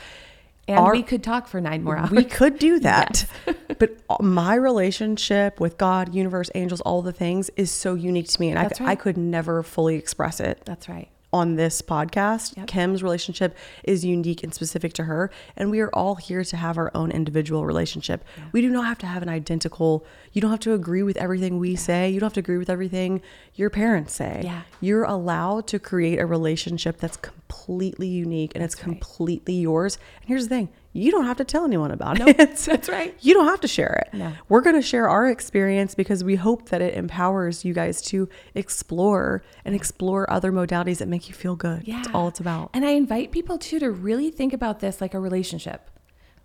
And 0.69 0.79
Our- 0.79 0.93
we 0.93 1.03
could 1.03 1.23
talk 1.23 1.49
for 1.49 1.61
nine 1.61 1.83
more 1.83 1.97
hours. 1.97 2.11
We 2.11 2.25
could 2.25 2.59
do 2.59 2.79
that. 2.91 3.27
but 3.79 3.91
my 4.21 4.55
relationship 4.55 5.61
with 5.61 5.79
God, 5.79 6.15
universe, 6.15 6.51
angels, 6.55 6.81
all 6.83 7.03
the 7.03 7.13
things 7.13 7.51
is 7.57 7.71
so 7.71 7.95
unique 7.95 8.29
to 8.29 8.41
me. 8.41 8.51
And 8.51 8.59
I, 8.59 8.63
That's 8.65 8.81
I 8.81 8.95
could 8.95 9.17
never 9.17 9.63
fully 9.63 9.97
express 9.97 10.41
it 10.41 10.63
That's 10.65 10.89
right. 10.89 11.09
on 11.33 11.57
this 11.57 11.81
podcast. 11.83 12.57
Yep. 12.57 12.67
Kim's 12.67 13.03
relationship 13.03 13.57
is 13.85 14.05
unique 14.05 14.43
and 14.45 14.53
specific 14.55 14.93
to 14.95 15.05
her. 15.05 15.31
And 15.57 15.71
we 15.71 15.81
are 15.81 15.91
all 15.95 16.17
here 16.17 16.45
to 16.45 16.57
have 16.57 16.77
our 16.79 16.91
own 16.95 17.11
individual 17.11 17.65
relationship. 17.67 18.25
We 18.53 18.61
do 18.61 18.69
not 18.71 18.87
have 18.87 18.99
to 18.99 19.07
have 19.07 19.23
an 19.23 19.29
identical, 19.29 20.05
you 20.33 20.41
don't 20.41 20.51
have 20.51 20.61
to 20.61 20.73
agree 20.75 21.03
with 21.03 21.17
everything 21.17 21.59
we 21.59 21.75
say. 21.77 22.09
You 22.11 22.21
don't 22.21 22.27
have 22.29 22.35
to 22.35 22.41
agree 22.41 22.59
with 22.59 22.71
everything 22.71 23.21
your 23.55 23.71
parents 23.71 24.15
say. 24.15 24.43
Yeah. 24.45 24.63
You're 24.81 25.05
allowed 25.05 25.67
to 25.69 25.79
create 25.79 26.19
a 26.21 26.27
relationship 26.27 26.99
that's 26.99 27.17
completely 27.17 28.07
unique 28.09 28.53
and 28.55 28.63
it's 28.63 28.75
That's 28.75 28.87
right. 28.87 28.95
completely 28.95 29.55
yours. 29.55 29.99
And 30.21 30.29
here's 30.29 30.45
the 30.49 30.55
thing 30.55 30.69
you 30.93 31.13
don't 31.13 31.25
have 31.25 31.37
to 31.37 31.45
tell 31.45 31.65
anyone 31.65 31.93
about 31.93 32.21
it. 32.21 32.37
That's 32.57 32.89
right. 32.89 33.15
You 33.21 33.33
don't 33.35 33.47
have 33.47 33.61
to 33.61 33.69
share 33.69 34.05
it. 34.07 34.17
No. 34.17 34.33
We're 34.49 34.61
going 34.61 34.75
to 34.75 34.83
share 34.83 35.09
our 35.09 35.29
experience 35.31 35.95
because 35.95 36.25
we 36.25 36.35
hope 36.35 36.69
that 36.71 36.83
it 36.83 36.95
empowers 36.95 37.65
you 37.65 37.73
guys 37.73 38.03
to 38.03 38.29
explore 38.57 39.43
and 39.65 39.75
explore 39.75 40.29
other 40.31 40.51
modalities 40.51 40.99
that 40.99 41.07
make 41.07 41.29
you 41.29 41.35
feel 41.35 41.55
good. 41.55 41.87
Yeah. 41.87 41.97
That's 42.03 42.09
all 42.15 42.27
it's 42.27 42.41
about. 42.41 42.71
And 42.75 42.85
I 42.85 42.91
invite 42.91 43.31
people 43.31 43.57
too 43.57 43.79
to 43.79 43.91
really 43.91 44.31
think 44.33 44.53
about 44.53 44.81
this 44.81 45.01
like 45.01 45.15
a 45.15 45.21
relationship, 45.21 45.91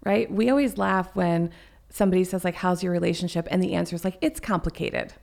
right? 0.04 0.32
We 0.32 0.50
always 0.52 0.78
laugh 0.78 1.16
when 1.16 1.50
somebody 1.96 2.26
says 2.26 2.44
like 2.44 2.56
how's 2.56 2.84
your 2.84 2.92
relationship 2.92 3.48
and 3.50 3.64
the 3.64 3.74
answer 3.74 3.96
is 3.96 4.04
like 4.04 4.18
it's 4.20 4.42
complicated. 4.42 5.14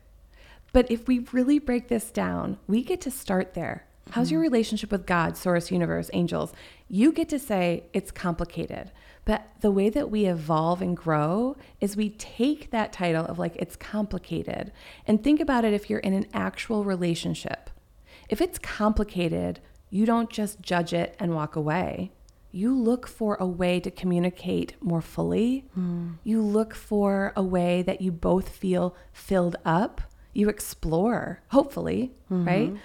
But 0.73 0.91
if 0.91 1.07
we 1.07 1.27
really 1.31 1.59
break 1.59 1.89
this 1.89 2.11
down, 2.11 2.57
we 2.67 2.83
get 2.83 3.03
to 3.03 3.11
start 3.11 3.53
there. 3.53 3.85
How's 4.13 4.31
your 4.31 4.39
mm-hmm. 4.39 4.53
relationship 4.53 4.91
with 4.91 5.05
God, 5.05 5.37
source, 5.37 5.71
universe, 5.71 6.09
angels? 6.15 6.55
You 6.89 7.13
get 7.13 7.29
to 7.29 7.39
say 7.39 7.85
it's 7.93 8.11
complicated. 8.11 8.91
But 9.27 9.51
the 9.61 9.71
way 9.71 9.91
that 9.91 10.11
we 10.11 10.25
evolve 10.25 10.81
and 10.81 10.97
grow 10.97 11.57
is 11.79 11.95
we 11.95 12.09
take 12.09 12.71
that 12.71 12.91
title 12.91 13.27
of 13.27 13.39
like 13.39 13.55
it's 13.57 13.77
complicated 13.77 14.73
and 15.07 15.23
think 15.23 15.41
about 15.41 15.67
it 15.67 15.75
if 15.75 15.91
you're 15.91 15.99
in 15.99 16.15
an 16.15 16.27
actual 16.33 16.85
relationship. 16.85 17.69
If 18.31 18.41
it's 18.41 18.59
complicated, 18.59 19.61
you 19.91 20.07
don't 20.07 20.31
just 20.31 20.63
judge 20.63 20.95
it 20.95 21.17
and 21.21 21.35
walk 21.35 21.55
away. 21.55 22.13
You 22.53 22.79
look 22.79 23.09
for 23.09 23.37
a 23.41 23.47
way 23.47 23.81
to 23.81 23.91
communicate 23.91 24.75
more 24.81 25.01
fully. 25.01 25.65
Hmm. 25.75 26.13
You 26.23 26.43
look 26.43 26.75
for 26.75 27.33
a 27.35 27.43
way 27.43 27.83
that 27.83 28.01
you 28.01 28.13
both 28.13 28.51
feel 28.51 28.95
filled 29.13 29.57
up. 29.65 30.03
You 30.35 30.49
explore, 30.49 31.41
hopefully, 31.49 32.13
mm-hmm. 32.31 32.47
right? 32.47 32.77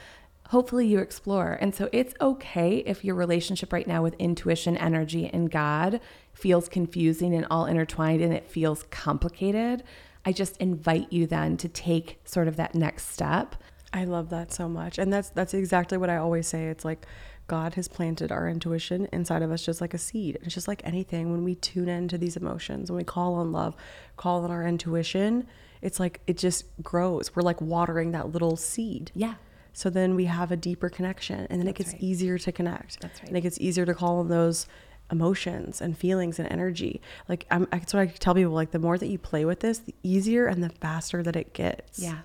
Hopefully, 0.49 0.88
you 0.88 0.99
explore. 0.99 1.58
And 1.60 1.75
so 1.75 1.89
it's 1.91 2.13
okay 2.21 2.77
if 2.86 3.03
your 3.03 3.15
relationship 3.15 3.73
right 3.73 3.86
now 3.86 4.01
with 4.01 4.15
intuition, 4.17 4.77
energy, 4.77 5.30
and 5.32 5.51
God 5.51 5.99
feels 6.34 6.69
confusing 6.69 7.36
and 7.36 7.45
all 7.51 7.65
intertwined 7.65 8.21
and 8.21 8.34
it 8.34 8.49
feels 8.49 8.84
complicated. 8.84 9.84
I 10.25 10.32
just 10.32 10.56
invite 10.58 11.12
you 11.12 11.27
then 11.27 11.58
to 11.58 11.67
take 11.67 12.19
sort 12.23 12.47
of 12.47 12.56
that 12.56 12.75
next 12.75 13.10
step. 13.10 13.56
I 13.93 14.03
love 14.03 14.30
that 14.30 14.53
so 14.53 14.69
much. 14.69 14.97
And 14.97 15.12
that's 15.12 15.30
that's 15.30 15.53
exactly 15.53 15.97
what 15.97 16.10
I 16.10 16.17
always 16.17 16.47
say. 16.47 16.67
It's 16.67 16.86
like 16.86 17.06
God 17.47 17.75
has 17.75 17.88
planted 17.88 18.31
our 18.31 18.49
intuition 18.49 19.07
inside 19.12 19.41
of 19.41 19.51
us 19.51 19.65
just 19.65 19.81
like 19.81 19.93
a 19.93 19.97
seed. 19.97 20.38
It's 20.43 20.53
just 20.53 20.67
like 20.67 20.81
anything 20.86 21.31
when 21.31 21.43
we 21.43 21.55
tune 21.55 21.88
into 21.88 22.17
these 22.17 22.36
emotions, 22.36 22.91
when 22.91 22.97
we 22.97 23.03
call 23.03 23.36
on 23.36 23.51
love, 23.51 23.75
call 24.17 24.43
on 24.43 24.51
our 24.51 24.65
intuition, 24.65 25.47
it's 25.81 25.99
like 25.99 26.19
it 26.27 26.38
just 26.38 26.65
grows. 26.81 27.36
We're 27.36 27.43
like 27.43 27.62
watering 27.62 28.12
that 28.12 28.31
little 28.31 28.55
seed. 28.57 29.12
Yeah. 29.15 29.36
So 29.73 29.89
then 29.89 30.15
we 30.15 30.25
have 30.25 30.51
a 30.51 30.57
deeper 30.57 30.89
connection 30.89 31.47
and 31.49 31.62
then 31.62 31.67
it 31.67 31.75
gets 31.75 31.93
right. 31.93 32.01
easier 32.01 32.38
to 32.39 32.51
connect. 32.51 32.99
That's 32.99 33.19
right. 33.21 33.27
And 33.27 33.38
it 33.38 33.41
gets 33.41 33.60
easier 33.60 33.86
to 33.86 33.93
call 33.93 34.19
on 34.19 34.27
those 34.27 34.67
emotions 35.12 35.79
and 35.79 35.97
feelings 35.97 36.39
and 36.39 36.51
energy. 36.51 37.01
Like 37.29 37.45
I'm, 37.51 37.67
that's 37.71 37.93
what 37.93 38.01
I 38.01 38.07
tell 38.07 38.33
people. 38.33 38.53
Like 38.53 38.71
the 38.71 38.79
more 38.79 38.97
that 38.97 39.07
you 39.07 39.17
play 39.17 39.45
with 39.45 39.60
this, 39.62 39.79
the 39.79 39.95
easier 40.03 40.47
and 40.47 40.63
the 40.63 40.69
faster 40.69 41.23
that 41.23 41.36
it 41.36 41.53
gets. 41.53 41.99
Yeah. 41.99 42.19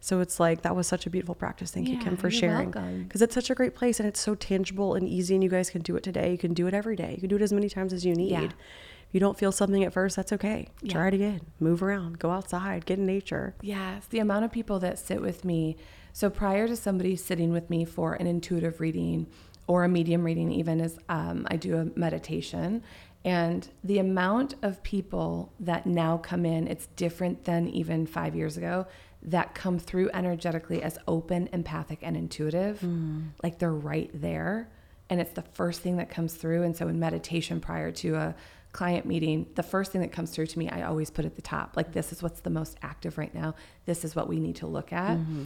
So 0.00 0.20
it's 0.20 0.38
like 0.38 0.62
that 0.62 0.76
was 0.76 0.86
such 0.86 1.06
a 1.06 1.10
beautiful 1.10 1.34
practice. 1.34 1.70
Thank 1.70 1.88
you, 1.88 1.98
Kim, 1.98 2.16
for 2.16 2.30
sharing. 2.30 2.70
Because 2.70 3.22
it's 3.22 3.34
such 3.34 3.50
a 3.50 3.54
great 3.54 3.74
place 3.74 3.98
and 3.98 4.08
it's 4.08 4.20
so 4.20 4.34
tangible 4.34 4.94
and 4.94 5.08
easy, 5.08 5.34
and 5.34 5.42
you 5.42 5.50
guys 5.50 5.70
can 5.70 5.82
do 5.82 5.96
it 5.96 6.02
today. 6.02 6.30
You 6.30 6.38
can 6.38 6.54
do 6.54 6.66
it 6.66 6.74
every 6.74 6.96
day. 6.96 7.12
You 7.12 7.18
can 7.18 7.28
do 7.28 7.36
it 7.36 7.42
as 7.42 7.52
many 7.52 7.68
times 7.68 7.92
as 7.92 8.04
you 8.04 8.14
need. 8.14 8.30
Yeah. 8.30 8.44
If 8.44 9.14
you 9.14 9.20
don't 9.20 9.38
feel 9.38 9.52
something 9.52 9.82
at 9.84 9.92
first, 9.92 10.16
that's 10.16 10.32
okay. 10.34 10.68
Yeah. 10.82 10.92
Try 10.92 11.08
it 11.08 11.14
again. 11.14 11.40
Move 11.60 11.82
around. 11.82 12.18
Go 12.18 12.30
outside. 12.30 12.84
Get 12.84 12.98
in 12.98 13.06
nature. 13.06 13.54
Yes, 13.62 14.06
the 14.06 14.18
amount 14.18 14.44
of 14.44 14.52
people 14.52 14.78
that 14.80 14.98
sit 14.98 15.22
with 15.22 15.44
me. 15.44 15.76
So 16.12 16.28
prior 16.28 16.68
to 16.68 16.76
somebody 16.76 17.16
sitting 17.16 17.50
with 17.50 17.70
me 17.70 17.84
for 17.84 18.14
an 18.14 18.26
intuitive 18.26 18.80
reading 18.80 19.26
or 19.66 19.84
a 19.84 19.88
medium 19.88 20.24
reading, 20.24 20.52
even 20.52 20.80
as 20.80 20.98
um, 21.08 21.46
I 21.50 21.56
do 21.56 21.76
a 21.76 21.98
meditation, 21.98 22.82
and 23.24 23.68
the 23.82 23.98
amount 23.98 24.54
of 24.62 24.82
people 24.82 25.52
that 25.60 25.86
now 25.86 26.18
come 26.18 26.46
in, 26.46 26.66
it's 26.68 26.86
different 26.96 27.44
than 27.44 27.68
even 27.68 28.06
five 28.06 28.34
years 28.34 28.56
ago, 28.56 28.86
that 29.30 29.54
come 29.54 29.78
through 29.78 30.10
energetically 30.12 30.82
as 30.82 30.98
open, 31.06 31.48
empathic, 31.52 31.98
and 32.02 32.16
intuitive. 32.16 32.80
Mm. 32.80 33.28
Like 33.42 33.58
they're 33.58 33.72
right 33.72 34.10
there. 34.14 34.68
And 35.10 35.20
it's 35.20 35.32
the 35.32 35.42
first 35.42 35.80
thing 35.80 35.96
that 35.96 36.10
comes 36.10 36.34
through. 36.34 36.62
And 36.62 36.76
so 36.76 36.88
in 36.88 36.98
meditation 36.98 37.60
prior 37.60 37.90
to 37.92 38.14
a 38.14 38.34
client 38.72 39.06
meeting, 39.06 39.46
the 39.54 39.62
first 39.62 39.92
thing 39.92 40.02
that 40.02 40.12
comes 40.12 40.30
through 40.30 40.46
to 40.46 40.58
me, 40.58 40.68
I 40.68 40.82
always 40.82 41.10
put 41.10 41.24
at 41.24 41.36
the 41.36 41.42
top. 41.42 41.76
Like, 41.76 41.92
this 41.92 42.12
is 42.12 42.22
what's 42.22 42.40
the 42.40 42.50
most 42.50 42.76
active 42.82 43.16
right 43.16 43.34
now. 43.34 43.54
This 43.86 44.04
is 44.04 44.14
what 44.14 44.28
we 44.28 44.38
need 44.38 44.56
to 44.56 44.66
look 44.66 44.92
at. 44.92 45.16
Mm-hmm. 45.16 45.44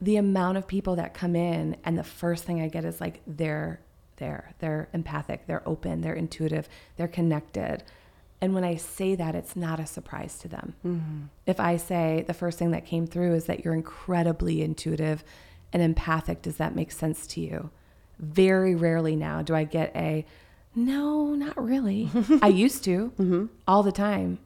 The 0.00 0.16
amount 0.16 0.58
of 0.58 0.66
people 0.66 0.96
that 0.96 1.14
come 1.14 1.36
in, 1.36 1.76
and 1.84 1.98
the 1.98 2.04
first 2.04 2.44
thing 2.44 2.60
I 2.60 2.68
get 2.68 2.84
is 2.84 3.00
like, 3.00 3.22
they're 3.26 3.80
there, 4.16 4.54
they're 4.58 4.88
empathic, 4.94 5.46
they're 5.46 5.66
open, 5.68 6.00
they're 6.00 6.14
intuitive, 6.14 6.68
they're 6.96 7.08
connected. 7.08 7.82
And 8.40 8.54
when 8.54 8.64
I 8.64 8.76
say 8.76 9.14
that, 9.14 9.34
it's 9.34 9.56
not 9.56 9.80
a 9.80 9.86
surprise 9.86 10.38
to 10.40 10.48
them. 10.48 10.74
Mm-hmm. 10.84 11.20
If 11.46 11.58
I 11.58 11.76
say 11.76 12.24
the 12.26 12.34
first 12.34 12.58
thing 12.58 12.72
that 12.72 12.84
came 12.84 13.06
through 13.06 13.34
is 13.34 13.46
that 13.46 13.64
you're 13.64 13.74
incredibly 13.74 14.62
intuitive 14.62 15.24
and 15.72 15.82
empathic, 15.82 16.42
does 16.42 16.56
that 16.56 16.76
make 16.76 16.92
sense 16.92 17.26
to 17.28 17.40
you? 17.40 17.70
Very 18.18 18.74
rarely 18.74 19.16
now 19.16 19.42
do 19.42 19.54
I 19.54 19.64
get 19.64 19.94
a 19.96 20.24
no, 20.74 21.34
not 21.34 21.56
really. 21.56 22.10
I 22.42 22.48
used 22.48 22.84
to 22.84 23.10
mm-hmm. 23.18 23.46
all 23.66 23.82
the 23.82 23.92
time 23.92 24.38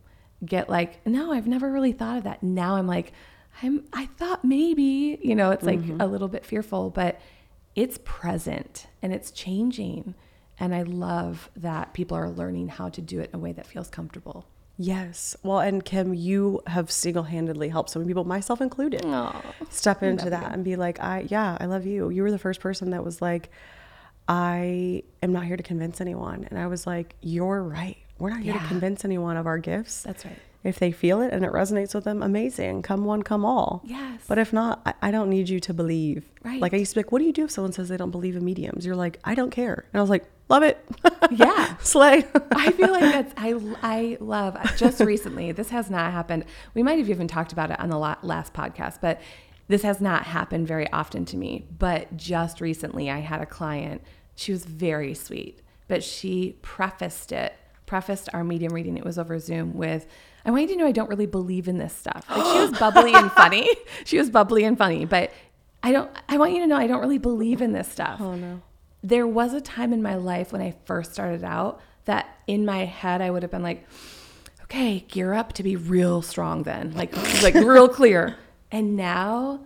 get 0.45 0.71
like, 0.71 1.05
no, 1.07 1.33
I've 1.33 1.49
never 1.49 1.71
really 1.71 1.93
thought 1.93 2.19
of 2.19 2.25
that. 2.25 2.43
Now 2.43 2.77
I'm 2.77 2.87
like, 2.87 3.13
I'm, 3.63 3.85
I 3.93 4.07
thought 4.07 4.45
maybe, 4.45 5.19
you 5.23 5.35
know, 5.35 5.51
it's 5.51 5.65
like 5.65 5.81
mm-hmm. 5.81 6.01
a 6.01 6.07
little 6.07 6.29
bit 6.29 6.47
fearful, 6.47 6.91
but 6.91 7.21
it's 7.75 7.99
present 8.05 8.87
and 9.03 9.13
it's 9.13 9.31
changing. 9.31 10.15
And 10.61 10.75
I 10.75 10.83
love 10.83 11.51
that 11.57 11.95
people 11.95 12.17
are 12.17 12.29
learning 12.31 12.69
how 12.69 12.91
to 12.91 13.01
do 13.01 13.19
it 13.21 13.31
in 13.31 13.37
a 13.37 13.39
way 13.39 13.53
that 13.53 13.67
feels 13.67 13.89
comfortable. 13.89 14.47
Yes. 14.77 15.37
Well, 15.43 15.59
and 15.59 15.85
Kim, 15.85 16.15
you 16.15 16.61
have 16.67 16.91
single 16.91 17.25
handedly 17.25 17.69
helped 17.69 17.91
so 17.91 17.99
many 17.99 18.09
people, 18.09 18.25
myself 18.25 18.61
included, 18.61 19.03
Oh, 19.05 19.43
step 19.69 20.03
into 20.03 20.31
that 20.31 20.53
and 20.53 20.65
be 20.65 20.77
like, 20.77 21.01
I, 21.01 21.27
yeah, 21.29 21.59
I 21.61 21.67
love 21.67 21.85
you. 21.87 22.09
You 22.11 22.23
were 22.23 22.31
the 22.31 22.39
first 22.39 22.61
person 22.61 22.91
that 22.91 23.05
was 23.05 23.21
like, 23.21 23.51
I 24.29 25.03
am 25.23 25.33
not 25.33 25.45
here 25.45 25.57
to 25.57 25.63
convince 25.63 26.01
anyone. 26.01 26.47
And 26.51 26.59
I 26.59 26.67
was 26.67 26.87
like, 26.87 27.15
you're 27.21 27.63
right. 27.63 27.97
We're 28.19 28.31
not 28.31 28.41
here 28.41 28.55
to 28.55 28.67
convince 28.69 29.05
anyone 29.05 29.37
of 29.37 29.47
our 29.47 29.59
gifts. 29.59 30.03
that's 30.03 30.25
right. 30.25 30.39
If 30.63 30.79
they 30.79 30.93
feel 30.93 31.23
it 31.23 31.33
and 31.33 31.43
it 31.43 31.53
resonates 31.53 31.95
with 31.95 32.05
them, 32.05 32.23
amazing. 32.23 32.83
Come 32.83 33.05
one, 33.07 33.23
come 33.23 33.47
all. 33.47 33.81
Yes. 33.85 34.21
But 34.29 34.39
if 34.39 34.53
not, 34.53 34.83
I, 34.85 34.93
I 35.09 35.11
don't 35.11 35.31
need 35.31 35.49
you 35.49 35.59
to 35.61 35.73
believe. 35.73 36.31
Right. 36.45 36.61
Like 36.61 36.75
I 36.75 36.77
used 36.77 36.91
to 36.93 36.97
be 36.97 36.99
like, 37.01 37.13
what 37.13 37.21
do 37.21 37.25
you 37.25 37.33
do 37.33 37.45
if 37.45 37.51
someone 37.51 37.73
says 37.73 37.89
they 37.89 37.97
don't 37.97 38.11
believe 38.11 38.37
in 38.37 38.45
mediums? 38.45 38.85
You're 38.85 38.95
like, 38.97 39.19
I 39.25 39.35
don't 39.35 39.51
care. 39.51 39.87
And 39.93 39.99
I 39.99 40.03
was 40.03 40.11
like, 40.11 40.27
love 40.51 40.63
it. 40.63 40.85
Yeah. 41.31 41.77
Slay. 41.77 42.25
I 42.51 42.73
feel 42.73 42.91
like 42.91 43.03
that's 43.03 43.33
I 43.37 43.55
I 43.83 44.17
love 44.19 44.59
just 44.77 45.01
recently. 45.01 45.53
This 45.53 45.69
has 45.69 45.89
not 45.89 46.11
happened. 46.11 46.45
We 46.75 46.83
might 46.83 46.99
have 46.99 47.09
even 47.09 47.29
talked 47.29 47.53
about 47.53 47.71
it 47.71 47.79
on 47.79 47.89
the 47.89 47.99
last 47.99 48.53
podcast, 48.53 48.99
but 49.01 49.21
this 49.69 49.83
has 49.83 50.01
not 50.01 50.25
happened 50.25 50.67
very 50.67 50.91
often 50.91 51.25
to 51.27 51.37
me. 51.37 51.67
But 51.79 52.17
just 52.17 52.61
recently, 52.61 53.09
I 53.11 53.21
had 53.21 53.41
a 53.41 53.47
client. 53.47 54.03
She 54.35 54.51
was 54.51 54.65
very 54.65 55.15
sweet, 55.15 55.61
but 55.87 56.03
she 56.03 56.57
prefaced 56.63 57.31
it, 57.31 57.55
prefaced 57.87 58.29
our 58.33 58.43
medium 58.43 58.73
reading. 58.73 58.97
It 58.97 59.05
was 59.05 59.19
over 59.19 59.39
Zoom 59.39 59.75
with. 59.75 60.05
I 60.45 60.51
want 60.51 60.63
you 60.63 60.69
to 60.71 60.77
know 60.77 60.87
I 60.87 60.93
don't 60.93 61.11
really 61.11 61.27
believe 61.27 61.69
in 61.69 61.79
this 61.79 61.95
stuff. 61.95 62.25
Like 62.29 62.45
she 62.45 62.59
was 62.59 62.77
bubbly 62.77 63.15
and 63.15 63.31
funny. 63.43 63.69
She 64.05 64.19
was 64.19 64.31
bubbly 64.31 64.65
and 64.65 64.77
funny, 64.77 65.05
but 65.05 65.31
I 65.85 65.93
don't. 65.93 66.11
I 66.29 66.39
want 66.39 66.55
you 66.55 66.61
to 66.61 66.67
know 66.67 66.77
I 66.77 66.89
don't 66.89 67.01
really 67.01 67.19
believe 67.19 67.63
in 67.63 67.73
this 67.73 67.89
stuff 67.89 68.21
oh 68.21 68.35
no. 68.35 68.61
There 69.03 69.27
was 69.27 69.55
a 69.55 69.61
time 69.61 69.93
in 69.93 70.03
my 70.03 70.15
life 70.15 70.53
when 70.53 70.61
I 70.61 70.75
first 70.85 71.13
started 71.13 71.45
out 71.45 71.81
that 72.05 72.39
in 72.47 72.65
my 72.65 72.85
head 72.85 73.21
I 73.21 73.31
would 73.31 73.43
have 73.43 73.51
been 73.51 73.63
like, 73.63 73.87
okay, 74.65 75.01
gear 75.09 75.33
up 75.33 75.53
to 75.55 75.63
be 75.63 75.77
real 75.77 76.23
strong 76.23 76.63
then, 76.63 76.93
like 76.95 77.15
like 77.43 77.55
real 77.55 77.89
clear. 78.01 78.37
And 78.71 78.97
now 78.97 79.61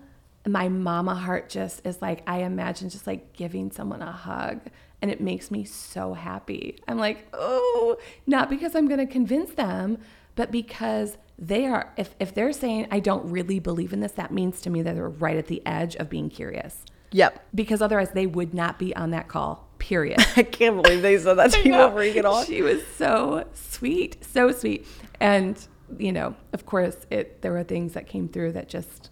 my 0.46 0.68
mama 0.68 1.14
heart 1.14 1.48
just 1.48 1.84
is 1.86 2.00
like 2.00 2.22
I 2.26 2.42
imagine 2.42 2.90
just 2.90 3.06
like 3.06 3.32
giving 3.32 3.70
someone 3.70 4.02
a 4.02 4.12
hug 4.12 4.60
and 5.02 5.10
it 5.10 5.20
makes 5.20 5.50
me 5.50 5.64
so 5.64 6.14
happy. 6.14 6.78
I'm 6.88 6.98
like, 6.98 7.28
"Oh, 7.32 7.98
not 8.26 8.48
because 8.48 8.74
I'm 8.74 8.88
going 8.88 9.06
to 9.06 9.12
convince 9.12 9.50
them, 9.52 9.98
but 10.34 10.50
because 10.50 11.18
they 11.38 11.66
are 11.66 11.92
if 11.96 12.14
if 12.20 12.34
they're 12.34 12.52
saying 12.52 12.86
I 12.90 13.00
don't 13.00 13.30
really 13.30 13.58
believe 13.58 13.92
in 13.92 14.00
this, 14.00 14.12
that 14.12 14.32
means 14.32 14.60
to 14.62 14.70
me 14.70 14.82
that 14.82 14.94
they're 14.94 15.08
right 15.08 15.36
at 15.36 15.48
the 15.48 15.62
edge 15.66 15.96
of 15.96 16.08
being 16.08 16.30
curious 16.30 16.84
Yep. 17.14 17.46
because 17.54 17.80
otherwise 17.80 18.10
they 18.10 18.26
would 18.26 18.52
not 18.54 18.78
be 18.78 18.94
on 18.96 19.10
that 19.12 19.28
call. 19.28 19.68
Period. 19.78 20.18
I 20.36 20.42
can't 20.42 20.82
believe 20.82 21.00
they 21.02 21.16
said 21.18 21.34
that 21.34 21.52
to 21.52 21.62
you 21.62 21.70
know. 21.70 21.86
before 21.88 22.04
you 22.04 22.12
get 22.12 22.24
on. 22.24 22.44
She 22.44 22.60
was 22.62 22.82
so 22.96 23.46
sweet, 23.54 24.24
so 24.24 24.50
sweet, 24.50 24.86
and 25.20 25.56
you 25.98 26.10
know, 26.12 26.34
of 26.52 26.64
course, 26.66 26.96
it 27.10 27.40
there 27.42 27.52
were 27.52 27.62
things 27.64 27.92
that 27.94 28.06
came 28.06 28.28
through 28.28 28.52
that 28.52 28.68
just. 28.68 29.10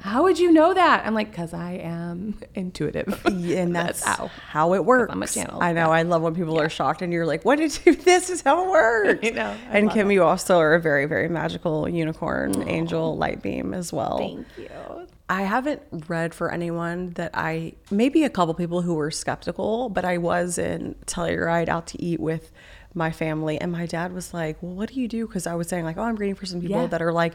How 0.00 0.22
would 0.22 0.38
you 0.38 0.50
know 0.52 0.72
that? 0.72 1.04
I'm 1.04 1.14
like, 1.14 1.34
cause 1.34 1.52
I 1.52 1.72
am 1.72 2.38
intuitive, 2.54 3.20
Yeah, 3.30 3.58
and 3.58 3.74
that's, 3.76 4.02
how. 4.02 4.30
how 4.48 4.72
it 4.74 4.84
works. 4.84 5.12
I'm 5.12 5.22
a 5.22 5.26
channel. 5.26 5.60
I 5.62 5.72
know. 5.72 5.90
I 5.90 6.02
love 6.02 6.22
when 6.22 6.34
people 6.34 6.58
are 6.58 6.70
shocked 6.70 7.02
and 7.02 7.12
you're 7.12 7.26
like, 7.26 7.44
"What 7.44 7.56
did 7.56 7.78
you? 7.84 7.94
This 7.96 8.30
is 8.30 8.40
how 8.40 8.64
it 8.64 8.70
works." 8.70 9.26
I 9.26 9.30
know. 9.30 9.56
I 9.70 9.78
and 9.78 9.90
Kim, 9.90 10.10
you 10.10 10.22
also 10.24 10.58
are 10.58 10.74
a 10.74 10.80
very, 10.80 11.06
very 11.06 11.28
magical 11.28 11.88
unicorn, 11.88 12.66
angel, 12.68 13.16
light 13.16 13.42
beam 13.42 13.74
as 13.74 13.92
well. 13.92 14.18
Thank 14.18 14.46
you. 14.56 15.06
I 15.30 15.42
haven't 15.42 15.80
read 16.08 16.34
for 16.34 16.50
anyone 16.52 17.10
that 17.10 17.30
I 17.34 17.74
maybe 17.90 18.24
a 18.24 18.28
couple 18.30 18.52
people 18.54 18.82
who 18.82 18.94
were 18.94 19.10
skeptical, 19.12 19.88
but 19.88 20.04
I 20.04 20.18
was 20.18 20.58
in 20.58 20.96
Telluride 21.06 21.68
out 21.68 21.86
to 21.88 22.02
eat 22.02 22.18
with 22.20 22.50
my 22.94 23.12
family, 23.12 23.56
and 23.60 23.70
my 23.70 23.86
dad 23.86 24.12
was 24.12 24.34
like, 24.34 24.56
"Well, 24.60 24.74
what 24.74 24.88
do 24.92 25.00
you 25.00 25.06
do?" 25.06 25.26
Because 25.28 25.46
I 25.46 25.54
was 25.54 25.68
saying 25.68 25.84
like, 25.84 25.96
"Oh, 25.96 26.02
I'm 26.02 26.16
reading 26.16 26.34
for 26.34 26.46
some 26.46 26.60
people 26.60 26.80
Yeah. 26.82 26.86
that 26.88 27.00
are 27.00 27.12
like, 27.12 27.34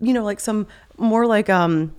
you 0.00 0.12
know, 0.12 0.24
like 0.24 0.40
some 0.40 0.66
more 0.98 1.26
like 1.26 1.48
um." 1.48 1.94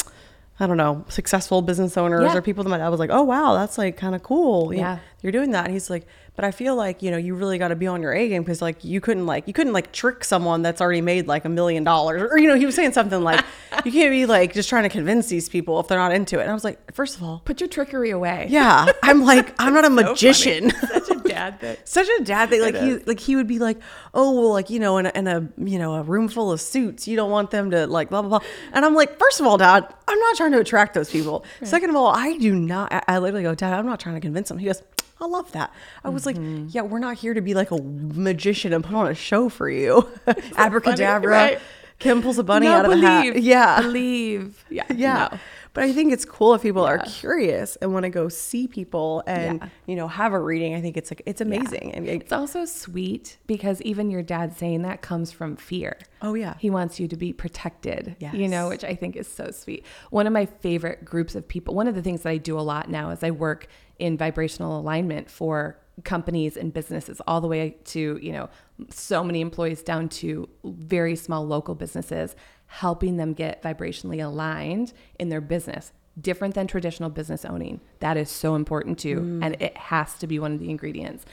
I 0.62 0.68
don't 0.68 0.76
know, 0.76 1.06
successful 1.08 1.62
business 1.62 1.96
owners 1.96 2.22
Yeah. 2.34 2.38
or 2.38 2.42
people 2.42 2.66
that 2.66 2.70
my 2.70 2.78
dad 2.80 2.90
was 2.90 3.00
like, 3.00 3.12
oh, 3.14 3.24
wow, 3.24 3.54
that's 3.54 3.78
like 3.78 3.96
kind 3.96 4.14
of 4.14 4.24
cool. 4.24 4.74
You 4.74 4.82
know, 4.82 4.88
Yeah. 4.88 4.98
you're 5.22 5.32
doing 5.32 5.52
that. 5.52 5.64
And 5.64 5.74
he's 5.74 5.90
like, 5.90 6.06
but 6.40 6.46
I 6.46 6.52
feel 6.52 6.74
like, 6.74 7.04
you 7.04 7.12
know, 7.12 7.18
you 7.18 7.36
really 7.36 7.58
got 7.58 7.68
to 7.68 7.76
be 7.76 7.86
on 7.86 8.02
your 8.02 8.14
A 8.14 8.30
game 8.30 8.44
because 8.44 8.62
like 8.62 8.86
you 8.86 9.02
couldn't 9.02 9.26
like, 9.26 9.46
you 9.46 9.52
couldn't 9.52 9.74
like 9.74 9.92
trick 9.92 10.24
someone 10.24 10.62
that's 10.62 10.80
already 10.80 11.02
made 11.02 11.28
like 11.28 11.44
a 11.44 11.50
million 11.50 11.84
dollars 11.84 12.22
or, 12.32 12.40
you 12.40 12.48
know, 12.48 12.56
he 12.56 12.66
was 12.66 12.76
saying 12.76 12.94
something 12.94 13.22
like, 13.22 13.44
you 13.84 13.92
can't 13.92 14.10
be 14.10 14.26
like 14.26 14.54
just 14.54 14.70
trying 14.70 14.84
to 14.84 14.90
convince 14.90 15.28
these 15.28 15.50
people 15.50 15.82
if 15.82 15.90
they're 15.90 16.00
not 16.00 16.14
into 16.14 16.40
it. 16.40 16.44
And 16.44 16.52
I 16.52 16.54
was 16.54 16.64
like, 16.64 16.94
first 16.94 17.18
of 17.18 17.24
all, 17.24 17.42
Put 17.44 17.60
your 17.60 17.68
trickery 17.68 18.12
away. 18.12 18.48
yeah, 18.50 18.90
I'm 19.04 19.26
like, 19.26 19.54
I'm 19.60 19.74
not 19.74 19.84
a 19.84 19.90
magician. 19.90 20.70
Such 20.80 21.10
a 21.10 21.20
dad 21.28 21.60
thing. 21.60 21.76
Such 21.84 22.08
a 22.08 22.24
dad 22.24 22.50
thing. 22.52 22.62
Like 22.62 22.78
he, 22.78 22.96
like 23.00 23.20
he 23.20 23.36
would 23.36 23.48
be 23.48 23.60
like, 23.60 23.78
oh 24.14 24.32
well, 24.32 24.54
like 24.54 24.70
you 24.70 24.80
know, 24.80 24.98
in 24.98 25.08
a, 25.08 25.12
in 25.16 25.28
a 25.28 25.46
you 25.58 25.78
know 25.78 25.96
a 25.96 26.04
room 26.04 26.30
full 26.30 26.54
of 26.54 26.62
suits, 26.62 27.06
you 27.06 27.18
don't 27.18 27.32
want 27.32 27.52
them 27.52 27.70
to 27.72 27.86
like 27.86 28.08
blah 28.08 28.22
blah 28.22 28.40
blah. 28.40 28.48
And 28.72 28.86
I'm 28.86 28.96
like, 28.96 29.20
first 29.20 29.42
of 29.42 29.46
all, 29.46 29.58
Dad, 29.58 29.94
I'm 30.08 30.20
not 30.20 30.38
trying 30.38 30.54
to 30.54 30.60
attract 30.60 30.94
those 30.94 31.12
people. 31.12 31.44
Second 31.64 31.90
of 31.90 31.98
all, 31.98 32.08
I 32.08 32.38
do 32.38 32.56
not. 32.56 32.94
I, 32.94 33.04
I 33.10 33.18
literally 33.20 33.44
go, 33.44 33.56
Dad, 33.56 33.74
I'm 33.78 33.86
not 33.86 34.00
trying 34.00 34.16
to 34.16 34.22
convince 34.22 34.48
them. 34.48 34.58
He 34.58 34.68
goes, 34.68 34.82
I 35.22 35.26
love 35.26 35.52
that. 35.52 35.74
I 36.04 36.10
was 36.10 36.26
Mm-hmm. 36.26 36.66
like, 36.66 36.74
yeah, 36.76 36.82
we're 36.84 37.00
not 37.00 37.18
here 37.18 37.34
to 37.34 37.42
be 37.42 37.54
like 37.54 37.72
a 37.72 37.78
magician 37.82 38.72
and 38.74 38.84
put 38.84 38.96
on 38.96 39.08
a 39.08 39.14
show 39.16 39.50
for 39.50 39.70
you. 39.70 40.08
Abracadabra. 40.58 41.30
right? 41.32 41.60
Kim 42.00 42.22
pulls 42.22 42.38
a 42.38 42.44
bunny 42.44 42.66
No, 42.68 42.74
out 42.76 42.86
of 42.86 42.92
a 42.92 42.98
hat. 42.98 43.24
believe. 43.26 43.44
Yeah. 43.44 43.82
Believe. 43.82 44.64
Yeah. 44.70 44.84
Yeah. 44.96 45.28
no. 45.32 45.40
But 45.80 45.86
I 45.88 45.94
think 45.94 46.12
it's 46.12 46.26
cool 46.26 46.54
if 46.56 46.62
people 46.62 46.84
are 46.84 46.98
curious 46.98 47.78
and 47.78 47.94
want 47.94 48.04
to 48.04 48.10
go 48.10 48.28
see 48.28 48.68
people 48.68 49.24
and 49.26 49.60
Yeah. 49.62 49.70
you 49.86 49.96
know 49.96 50.10
have 50.10 50.34
a 50.34 50.40
reading. 50.40 50.76
I 50.76 50.82
think 50.82 50.98
it's 50.98 51.10
like 51.10 51.22
it's 51.26 51.40
amazing. 51.40 51.94
And 51.96 52.06
it- 52.06 52.22
It's 52.24 52.34
also 52.34 52.66
sweet 52.66 53.38
because 53.48 53.82
even 53.84 54.10
your 54.12 54.22
dad 54.22 54.58
saying 54.58 54.82
that 54.82 55.02
comes 55.02 55.32
from 55.32 55.56
fear. 55.56 55.98
oh 56.22 56.34
yeah, 56.34 56.56
He 56.60 56.70
wants 56.70 57.00
you 57.00 57.08
to 57.08 57.16
be 57.16 57.32
protected, 57.32 58.18
you 58.34 58.50
know, 58.50 58.68
which 58.68 58.84
I 58.84 58.94
think 58.94 59.16
is 59.16 59.26
so 59.28 59.52
sweet. 59.52 59.86
One 60.10 60.28
of 60.28 60.34
my 60.34 60.46
favorite 60.46 61.06
groups 61.06 61.34
of 61.34 61.48
people, 61.48 61.74
one 61.74 61.88
of 61.88 61.96
the 61.96 62.02
things 62.02 62.24
that 62.24 62.30
I 62.30 62.38
do 62.38 62.60
a 62.60 62.66
lot 62.74 62.90
now 62.90 63.10
is 63.12 63.24
I 63.24 63.32
work 63.32 63.68
in 64.00 64.18
vibrational 64.18 64.78
alignment 64.82 65.30
for 65.30 65.78
companies 66.04 66.58
and 66.58 66.74
businesses 66.74 67.22
all 67.28 67.40
the 67.42 67.48
way 67.48 67.78
to, 67.86 68.20
you 68.22 68.32
know, 68.34 68.50
so 68.90 69.24
many 69.24 69.40
employees 69.40 69.82
down 69.84 70.08
to 70.10 70.48
very 70.66 71.16
small 71.16 71.46
local 71.48 71.76
businesses, 71.76 72.36
helping 72.70 73.18
them 73.18 73.34
get 73.34 73.62
vibrationally 73.62 74.24
aligned 74.24 74.94
in 75.20 75.30
their 75.30 75.42
business. 75.42 75.92
Different 76.20 76.54
than 76.54 76.68
traditional 76.68 77.10
business 77.10 77.46
owning. 77.46 77.82
That 78.00 78.16
is 78.16 78.30
so 78.30 78.56
important 78.56 79.00
too. 79.00 79.20
Mm. 79.22 79.46
And 79.46 79.62
it 79.62 79.76
has 79.76 80.18
to 80.20 80.28
be 80.28 80.38
one 80.40 80.54
of 80.54 80.60
the 80.60 80.70
ingredients. 80.70 81.26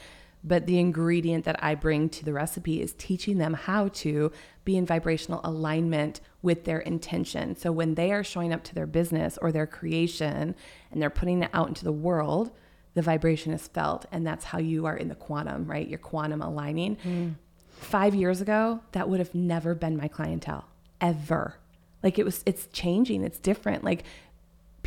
But 0.43 0.65
the 0.65 0.79
ingredient 0.79 1.45
that 1.45 1.61
I 1.63 1.75
bring 1.75 2.09
to 2.09 2.25
the 2.25 2.33
recipe 2.33 2.81
is 2.81 2.93
teaching 2.93 3.37
them 3.37 3.53
how 3.53 3.89
to 3.89 4.31
be 4.65 4.77
in 4.77 4.85
vibrational 4.85 5.41
alignment 5.43 6.21
with 6.41 6.63
their 6.63 6.79
intention. 6.79 7.55
So 7.55 7.71
when 7.71 7.95
they 7.95 8.11
are 8.11 8.23
showing 8.23 8.53
up 8.53 8.63
to 8.65 8.75
their 8.75 8.87
business 8.87 9.37
or 9.41 9.51
their 9.51 9.67
creation 9.67 10.55
and 10.91 11.01
they're 11.01 11.09
putting 11.09 11.43
it 11.43 11.49
out 11.53 11.67
into 11.67 11.83
the 11.83 11.91
world, 11.91 12.51
the 12.93 13.01
vibration 13.01 13.53
is 13.53 13.67
felt. 13.67 14.05
And 14.11 14.25
that's 14.25 14.45
how 14.45 14.57
you 14.57 14.85
are 14.85 14.97
in 14.97 15.07
the 15.07 15.15
quantum, 15.15 15.65
right? 15.65 15.87
You're 15.87 15.99
quantum 15.99 16.41
aligning. 16.41 16.97
Mm. 16.97 17.35
Five 17.69 18.15
years 18.15 18.41
ago, 18.41 18.81
that 18.93 19.07
would 19.07 19.19
have 19.19 19.35
never 19.35 19.75
been 19.75 19.97
my 19.97 20.07
clientele, 20.07 20.65
ever. 21.01 21.55
Like 22.03 22.19
it 22.19 22.25
was, 22.25 22.43
it's 22.45 22.67
changing, 22.67 23.23
it's 23.23 23.39
different. 23.39 23.83
Like 23.83 24.03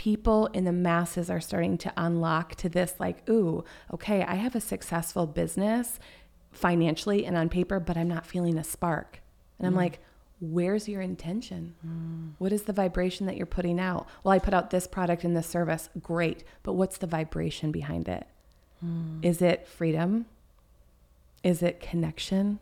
people 0.01 0.47
in 0.55 0.65
the 0.65 0.73
masses 0.73 1.29
are 1.29 1.43
starting 1.43 1.77
to 1.77 1.93
unlock 1.95 2.55
to 2.55 2.71
this 2.71 2.95
like 2.99 3.29
ooh 3.29 3.63
okay 3.93 4.23
i 4.23 4.35
have 4.35 4.55
a 4.57 4.61
successful 4.61 5.27
business 5.27 6.01
financially 6.53 7.27
and 7.27 7.37
on 7.37 7.51
paper 7.51 7.79
but 7.79 7.99
i'm 7.99 8.09
not 8.09 8.25
feeling 8.25 8.57
a 8.57 8.65
spark. 8.65 9.21
And 9.59 9.67
i'm 9.67 9.75
mm. 9.75 9.79
like 9.79 9.99
where's 10.41 10.89
your 10.89 11.03
intention? 11.03 11.75
Mm. 11.87 12.33
What 12.39 12.51
is 12.51 12.63
the 12.63 12.73
vibration 12.73 13.27
that 13.27 13.37
you're 13.37 13.45
putting 13.45 13.79
out? 13.79 14.09
Well 14.25 14.33
i 14.33 14.39
put 14.39 14.55
out 14.55 14.71
this 14.71 14.87
product 14.87 15.23
and 15.23 15.37
this 15.37 15.47
service 15.47 15.91
great 16.03 16.45
but 16.63 16.73
what's 16.73 16.97
the 16.97 17.07
vibration 17.07 17.71
behind 17.71 18.09
it? 18.09 18.27
Mm. 18.83 19.23
Is 19.23 19.43
it 19.43 19.69
freedom? 19.69 20.25
Is 21.45 21.63
it 21.63 21.79
connection? 21.81 22.59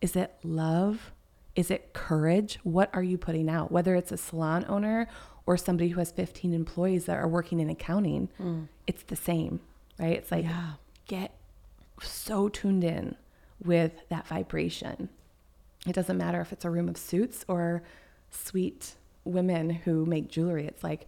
Is 0.00 0.14
it 0.14 0.36
love 0.44 1.10
is 1.56 1.70
it 1.70 1.92
courage 1.92 2.58
what 2.62 2.88
are 2.92 3.02
you 3.02 3.18
putting 3.18 3.48
out 3.48 3.72
whether 3.72 3.94
it's 3.96 4.12
a 4.12 4.16
salon 4.16 4.64
owner 4.68 5.08
or 5.46 5.56
somebody 5.56 5.88
who 5.90 5.98
has 5.98 6.12
15 6.12 6.54
employees 6.54 7.06
that 7.06 7.16
are 7.16 7.26
working 7.26 7.58
in 7.58 7.68
accounting, 7.70 8.28
mm. 8.40 8.68
it's 8.86 9.02
the 9.04 9.16
same, 9.16 9.60
right? 9.98 10.16
It's 10.16 10.30
like 10.30 10.44
Yeah. 10.44 10.72
get 11.06 11.34
so 12.00 12.48
tuned 12.48 12.84
in 12.84 13.16
with 13.64 13.92
that 14.10 14.28
vibration. 14.28 15.08
It 15.86 15.92
doesn't 15.94 16.16
matter 16.16 16.40
if 16.40 16.52
it's 16.52 16.64
a 16.64 16.70
room 16.70 16.88
of 16.88 16.96
suits 16.96 17.44
or 17.48 17.82
sweet 18.30 18.94
women 19.24 19.70
who 19.70 20.06
make 20.06 20.28
jewelry. 20.28 20.66
It's 20.66 20.84
like 20.84 21.06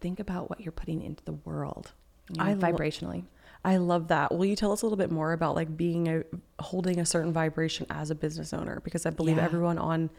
think 0.00 0.20
about 0.20 0.50
what 0.50 0.60
you're 0.60 0.72
putting 0.72 1.02
into 1.02 1.24
the 1.24 1.32
world 1.32 1.92
you 2.28 2.36
know, 2.36 2.44
I 2.44 2.52
lo- 2.54 2.60
vibrationally. 2.60 3.24
I 3.64 3.76
love 3.76 4.08
that. 4.08 4.32
Will 4.34 4.46
you 4.46 4.56
tell 4.56 4.72
us 4.72 4.82
a 4.82 4.86
little 4.86 4.96
bit 4.96 5.10
more 5.10 5.32
about 5.32 5.54
like 5.54 5.76
being 5.76 6.08
a 6.08 6.22
holding 6.62 6.98
a 6.98 7.04
certain 7.06 7.32
vibration 7.32 7.86
as 7.90 8.10
a 8.10 8.14
business 8.14 8.52
owner? 8.54 8.80
Because 8.82 9.04
I 9.06 9.10
believe 9.10 9.36
Yeah. 9.36 9.44
everyone 9.44 9.78
on 9.78 10.10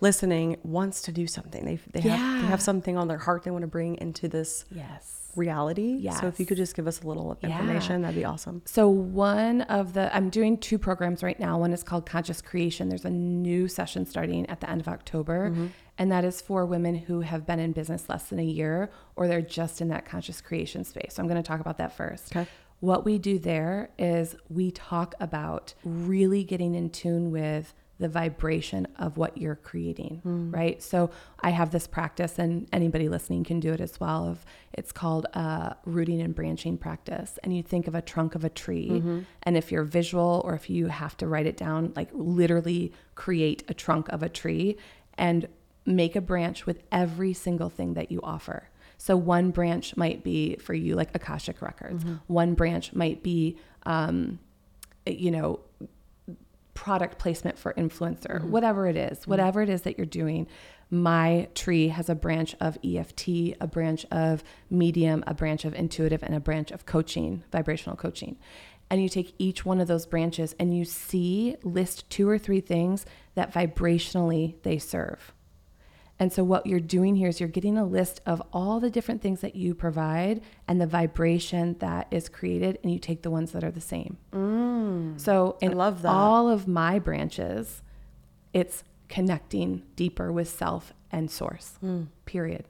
listening 0.00 0.56
wants 0.64 1.00
to 1.02 1.12
do 1.12 1.26
something. 1.26 1.64
They 1.64 1.76
they 1.92 2.00
have 2.00 2.42
they 2.42 2.48
have 2.48 2.60
something 2.60 2.96
on 2.96 3.08
their 3.08 3.18
heart 3.18 3.44
they 3.44 3.50
want 3.50 3.62
to 3.62 3.68
bring 3.68 3.96
into 3.98 4.28
this 4.28 4.64
Yes. 4.70 5.30
reality. 5.36 6.06
So 6.20 6.26
if 6.26 6.38
you 6.40 6.44
could 6.44 6.56
just 6.56 6.74
give 6.74 6.86
us 6.86 7.02
a 7.02 7.06
little 7.06 7.38
Yeah. 7.40 7.50
information, 7.50 8.02
that'd 8.02 8.16
be 8.16 8.24
awesome. 8.24 8.62
So 8.66 8.88
one 8.88 9.62
of 9.62 9.92
the 9.94 10.14
I'm 10.14 10.28
doing 10.28 10.58
two 10.58 10.76
programs 10.78 11.22
right 11.22 11.38
now. 11.38 11.58
One 11.58 11.72
is 11.72 11.82
called 11.82 12.04
Conscious 12.04 12.42
Creation. 12.42 12.88
There's 12.88 13.04
a 13.04 13.10
new 13.10 13.68
session 13.68 14.04
starting 14.04 14.44
at 14.50 14.60
the 14.60 14.68
end 14.68 14.80
of 14.80 14.88
October, 14.88 15.50
mm-hmm. 15.50 15.66
and 15.98 16.10
that 16.10 16.24
is 16.24 16.40
for 16.42 16.66
women 16.66 16.96
who 16.96 17.20
have 17.20 17.46
been 17.46 17.60
in 17.60 17.72
business 17.72 18.08
less 18.08 18.24
than 18.28 18.40
a 18.40 18.44
year 18.44 18.90
or 19.16 19.28
they're 19.28 19.40
just 19.40 19.80
in 19.80 19.88
that 19.88 20.04
conscious 20.04 20.40
creation 20.40 20.84
space. 20.84 21.14
So 21.14 21.22
I'm 21.22 21.28
going 21.28 21.40
to 21.42 21.46
talk 21.46 21.60
about 21.60 21.78
that 21.78 21.96
first. 21.96 22.34
Okay. 22.36 22.48
What 22.82 23.04
we 23.04 23.16
do 23.18 23.38
there 23.38 23.90
is 23.96 24.34
we 24.48 24.72
talk 24.72 25.14
about 25.20 25.74
really 25.84 26.42
getting 26.42 26.74
in 26.74 26.90
tune 26.90 27.30
with 27.30 27.74
the 28.00 28.08
vibration 28.08 28.88
of 28.98 29.16
what 29.16 29.38
you're 29.38 29.54
creating, 29.54 30.20
right? 30.50 30.82
So 30.82 31.10
I 31.38 31.50
have 31.50 31.70
this 31.70 31.86
practice, 31.86 32.40
and 32.40 32.68
anybody 32.72 33.08
listening 33.08 33.44
can 33.44 33.60
do 33.60 33.72
it 33.72 33.80
as 33.80 34.00
well. 34.00 34.26
Of 34.26 34.44
it's 34.72 34.90
called 34.90 35.26
uh, 35.34 35.74
rooting 35.84 36.20
and 36.20 36.34
branching 36.34 36.76
practice, 36.76 37.38
and 37.44 37.56
you 37.56 37.62
think 37.62 37.86
of 37.86 37.94
a 37.94 38.02
trunk 38.02 38.34
of 38.34 38.42
a 38.42 38.48
tree, 38.48 38.88
and 39.44 39.56
if 39.56 39.70
you're 39.70 39.84
visual 39.84 40.42
or 40.44 40.54
if 40.54 40.68
you 40.68 40.88
have 40.88 41.16
to 41.18 41.28
write 41.28 41.46
it 41.46 41.56
down, 41.56 41.92
like 41.94 42.08
literally 42.12 42.92
create 43.14 43.62
a 43.68 43.74
trunk 43.74 44.08
of 44.08 44.24
a 44.24 44.28
tree 44.28 44.76
and 45.16 45.46
make 45.86 46.16
a 46.16 46.20
branch 46.20 46.66
with 46.66 46.82
every 46.90 47.32
single 47.32 47.68
thing 47.68 47.94
that 47.94 48.10
you 48.10 48.18
offer. 48.24 48.68
So 49.02 49.16
one 49.16 49.50
branch 49.50 49.96
might 49.96 50.22
be 50.22 50.54
for 50.58 50.74
you 50.74 50.94
like 50.94 51.12
Akashic 51.12 51.60
Records. 51.60 52.04
Mm-hmm. 52.04 52.14
One 52.28 52.54
branch 52.54 52.92
might 52.92 53.20
be, 53.20 53.58
um, 53.82 54.38
you 55.04 55.32
know, 55.32 55.58
product 56.74 57.18
placement 57.18 57.58
for 57.58 57.72
influencer, 57.72 58.38
mm-hmm. 58.38 58.52
whatever 58.52 58.86
it 58.86 58.96
is, 58.96 59.18
mm-hmm. 59.18 59.30
whatever 59.32 59.60
it 59.60 59.68
is 59.68 59.82
that 59.82 59.98
you're 59.98 60.06
doing. 60.06 60.46
My 60.88 61.48
tree 61.56 61.88
has 61.88 62.08
a 62.08 62.14
branch 62.14 62.54
of 62.60 62.78
EFT, 62.84 63.56
a 63.60 63.66
branch 63.66 64.06
of 64.12 64.44
medium, 64.70 65.24
a 65.26 65.34
branch 65.34 65.64
of 65.64 65.74
intuitive, 65.74 66.22
and 66.22 66.36
a 66.36 66.40
branch 66.40 66.70
of 66.70 66.86
coaching, 66.86 67.42
vibrational 67.50 67.96
coaching. 67.96 68.38
And 68.88 69.02
you 69.02 69.08
take 69.08 69.34
each 69.36 69.64
one 69.64 69.80
of 69.80 69.88
those 69.88 70.06
branches 70.06 70.54
and 70.60 70.76
you 70.76 70.84
see, 70.84 71.56
list 71.64 72.08
two 72.08 72.28
or 72.28 72.38
three 72.38 72.60
things 72.60 73.04
that 73.34 73.52
vibrationally 73.52 74.62
they 74.62 74.78
serve. 74.78 75.32
And 76.22 76.32
so, 76.32 76.44
what 76.44 76.68
you're 76.68 76.78
doing 76.78 77.16
here 77.16 77.26
is 77.26 77.40
you're 77.40 77.48
getting 77.48 77.76
a 77.76 77.84
list 77.84 78.20
of 78.26 78.40
all 78.52 78.78
the 78.78 78.90
different 78.90 79.22
things 79.22 79.40
that 79.40 79.56
you 79.56 79.74
provide 79.74 80.40
and 80.68 80.80
the 80.80 80.86
vibration 80.86 81.74
that 81.80 82.06
is 82.12 82.28
created, 82.28 82.78
and 82.84 82.92
you 82.92 83.00
take 83.00 83.22
the 83.22 83.30
ones 83.30 83.50
that 83.50 83.64
are 83.64 83.72
the 83.72 83.80
same. 83.80 84.18
Mm. 84.32 85.20
So, 85.20 85.56
in 85.60 85.76
love 85.76 86.02
that. 86.02 86.12
all 86.12 86.48
of 86.48 86.68
my 86.68 87.00
branches, 87.00 87.82
it's 88.52 88.84
connecting 89.08 89.82
deeper 89.96 90.30
with 90.30 90.48
self 90.48 90.92
and 91.10 91.28
source, 91.28 91.72
mm. 91.84 92.06
period. 92.24 92.66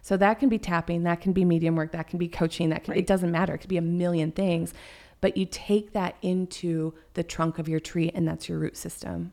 So, 0.00 0.16
that 0.18 0.38
can 0.38 0.48
be 0.48 0.60
tapping, 0.60 1.02
that 1.02 1.20
can 1.20 1.32
be 1.32 1.44
medium 1.44 1.74
work, 1.74 1.90
that 1.90 2.06
can 2.06 2.20
be 2.20 2.28
coaching, 2.28 2.68
that 2.68 2.84
can, 2.84 2.94
it 2.94 3.08
doesn't 3.08 3.32
matter. 3.32 3.52
It 3.52 3.58
could 3.58 3.68
be 3.68 3.78
a 3.78 3.82
million 3.82 4.30
things, 4.30 4.74
but 5.20 5.36
you 5.36 5.44
take 5.44 5.92
that 5.94 6.14
into 6.22 6.94
the 7.14 7.24
trunk 7.24 7.58
of 7.58 7.68
your 7.68 7.80
tree, 7.80 8.12
and 8.14 8.28
that's 8.28 8.48
your 8.48 8.60
root 8.60 8.76
system 8.76 9.32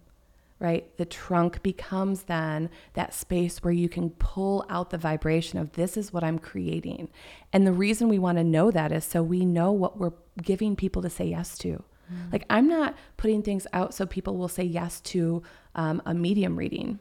right? 0.59 0.95
The 0.97 1.05
trunk 1.05 1.63
becomes 1.63 2.23
then 2.23 2.69
that 2.93 3.13
space 3.13 3.63
where 3.63 3.73
you 3.73 3.87
can 3.87 4.09
pull 4.11 4.65
out 4.69 4.89
the 4.89 4.97
vibration 4.97 5.57
of 5.57 5.73
this 5.73 5.95
is 5.95 6.11
what 6.11 6.23
I'm 6.23 6.37
creating. 6.37 7.09
And 7.53 7.65
the 7.65 7.71
reason 7.71 8.09
we 8.09 8.19
want 8.19 8.37
to 8.37 8.43
know 8.43 8.69
that 8.71 8.91
is 8.91 9.05
so 9.05 9.23
we 9.23 9.45
know 9.45 9.71
what 9.71 9.97
we're 9.97 10.11
giving 10.41 10.75
people 10.75 11.01
to 11.01 11.09
say 11.09 11.25
yes 11.25 11.57
to. 11.59 11.83
Like, 12.31 12.43
I'm 12.49 12.67
not 12.67 12.97
putting 13.17 13.43
things 13.43 13.67
out 13.71 13.93
so 13.93 14.05
people 14.05 14.35
will 14.35 14.47
say 14.47 14.63
yes 14.63 14.99
to 15.01 15.43
um, 15.75 16.01
a 16.05 16.13
medium 16.13 16.57
reading. 16.57 16.99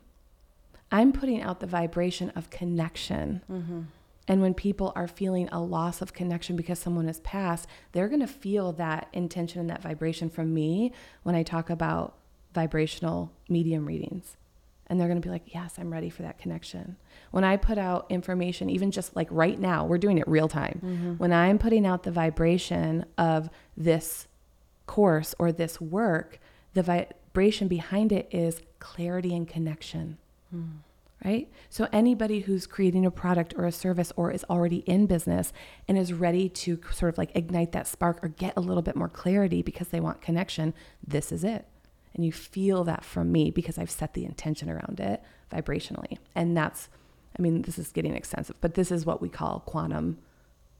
I'm 0.93 1.13
putting 1.13 1.41
out 1.43 1.61
the 1.61 1.67
vibration 1.67 2.31
of 2.31 2.51
connection. 2.51 3.41
And 4.29 4.43
when 4.43 4.53
people 4.53 4.93
are 4.95 5.09
feeling 5.09 5.49
a 5.51 5.61
loss 5.61 6.03
of 6.03 6.13
connection 6.13 6.57
because 6.57 6.79
someone 6.79 7.07
has 7.07 7.21
passed, 7.21 7.67
they're 7.93 8.09
going 8.09 8.21
to 8.21 8.27
feel 8.27 8.73
that 8.73 9.09
intention 9.15 9.61
and 9.61 9.71
that 9.71 9.81
vibration 9.83 10.29
from 10.29 10.53
me 10.53 10.93
when 11.23 11.35
I 11.35 11.43
talk 11.43 11.71
about 11.71 12.15
vibrational 12.55 13.33
medium 13.49 13.87
readings. 13.87 14.37
And 14.87 14.99
they're 14.99 15.09
going 15.09 15.21
to 15.21 15.27
be 15.27 15.31
like, 15.31 15.55
yes, 15.55 15.75
I'm 15.79 15.93
ready 15.93 16.09
for 16.09 16.23
that 16.23 16.39
connection. 16.39 16.97
When 17.31 17.45
I 17.45 17.59
put 17.59 17.77
out 17.77 18.07
information, 18.09 18.71
even 18.71 18.91
just 18.91 19.15
like 19.15 19.29
right 19.31 19.59
now, 19.61 19.85
we're 19.85 19.99
doing 19.99 20.17
it 20.17 20.27
real 20.27 20.49
time. 20.49 20.81
Mm-hmm. 20.83 21.13
When 21.15 21.33
I'm 21.33 21.59
putting 21.59 21.85
out 21.87 22.05
the 22.05 22.11
vibration 22.11 23.05
of 23.19 23.51
this 23.77 24.29
course 24.87 25.35
or 25.39 25.53
this 25.53 25.79
work, 25.79 26.41
the 26.73 26.83
vibration 26.83 27.69
behind 27.69 28.13
it 28.13 28.29
is 28.31 28.63
clarity 28.79 29.35
and 29.35 29.47
connection 29.47 30.17
hmm. 30.51 30.79
right? 31.25 31.49
So 31.69 31.89
anybody 31.93 32.41
who's 32.41 32.67
creating 32.67 33.05
a 33.07 33.11
product 33.11 33.55
or 33.57 33.67
a 33.67 33.73
service 33.73 34.13
or 34.17 34.31
is 34.31 34.45
already 34.49 34.79
in 34.79 35.07
business 35.07 35.53
and 35.87 35.99
is 35.99 36.13
ready 36.13 36.49
to 36.49 36.81
sort 36.93 37.13
of 37.13 37.19
like 37.19 37.35
ignite 37.35 37.73
that 37.73 37.87
spark 37.87 38.23
or 38.23 38.29
get 38.29 38.55
a 38.57 38.61
little 38.61 38.83
bit 38.83 38.97
more 38.97 39.09
clarity 39.09 39.63
because 39.63 39.89
they 39.89 40.01
want 40.01 40.21
connection, 40.21 40.75
this 41.07 41.33
is 41.33 41.45
it. 41.45 41.67
And 42.15 42.25
you 42.25 42.33
feel 42.33 42.85
that 42.85 43.05
from 43.05 43.31
me 43.31 43.51
because 43.51 43.79
I've 43.79 43.91
set 43.91 44.15
the 44.15 44.25
intention 44.25 44.69
around 44.69 45.01
it 45.01 45.23
vibrationally. 45.53 46.19
And 46.35 46.57
that's 46.57 46.89
I 47.39 47.43
mean, 47.43 47.63
this 47.63 47.79
is 47.79 47.93
getting 47.93 48.17
extensive, 48.17 48.57
but 48.61 48.75
this 48.75 48.91
is 48.91 49.07
what 49.07 49.23
we 49.23 49.29
call 49.29 49.61
quantum 49.61 50.19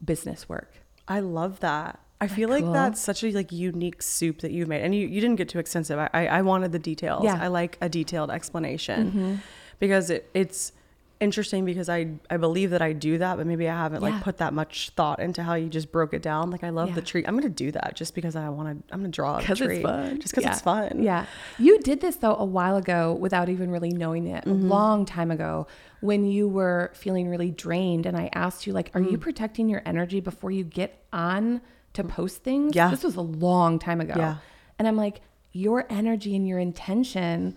business 0.03 0.49
work. 0.49 0.73
I 1.07 1.21
love 1.21 1.61
that. 1.61 1.99
I 2.21 2.27
feel 2.27 2.49
like 2.49 2.65
cool? 2.65 2.73
that's 2.73 2.99
such 2.99 3.23
a 3.23 3.31
like 3.31 3.51
unique 3.51 4.01
soup 4.01 4.39
that 4.39 4.51
you've 4.51 4.67
made, 4.67 4.83
and 4.83 4.93
you, 4.93 5.07
you 5.07 5.21
didn't 5.21 5.37
get 5.37 5.47
too 5.47 5.59
extensive. 5.59 5.97
I, 5.97 6.09
I 6.13 6.27
I 6.27 6.41
wanted 6.41 6.73
the 6.73 6.79
details. 6.79 7.23
Yeah. 7.23 7.35
Mm-hmm. 7.35 7.43
I 7.43 7.47
like 7.47 7.77
a 7.79 7.87
detailed 7.87 8.29
explanation 8.29 9.41
because 9.79 10.09
it, 10.09 10.29
it's 10.33 10.73
interesting 11.19 11.65
because 11.65 11.89
I 11.89 12.11
I 12.29 12.37
believe 12.37 12.69
that 12.71 12.81
I 12.81 12.93
do 12.93 13.17
that, 13.17 13.37
but 13.37 13.45
maybe 13.45 13.67
I 13.67 13.75
haven't 13.75 14.01
Yeah. 14.01 14.09
like 14.09 14.23
put 14.23 14.37
that 14.37 14.53
much 14.53 14.91
thought 14.95 15.19
into 15.19 15.43
how 15.43 15.55
you 15.55 15.67
just 15.69 15.91
broke 15.91 16.13
it 16.13 16.21
down. 16.21 16.49
Like 16.49 16.63
I 16.63 16.69
love 16.69 16.95
the 16.95 17.01
tree. 17.01 17.23
I'm 17.27 17.35
gonna 17.37 17.49
do 17.49 17.71
that 17.71 17.95
just 17.95 18.15
because 18.15 18.35
I 18.35 18.47
want 18.49 18.87
to. 18.87 18.93
I'm 18.93 18.99
gonna 19.01 19.09
draw 19.09 19.35
a 19.35 19.39
because 19.39 19.57
tree 19.57 19.75
it's 19.77 19.83
fun. 19.83 20.21
just 20.21 20.31
because 20.33 20.43
Yeah. 20.45 20.51
it's 20.51 20.61
fun. 20.61 21.03
Yeah. 21.03 21.25
You 21.57 21.79
did 21.79 21.99
this 22.01 22.15
though 22.17 22.35
a 22.35 22.45
while 22.45 22.77
ago 22.77 23.13
without 23.13 23.49
even 23.49 23.69
really 23.69 23.89
knowing 23.91 24.27
it. 24.27 24.45
Mm-hmm. 24.45 24.65
A 24.65 24.67
long 24.67 25.05
time 25.05 25.29
ago 25.31 25.67
when 26.01 26.25
you 26.25 26.47
were 26.47 26.91
feeling 26.93 27.27
really 27.27 27.51
drained 27.51 28.05
and 28.05 28.15
I 28.15 28.29
asked 28.33 28.65
you 28.65 28.71
like 28.73 28.89
are 28.95 29.01
Mm. 29.01 29.11
you 29.11 29.17
protecting 29.17 29.67
your 29.67 29.81
energy 29.85 30.21
before 30.21 30.51
you 30.51 30.63
get 30.63 31.03
on 31.11 31.59
to 31.93 32.03
post 32.03 32.43
things? 32.43 32.75
Yeah. 32.75 32.89
This 32.89 33.03
was 33.03 33.15
a 33.17 33.21
long 33.21 33.77
time 33.79 33.99
ago. 33.99 34.13
Yeah. 34.15 34.35
And 34.77 34.87
I'm 34.87 34.95
like 34.95 35.21
your 35.51 35.85
energy 35.89 36.35
and 36.35 36.47
your 36.47 36.59
intention 36.59 37.55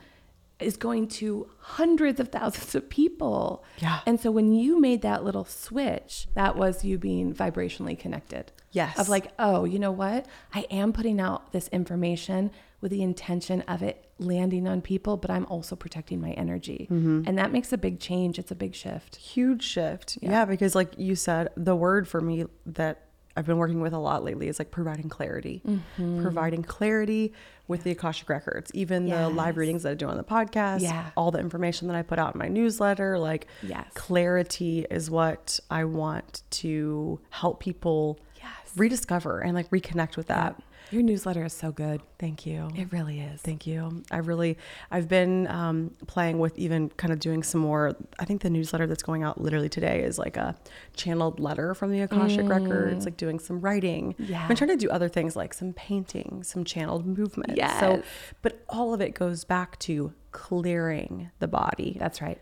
is 0.62 0.76
going 0.76 1.08
to 1.08 1.48
hundreds 1.58 2.20
of 2.20 2.28
thousands 2.28 2.74
of 2.74 2.88
people. 2.88 3.64
Yeah. 3.78 4.00
And 4.06 4.20
so 4.20 4.30
when 4.30 4.52
you 4.52 4.80
made 4.80 5.02
that 5.02 5.24
little 5.24 5.44
switch, 5.44 6.28
that 6.34 6.56
was 6.56 6.84
you 6.84 6.98
being 6.98 7.34
vibrationally 7.34 7.98
connected. 7.98 8.52
Yes. 8.72 8.98
Of 8.98 9.08
like, 9.08 9.32
oh, 9.38 9.64
you 9.64 9.78
know 9.78 9.92
what? 9.92 10.26
I 10.54 10.66
am 10.70 10.92
putting 10.92 11.20
out 11.20 11.52
this 11.52 11.68
information 11.68 12.50
with 12.80 12.90
the 12.90 13.02
intention 13.02 13.62
of 13.62 13.82
it 13.82 14.06
landing 14.18 14.66
on 14.66 14.80
people, 14.82 15.16
but 15.16 15.30
I'm 15.30 15.46
also 15.46 15.76
protecting 15.76 16.20
my 16.20 16.30
energy. 16.32 16.88
Mm-hmm. 16.90 17.22
And 17.26 17.38
that 17.38 17.52
makes 17.52 17.72
a 17.72 17.78
big 17.78 18.00
change. 18.00 18.38
It's 18.38 18.50
a 18.50 18.56
big 18.56 18.74
shift. 18.74 19.16
huge 19.16 19.62
shift. 19.62 20.18
Yeah. 20.20 20.30
Yeah. 20.30 20.44
because 20.46 20.74
like 20.74 20.92
you 20.96 21.14
said, 21.14 21.48
the 21.56 21.76
word 21.76 22.08
for 22.08 22.20
me 22.20 22.46
that 22.66 23.06
I've 23.36 23.46
been 23.46 23.56
working 23.56 23.80
with 23.80 23.92
a 23.92 23.98
lot 23.98 24.24
lately 24.24 24.48
is 24.48 24.58
like 24.58 24.70
providing 24.70 25.08
clarity. 25.08 25.62
Mm-hmm. 25.66 26.22
Providing 26.22 26.62
clarity 26.62 27.32
with 27.68 27.84
the 27.84 27.92
Akashic 27.92 28.28
records, 28.28 28.70
even 28.74 29.06
the 29.08 29.28
live 29.30 29.56
readings 29.56 29.84
that 29.84 29.90
I 29.92 29.94
do 29.94 30.06
on 30.08 30.16
the 30.16 30.24
podcast, 30.24 30.80
Yeah. 30.80 31.10
all 31.16 31.30
the 31.30 31.38
information 31.38 31.88
that 31.88 31.96
I 31.96 32.02
put 32.02 32.18
out 32.18 32.34
in 32.34 32.38
my 32.38 32.48
newsletter, 32.48 33.18
like 33.18 33.46
Yes. 33.62 33.86
clarity 33.94 34.86
is 34.90 35.10
what 35.10 35.58
I 35.70 35.84
want 35.84 36.42
to 36.50 37.20
help 37.30 37.60
people 37.60 38.18
Yes. 38.36 38.72
rediscover 38.76 39.40
and 39.40 39.54
like 39.54 39.70
reconnect 39.70 40.16
with 40.16 40.26
that. 40.26 40.60
Your 40.92 41.02
newsletter 41.02 41.44
is 41.44 41.52
so 41.54 41.72
good. 41.72 42.02
Thank 42.18 42.44
you. 42.44 42.68
It 42.76 42.92
really 42.92 43.20
is. 43.20 43.40
Thank 43.40 43.66
you. 43.66 44.02
I 44.10 44.18
really, 44.18 44.58
I've 44.90 45.08
been 45.08 45.46
um, 45.48 45.94
playing 46.06 46.38
with 46.38 46.58
even 46.58 46.90
kind 46.90 47.12
of 47.12 47.18
doing 47.18 47.42
some 47.42 47.62
more. 47.62 47.96
I 48.18 48.24
think 48.26 48.42
the 48.42 48.50
newsletter 48.50 48.86
that's 48.86 49.02
going 49.02 49.22
out 49.22 49.40
literally 49.40 49.68
today 49.70 50.02
is 50.02 50.18
like 50.18 50.36
a 50.36 50.54
channeled 50.94 51.40
letter 51.40 51.74
from 51.74 51.90
the 51.92 52.00
Akashic 52.02 52.46
Records, 52.48 53.06
like 53.06 53.16
doing 53.16 53.38
some 53.38 53.60
writing. 53.60 54.14
Mm. 54.20 54.28
Yeah. 54.28 54.46
I'm 54.48 54.54
trying 54.54 54.70
to 54.70 54.76
do 54.76 54.90
other 54.90 55.08
things 55.08 55.34
like 55.34 55.54
some 55.54 55.72
painting, 55.72 56.42
some 56.44 56.64
channeled 56.64 57.06
movement. 57.06 57.58
So, 57.80 58.02
but 58.42 58.62
all 58.68 58.92
of 58.92 59.00
it 59.00 59.14
goes 59.14 59.44
back 59.44 59.78
to 59.80 60.12
clearing 60.32 61.30
the 61.38 61.48
body, 61.48 61.96
That's 61.98 62.20
right. 62.20 62.38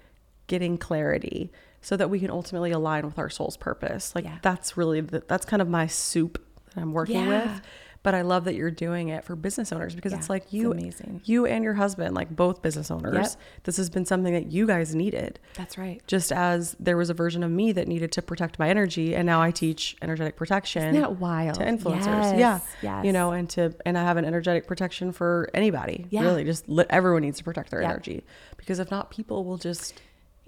getting 0.49 0.77
clarity 0.77 1.53
so 1.83 1.97
that 1.97 2.11
we 2.11 2.19
can 2.21 2.31
ultimately 2.31 2.73
align 2.73 3.07
with 3.07 3.19
our 3.19 3.31
soul's 3.31 3.57
purpose. 3.57 4.15
Like 4.15 4.25
Yeah. 4.25 4.39
that's 4.43 4.77
really, 4.77 5.01
the, 5.01 5.23
that's 5.29 5.47
kind 5.47 5.63
of 5.63 5.69
my 5.69 5.87
soup 5.87 6.45
that 6.75 6.81
I'm 6.83 6.93
working 6.93 7.17
Yeah. 7.17 7.53
with. 7.55 7.63
But 8.03 8.15
I 8.15 8.23
love 8.23 8.45
that 8.45 8.55
you're 8.55 8.71
doing 8.71 9.09
it 9.09 9.25
for 9.25 9.37
business 9.37 9.73
owners 9.73 9.95
because 9.95 10.13
Yeah, 10.13 10.19
it's 10.19 10.31
like 10.31 10.45
it's 10.45 10.53
you, 10.55 10.73
amazing. 10.73 11.21
you 11.27 11.45
and 11.45 11.63
your 11.63 11.75
husband, 11.75 12.15
like 12.15 12.35
both 12.35 12.63
business 12.63 12.91
owners, 12.91 13.15
Yep. 13.15 13.41
this 13.65 13.77
has 13.77 13.91
been 13.91 14.07
something 14.07 14.33
that 14.33 14.51
you 14.51 14.67
guys 14.67 14.95
needed. 14.95 15.39
That's 15.55 15.77
right. 15.77 16.01
Just 16.07 16.33
as 16.33 16.75
there 16.81 16.97
was 16.97 17.11
a 17.11 17.15
version 17.15 17.43
of 17.43 17.51
me 17.51 17.73
that 17.73 17.87
needed 17.89 18.11
to 18.13 18.23
protect 18.23 18.59
my 18.59 18.71
energy, 18.71 19.15
and 19.15 19.27
now 19.27 19.43
I 19.43 19.51
teach 19.51 19.99
energetic 20.01 20.37
protection 20.37 20.83
Isn't 20.95 21.01
that 21.03 21.17
wild? 21.21 21.57
to 21.57 21.61
influencers. 21.65 22.39
Yes, 22.39 22.39
yeah, 22.39 22.61
yes. 22.83 23.05
you 23.05 23.13
know, 23.13 23.33
and 23.33 23.51
to 23.51 23.75
and 23.85 23.99
I 23.99 24.03
have 24.03 24.17
an 24.17 24.25
energetic 24.25 24.67
protection 24.67 25.13
for 25.13 25.51
anybody. 25.53 26.07
Yeah. 26.09 26.23
Really, 26.23 26.45
just 26.45 26.69
let 26.71 26.87
everyone 26.89 27.21
needs 27.21 27.37
to 27.39 27.45
protect 27.45 27.71
their 27.71 27.83
Yeah. 27.83 27.91
energy 27.91 28.25
because 28.57 28.79
if 28.79 28.91
not, 28.91 29.11
people 29.11 29.45
will 29.45 29.59
just 29.59 30.01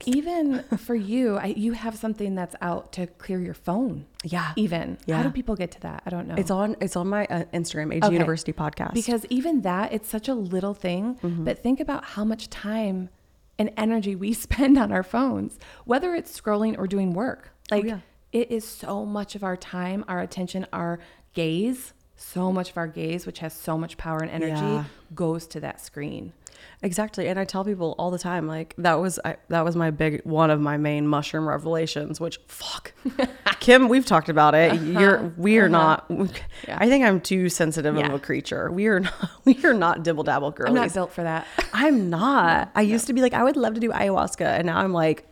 Even 0.05 0.65
for 0.79 0.95
you, 0.97 1.37
I, 1.37 1.47
you 1.57 1.73
have 1.73 1.97
something 1.97 2.35
that's 2.35 2.57
out 2.61 2.93
to 2.95 3.07
clear 3.07 3.39
your 3.41 3.55
phone. 3.55 4.07
yeah. 4.25 4.53
Even. 4.57 4.99
Yeah. 5.07 5.19
How 5.19 5.23
do 5.23 5.31
people 5.31 5.55
get 5.55 5.71
to 5.73 5.81
that? 5.83 6.03
I 6.05 6.11
don't 6.11 6.27
know. 6.27 6.35
It's 6.37 6.51
on 6.51 6.77
it's 6.81 6.97
on 6.97 7.09
my 7.09 7.25
uh, 7.27 7.45
Instagram, 7.55 7.95
AG 7.95 8.05
Okay. 8.05 8.13
University 8.13 8.53
podcast. 8.53 8.95
Because 8.95 9.25
even 9.31 9.63
that, 9.63 9.93
it's 9.93 10.09
such 10.09 10.29
a 10.29 10.35
little 10.35 10.75
thing. 10.75 11.15
Mm-hmm. 11.23 11.45
But 11.45 11.63
think 11.63 11.79
about 11.79 12.05
how 12.05 12.25
much 12.25 12.51
time 12.51 13.11
and 13.59 13.71
energy 13.77 14.17
we 14.17 14.33
spend 14.47 14.77
on 14.77 14.91
our 14.91 15.05
phones, 15.05 15.59
whether 15.85 16.15
it's 16.15 16.39
scrolling 16.41 16.77
or 16.79 16.87
doing 16.89 17.13
work. 17.13 17.51
Like 17.71 17.85
Oh, 17.85 17.87
yeah. 17.87 17.99
it 18.33 18.51
is 18.51 18.67
so 18.67 19.07
much 19.07 19.37
of 19.37 19.45
our 19.45 19.57
time, 19.57 20.05
our 20.09 20.19
attention, 20.21 20.67
our 20.73 20.99
gaze, 21.33 21.93
so 22.23 22.53
much 22.53 22.71
of 22.71 22.77
our 22.77 22.87
gaze, 22.87 23.27
which 23.27 23.41
has 23.41 23.53
so 23.53 23.77
much 23.77 23.97
power 23.97 24.21
and 24.21 24.31
energy, 24.31 24.53
Yeah. 24.61 24.85
goes 25.15 25.47
to 25.49 25.61
that 25.61 25.81
screen. 25.81 26.33
Exactly, 26.81 27.27
and 27.29 27.39
I 27.39 27.45
tell 27.45 27.65
people 27.65 27.95
all 27.99 28.11
the 28.11 28.19
time, 28.19 28.47
like 28.47 28.75
that 28.79 28.95
was 28.95 29.19
I, 29.25 29.37
that 29.49 29.65
was 29.65 29.75
my 29.77 29.91
big 29.91 30.21
one 30.25 30.51
of 30.51 30.61
my 30.61 30.77
main 30.77 31.07
mushroom 31.09 31.49
revelations. 31.49 32.21
Which 32.21 32.39
fuck, 32.47 32.93
Kim, 33.61 33.89
we've 33.89 34.07
talked 34.07 34.29
about 34.29 34.55
it. 34.55 34.73
Uh-huh. 34.73 35.01
You're 35.01 35.33
we 35.37 35.59
are 35.59 35.67
uh-huh. 35.67 36.01
not. 36.09 36.31
Yeah. 36.67 36.79
I 36.81 36.89
think 36.89 37.05
I'm 37.05 37.21
too 37.21 37.49
sensitive 37.49 37.97
Yeah. 37.97 38.07
of 38.07 38.15
a 38.15 38.19
creature. 38.19 38.71
We 38.71 38.87
are 38.87 39.01
not. 39.01 39.31
We 39.45 39.65
are 39.65 39.75
not 39.75 40.05
dibble 40.05 40.23
dabble 40.23 40.53
girlies. 40.53 40.71
I'm 40.71 40.75
not 40.75 40.95
built 40.95 41.13
for 41.13 41.25
that. 41.25 41.47
I'm 41.73 42.09
not. 42.11 42.71
I 42.77 42.83
used 42.83 43.09
to 43.09 43.13
be 43.13 43.21
like 43.23 43.35
I 43.35 43.43
would 43.43 43.57
love 43.57 43.75
to 43.75 43.81
do 43.81 43.91
ayahuasca, 43.91 44.47
and 44.59 44.67
now 44.67 44.79
I'm 44.79 44.93
like, 44.93 45.27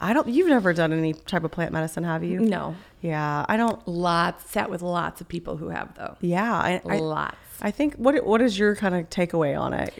I 0.00 0.14
don't. 0.14 0.28
You've 0.28 0.48
never 0.48 0.72
done 0.72 0.92
any 0.94 1.12
type 1.12 1.44
of 1.44 1.50
plant 1.50 1.72
medicine, 1.72 2.04
have 2.04 2.24
you? 2.24 2.40
no. 2.40 2.74
Yeah, 3.04 3.44
I 3.48 3.56
don't. 3.58 3.86
Lots, 3.86 4.50
sat 4.50 4.70
with 4.70 4.80
lots 4.80 5.20
of 5.20 5.28
people 5.28 5.58
who 5.58 5.68
have 5.68 5.94
though. 5.94 6.16
Yeah, 6.22 6.52
I. 6.52 6.80
I, 6.88 6.96
lots. 6.98 7.36
I 7.60 7.70
think 7.70 7.94
what 7.96 8.24
what 8.26 8.40
is 8.40 8.58
your 8.58 8.74
kind 8.76 8.94
of 8.94 9.10
takeaway 9.10 9.58
on 9.60 9.74
it? 9.74 9.92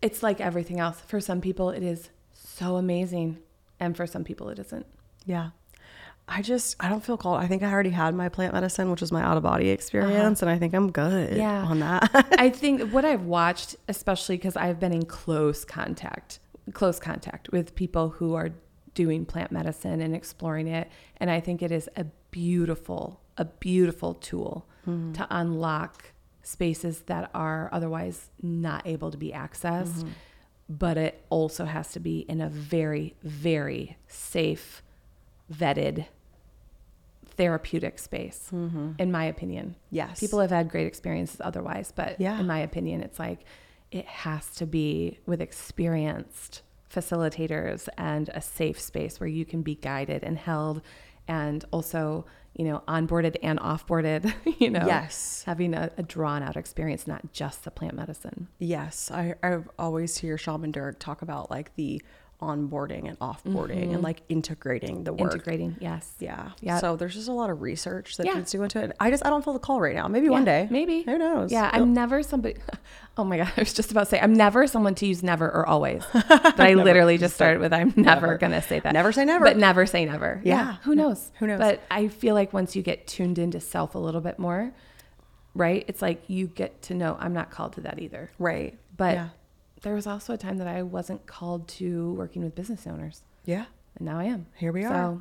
It's 0.00 0.22
like 0.22 0.40
everything 0.40 0.78
else. 0.78 1.00
For 1.00 1.18
some 1.20 1.40
people, 1.40 1.70
it 1.70 1.82
is 1.82 2.10
so 2.32 2.76
amazing. 2.76 3.38
And 3.80 3.96
for 3.96 4.06
some 4.06 4.22
people, 4.22 4.48
it 4.50 4.58
isn't. 4.60 4.86
Yeah. 5.26 5.50
I 6.28 6.40
just 6.42 6.76
I 6.78 6.88
don't 6.88 7.04
feel 7.04 7.16
called. 7.16 7.40
I 7.42 7.48
think 7.48 7.62
I 7.64 7.70
already 7.72 7.90
had 7.90 8.14
my 8.14 8.28
plant 8.28 8.54
medicine, 8.54 8.88
which 8.90 9.00
was 9.00 9.10
my 9.10 9.20
out 9.22 9.36
of 9.36 9.42
body 9.42 9.70
experience, 9.70 10.40
and 10.40 10.50
I 10.50 10.56
think 10.58 10.74
I'm 10.74 10.92
good 10.92 11.32
Uh-huh. 11.32 11.36
Yeah. 11.40 11.64
on 11.64 11.80
that. 11.80 12.08
I 12.38 12.50
think 12.50 12.90
what 12.92 13.04
I've 13.04 13.24
watched, 13.24 13.74
especially 13.88 14.36
because 14.36 14.56
I've 14.56 14.78
been 14.78 14.92
in 14.92 15.04
close 15.06 15.64
contact, 15.64 16.38
close 16.72 16.98
contact 17.00 17.50
with 17.52 17.74
people 17.74 18.10
who 18.10 18.34
are 18.34 18.50
doing 18.94 19.26
plant 19.26 19.50
medicine 19.50 20.00
and 20.00 20.14
exploring 20.14 20.68
it, 20.68 20.88
and 21.18 21.30
I 21.30 21.40
think 21.40 21.60
it 21.62 21.72
is 21.72 21.90
a 21.96 22.06
beautiful, 22.34 23.20
a 23.38 23.44
beautiful 23.44 24.14
tool 24.14 24.66
mm-hmm. 24.88 25.12
to 25.12 25.24
unlock 25.30 26.06
spaces 26.42 27.02
that 27.02 27.30
are 27.32 27.68
otherwise 27.72 28.28
not 28.42 28.84
able 28.84 29.12
to 29.12 29.16
be 29.16 29.30
accessed. 29.30 30.00
Mm-hmm. 30.02 30.08
But 30.68 30.96
it 30.96 31.24
also 31.30 31.64
has 31.64 31.92
to 31.92 32.00
be 32.00 32.20
in 32.20 32.40
a 32.40 32.48
very, 32.48 33.14
very 33.22 33.96
safe, 34.08 34.82
vetted, 35.52 36.06
therapeutic 37.36 37.98
space, 38.00 38.48
mm-hmm. 38.52 38.92
in 38.98 39.12
my 39.12 39.24
opinion. 39.26 39.76
yes. 39.90 40.18
People 40.18 40.40
have 40.40 40.50
had 40.50 40.68
great 40.68 40.86
experiences 40.88 41.40
otherwise, 41.40 41.92
but 41.94 42.20
Yeah. 42.20 42.40
in 42.40 42.46
my 42.46 42.58
opinion, 42.58 43.00
it's 43.02 43.18
like 43.18 43.44
it 43.92 44.06
has 44.06 44.50
to 44.56 44.66
be 44.66 45.18
with 45.26 45.40
experienced 45.40 46.62
facilitators 46.92 47.88
and 47.96 48.28
a 48.30 48.40
safe 48.40 48.80
space 48.80 49.20
where 49.20 49.28
you 49.28 49.44
can 49.44 49.62
be 49.62 49.76
guided 49.76 50.24
and 50.24 50.38
held 50.38 50.80
and 51.28 51.64
also, 51.70 52.26
you 52.54 52.64
know, 52.64 52.82
onboarded 52.86 53.36
and 53.42 53.58
offboarded, 53.58 54.32
you 54.58 54.70
know. 54.70 54.86
Yes. 54.86 55.42
Having 55.46 55.74
a, 55.74 55.90
a 55.96 56.02
drawn 56.02 56.42
out 56.42 56.56
experience, 56.56 57.06
not 57.06 57.32
just 57.32 57.64
the 57.64 57.70
plant 57.70 57.94
medicine. 57.94 58.48
Yes. 58.58 59.10
I 59.10 59.34
I 59.42 59.58
always 59.78 60.18
hear 60.18 60.38
Shaman 60.38 60.72
Durek 60.72 60.98
talk 60.98 61.22
about 61.22 61.50
like 61.50 61.74
the 61.76 62.02
onboarding 62.44 63.08
and 63.08 63.18
offboarding 63.18 63.92
and 63.94 64.02
like 64.02 64.22
integrating 64.28 65.04
the 65.04 65.12
work. 65.12 65.20
Mm-hmm. 65.20 65.30
Integrating, 65.32 65.76
yes. 65.80 66.12
Yeah. 66.20 66.50
Yeah. 66.60 66.78
So 66.78 66.96
there's 66.96 67.14
just 67.14 67.28
a 67.28 67.32
lot 67.32 67.50
of 67.50 67.62
research 67.62 68.16
that 68.18 68.26
Yeah. 68.26 68.34
needs 68.34 68.50
to 68.52 68.58
go 68.58 68.62
into 68.64 68.82
it. 68.82 68.94
I 69.00 69.10
just 69.10 69.24
I 69.26 69.30
don't 69.30 69.42
feel 69.42 69.54
the 69.54 69.58
call 69.58 69.80
right 69.80 69.94
now. 69.94 70.06
Maybe 70.08 70.28
one 70.28 70.44
day. 70.44 70.68
Maybe. 70.70 71.02
Who 71.02 71.16
knows? 71.18 71.50
Yeah, 71.50 71.70
I'm 71.72 71.92
never 71.94 72.22
somebody. 72.22 72.56
Oh 73.16 73.22
my 73.22 73.36
God, 73.36 73.52
I 73.56 73.60
was 73.60 73.72
just 73.72 73.92
about 73.92 74.00
to 74.00 74.06
say, 74.06 74.18
I'm 74.20 74.32
never 74.34 74.66
someone 74.66 74.96
to 74.96 75.06
use 75.06 75.22
never 75.22 75.46
or 75.48 75.64
always. 75.68 76.02
But 76.28 76.58
I 76.58 76.74
literally 76.74 77.16
just 77.16 77.36
started 77.36 77.60
with, 77.60 77.72
I'm 77.72 77.92
never, 77.96 78.26
Never. 78.26 78.38
going 78.38 78.50
to 78.50 78.60
say 78.60 78.80
that. 78.80 78.92
Never 78.92 79.12
say 79.12 79.24
never. 79.24 79.44
But 79.44 79.56
never 79.56 79.86
say 79.86 80.04
never. 80.04 80.40
Yeah. 80.42 80.78
Who 80.82 80.96
knows? 80.96 81.30
Who 81.38 81.46
knows? 81.46 81.60
But 81.60 81.80
I 81.92 82.08
feel 82.08 82.34
like 82.34 82.52
once 82.52 82.74
you 82.74 82.82
get 82.82 83.06
tuned 83.06 83.38
into 83.38 83.60
self 83.60 83.94
a 83.94 83.98
little 84.00 84.20
bit 84.20 84.40
more, 84.40 84.72
right? 85.54 85.84
It's 85.86 86.02
like 86.02 86.24
you 86.26 86.48
get 86.48 86.82
to 86.82 86.94
know 86.94 87.16
I'm 87.20 87.32
not 87.32 87.52
called 87.52 87.74
to 87.74 87.82
that 87.82 88.00
either. 88.00 88.30
right. 88.40 88.76
But 88.96 89.14
yeah. 89.14 89.28
There 89.84 89.94
was 89.94 90.06
also 90.06 90.32
a 90.32 90.36
time 90.36 90.58
that 90.58 90.66
I 90.66 90.82
wasn't 90.82 91.26
called 91.26 91.68
to 91.68 92.12
working 92.14 92.42
with 92.42 92.54
business 92.54 92.86
owners. 92.86 93.22
Yeah. 93.44 93.66
And 93.96 94.06
now 94.06 94.18
I 94.18 94.24
am. 94.24 94.46
Here 94.56 94.72
we 94.72 94.84
are. 94.84 95.20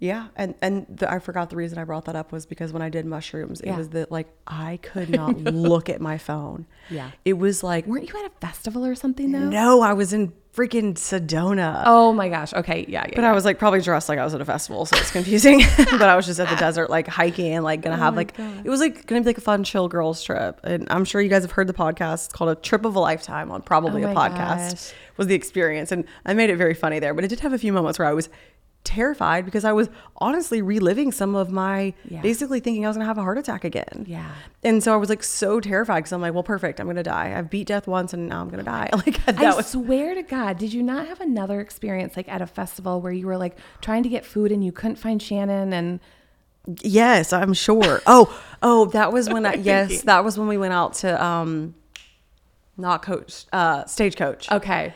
Yeah, 0.00 0.28
and 0.34 0.54
and 0.62 0.86
the, 0.88 1.12
I 1.12 1.18
forgot 1.18 1.50
the 1.50 1.56
reason 1.56 1.76
I 1.76 1.84
brought 1.84 2.06
that 2.06 2.16
up 2.16 2.32
was 2.32 2.46
because 2.46 2.72
when 2.72 2.80
I 2.80 2.88
did 2.88 3.04
mushrooms, 3.04 3.60
it 3.60 3.76
was 3.76 3.90
that 3.90 4.10
like 4.10 4.28
I 4.46 4.78
could 4.78 5.10
not 5.10 5.36
look 5.44 5.90
at 5.90 6.00
my 6.00 6.16
phone. 6.16 6.66
Yeah. 6.88 7.10
it 7.26 7.34
was 7.34 7.62
like 7.62 7.86
weren't 7.86 8.10
you 8.10 8.18
at 8.18 8.24
a 8.24 8.34
festival 8.40 8.84
or 8.84 8.94
something 8.94 9.30
though? 9.30 9.50
no, 9.50 9.82
I 9.82 9.92
was 9.92 10.14
in 10.14 10.32
freaking 10.54 10.94
Sedona. 10.94 11.82
Oh 11.86 12.12
my 12.12 12.28
gosh. 12.28 12.52
Okay. 12.52 12.84
Yeah. 12.88 13.04
yeah 13.08 13.12
But 13.14 13.24
I 13.24 13.32
was 13.32 13.44
like 13.44 13.58
probably 13.58 13.80
dressed 13.80 14.08
like 14.08 14.18
I 14.18 14.24
was 14.24 14.34
at 14.34 14.40
a 14.40 14.44
festival, 14.44 14.84
so 14.86 14.96
it's 14.96 15.10
confusing. 15.10 15.60
but 15.76 16.02
I 16.02 16.16
was 16.16 16.26
just 16.26 16.40
at 16.40 16.48
the 16.48 16.56
desert, 16.56 16.90
like 16.90 17.06
hiking 17.06 17.52
and 17.54 17.64
like 17.64 17.82
gonna 17.82 17.96
oh 17.96 17.98
have 17.98 18.16
like 18.16 18.38
it 18.38 18.68
was 18.68 18.80
like 18.80 19.06
gonna 19.06 19.20
be 19.20 19.26
like 19.26 19.38
a 19.38 19.42
fun 19.42 19.64
chill 19.64 19.88
girls 19.88 20.22
trip. 20.22 20.60
And 20.64 20.86
I'm 20.90 21.04
sure 21.04 21.20
you 21.20 21.28
guys 21.28 21.42
have 21.42 21.52
heard 21.52 21.66
the 21.66 21.72
podcast. 21.72 22.26
It's 22.26 22.28
called 22.28 22.50
a 22.50 22.54
trip 22.60 22.84
of 22.84 22.96
a 22.96 23.00
lifetime 23.00 23.50
on 23.50 23.62
probably 23.62 24.04
Oh 24.04 24.10
a 24.10 24.14
podcast. 24.14 24.70
gosh. 24.72 24.92
Was 25.16 25.26
the 25.26 25.34
experience, 25.34 25.92
and 25.92 26.04
I 26.24 26.32
made 26.32 26.48
it 26.48 26.56
very 26.56 26.72
funny 26.72 26.98
there. 26.98 27.12
But 27.12 27.24
it 27.24 27.28
did 27.28 27.40
have 27.40 27.52
a 27.52 27.58
few 27.58 27.72
moments 27.74 27.98
where 27.98 28.08
I 28.08 28.14
was 28.14 28.30
terrified 28.82 29.44
because 29.44 29.64
I 29.64 29.72
was 29.72 29.88
honestly 30.16 30.62
reliving 30.62 31.12
some 31.12 31.34
of 31.34 31.50
my 31.50 31.92
Yeah. 32.08 32.22
basically 32.22 32.60
thinking 32.60 32.84
I 32.84 32.88
was 32.88 32.96
gonna 32.96 33.06
have 33.06 33.18
a 33.18 33.22
heart 33.22 33.36
attack 33.38 33.62
again. 33.62 34.04
Yeah. 34.08 34.30
And 34.64 34.82
so 34.82 34.92
I 34.94 34.96
was 34.96 35.08
like 35.10 35.22
so 35.22 35.60
terrified 35.60 36.00
because 36.00 36.12
I'm 36.12 36.20
like, 36.22 36.32
well, 36.34 36.42
perfect. 36.42 36.80
I'm 36.80 36.86
gonna 36.86 37.02
die. 37.02 37.34
I've 37.36 37.50
beat 37.50 37.66
death 37.66 37.86
once, 37.86 38.12
and 38.14 38.28
now 38.28 38.40
I'm 38.40 38.48
gonna 38.48 38.62
die. 38.62 38.88
Like 38.94 39.24
that 39.26 39.38
I 39.38 39.54
was 39.54 39.66
swear 39.68 40.14
to 40.14 40.22
God, 40.22 40.58
did 40.58 40.72
you 40.72 40.82
not 40.82 41.06
have 41.08 41.20
another 41.20 41.60
experience 41.60 42.16
like 42.16 42.28
at 42.28 42.40
a 42.42 42.46
festival 42.46 43.00
where 43.00 43.12
you 43.12 43.26
were 43.26 43.36
like 43.36 43.56
trying 43.82 44.02
to 44.02 44.08
get 44.08 44.24
food 44.24 44.50
and 44.50 44.64
you 44.64 44.72
couldn't 44.72 44.96
find 44.96 45.22
Shannon 45.22 45.72
and 45.72 46.00
Yes, 46.82 47.32
I'm 47.32 47.54
sure. 47.54 48.00
Oh, 48.06 48.38
oh, 48.62 48.86
that 48.86 49.12
was 49.12 49.28
when 49.28 49.44
I, 49.46 49.54
yes, 49.72 50.02
that 50.02 50.24
was 50.24 50.38
when 50.38 50.48
we 50.48 50.56
went 50.58 50.72
out 50.74 50.94
to 50.94 51.22
um 51.22 51.74
not 52.76 53.02
coach 53.02 53.44
uh 53.52 53.84
stagecoach. 53.84 54.50
okay. 54.50 54.94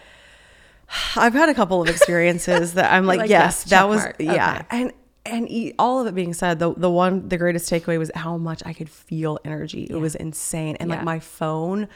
I've 1.17 1.33
had 1.35 1.49
a 1.49 1.55
couple 1.55 1.81
of 1.83 1.89
experiences 1.89 2.75
that 2.75 2.93
I'm 2.93 3.07
like, 3.13 3.19
Like, 3.21 3.31
yes, 3.31 3.63
yes, 3.63 3.71
that 3.71 3.89
was 3.89 4.01
mark. 4.03 4.17
yeah. 4.19 4.63
Okay. 4.71 4.81
And 4.83 4.93
and 5.27 5.51
e- 5.51 5.73
all 5.79 6.01
of 6.01 6.07
it 6.07 6.15
being 6.15 6.35
said, 6.35 6.59
the 6.59 6.75
the 6.75 6.91
one 6.91 7.29
the 7.29 7.39
greatest 7.39 7.71
takeaway 7.71 7.99
was 7.99 8.11
how 8.15 8.37
much 8.37 8.63
I 8.67 8.73
could 8.75 8.91
feel 8.91 9.39
energy. 9.45 9.85
It 9.89 9.97
was 9.97 10.15
insane. 10.15 10.77
And 10.81 10.91
like 10.91 11.03
my 11.03 11.19
phone 11.21 11.89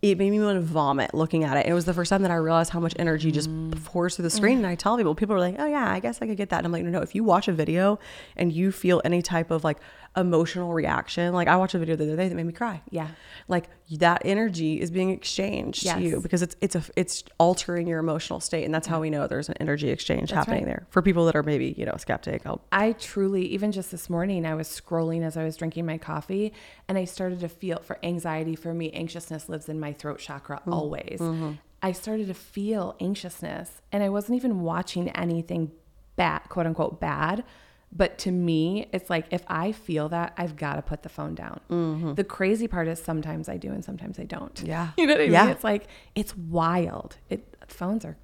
it 0.00 0.18
made 0.18 0.30
me 0.30 0.40
want 0.40 0.56
to 0.56 0.60
vomit 0.60 1.14
looking 1.14 1.44
at 1.44 1.56
it. 1.56 1.64
It 1.64 1.72
was 1.74 1.84
the 1.84 1.94
first 1.94 2.08
time 2.10 2.22
that 2.22 2.30
I 2.32 2.34
realized 2.34 2.70
how 2.72 2.80
much 2.80 2.92
energy 2.98 3.30
just 3.30 3.48
Mm. 3.48 3.84
pours 3.84 4.16
through 4.16 4.24
the 4.24 4.30
screen. 4.30 4.56
And 4.58 4.66
I 4.66 4.74
tell 4.74 4.96
people, 4.96 5.14
people 5.14 5.36
are 5.36 5.38
like, 5.38 5.54
"Oh 5.60 5.64
yeah, 5.66 5.88
I 5.92 6.00
guess 6.00 6.20
I 6.20 6.26
could 6.26 6.36
get 6.36 6.48
that." 6.50 6.56
And 6.58 6.66
I'm 6.66 6.72
like, 6.72 6.82
"No, 6.82 6.90
no. 6.90 6.98
If 7.02 7.14
you 7.14 7.22
watch 7.22 7.46
a 7.46 7.52
video 7.52 8.00
and 8.36 8.52
you 8.52 8.72
feel 8.72 9.00
any 9.04 9.22
type 9.22 9.52
of 9.52 9.62
like 9.62 9.78
emotional 10.16 10.72
reaction, 10.72 11.32
like 11.32 11.48
I 11.48 11.56
watched 11.56 11.74
a 11.74 11.78
video 11.78 11.96
the 11.96 12.04
other 12.04 12.16
day 12.16 12.28
that 12.28 12.34
made 12.34 12.46
me 12.46 12.52
cry. 12.52 12.82
Yeah. 12.90 13.08
like 13.48 13.68
that 13.98 14.22
energy 14.24 14.80
is 14.80 14.90
being 14.90 15.10
exchanged 15.10 15.86
to 15.86 16.00
you 16.00 16.20
because 16.20 16.42
it's 16.42 16.56
it's 16.60 16.74
a 16.74 16.82
it's 16.96 17.24
altering 17.38 17.86
your 17.86 17.98
emotional 17.98 18.40
state, 18.40 18.64
and 18.64 18.74
that's 18.74 18.86
how 18.86 19.00
we 19.00 19.10
know 19.10 19.26
there's 19.26 19.48
an 19.48 19.56
energy 19.60 19.90
exchange 19.90 20.30
That's 20.30 20.46
happening 20.46 20.64
right. 20.64 20.76
there. 20.76 20.86
For 20.90 21.02
people 21.02 21.26
that 21.26 21.36
are 21.36 21.42
maybe 21.42 21.74
you 21.76 21.86
know 21.86 21.94
skeptic, 21.98 22.46
I'll 22.46 22.62
I 22.70 22.92
truly, 22.92 23.46
even 23.46 23.72
just 23.72 23.90
this 23.90 24.10
morning, 24.10 24.46
I 24.46 24.54
was 24.54 24.68
scrolling 24.68 25.22
as 25.22 25.36
I 25.36 25.44
was 25.44 25.56
drinking 25.56 25.86
my 25.86 25.98
coffee 25.98 26.52
and 26.88 26.98
I 26.98 27.04
started 27.04 27.40
to 27.40 27.48
feel 27.48 27.78
for 27.78 27.98
anxiety. 28.02 28.56
For 28.56 28.74
me, 28.74 28.90
anxiousness 28.92 29.48
lives 29.48 29.68
in 29.68 29.80
my 29.80 29.92
throat 29.92 30.18
chakra 30.18 30.58
mm-hmm. 30.60 30.72
always. 30.72 31.18
Mm-hmm. 31.20 31.52
I 31.82 31.92
started 31.92 32.28
to 32.28 32.34
feel 32.34 32.96
anxiousness 33.00 33.82
and 33.90 34.02
I 34.02 34.08
wasn't 34.08 34.36
even 34.36 34.60
watching 34.60 35.08
anything 35.10 35.72
bad, 36.16 36.40
quote 36.48 36.66
unquote, 36.66 37.00
bad. 37.00 37.44
But 37.94 38.16
to 38.18 38.30
me, 38.30 38.86
it's 38.92 39.10
like 39.10 39.26
if 39.30 39.42
I 39.48 39.72
feel 39.72 40.08
that, 40.08 40.32
I've 40.38 40.56
got 40.56 40.76
to 40.76 40.82
put 40.82 41.02
the 41.02 41.08
phone 41.10 41.34
down. 41.34 41.60
Mm-hmm. 41.70 42.14
The 42.14 42.24
crazy 42.24 42.66
part 42.66 42.88
is 42.88 43.02
sometimes 43.02 43.48
I 43.48 43.58
do 43.58 43.70
and 43.70 43.84
sometimes 43.84 44.18
I 44.18 44.24
don't. 44.24 44.62
Yeah. 44.64 44.88
You 44.96 45.06
know 45.06 45.14
what 45.14 45.20
I 45.20 45.24
Yeah. 45.24 45.42
mean? 45.42 45.50
It's 45.52 45.64
like, 45.64 45.86
it's 46.14 46.36
wild. 46.36 47.16
It 47.28 47.46
Phones 47.68 48.04
are 48.04 48.16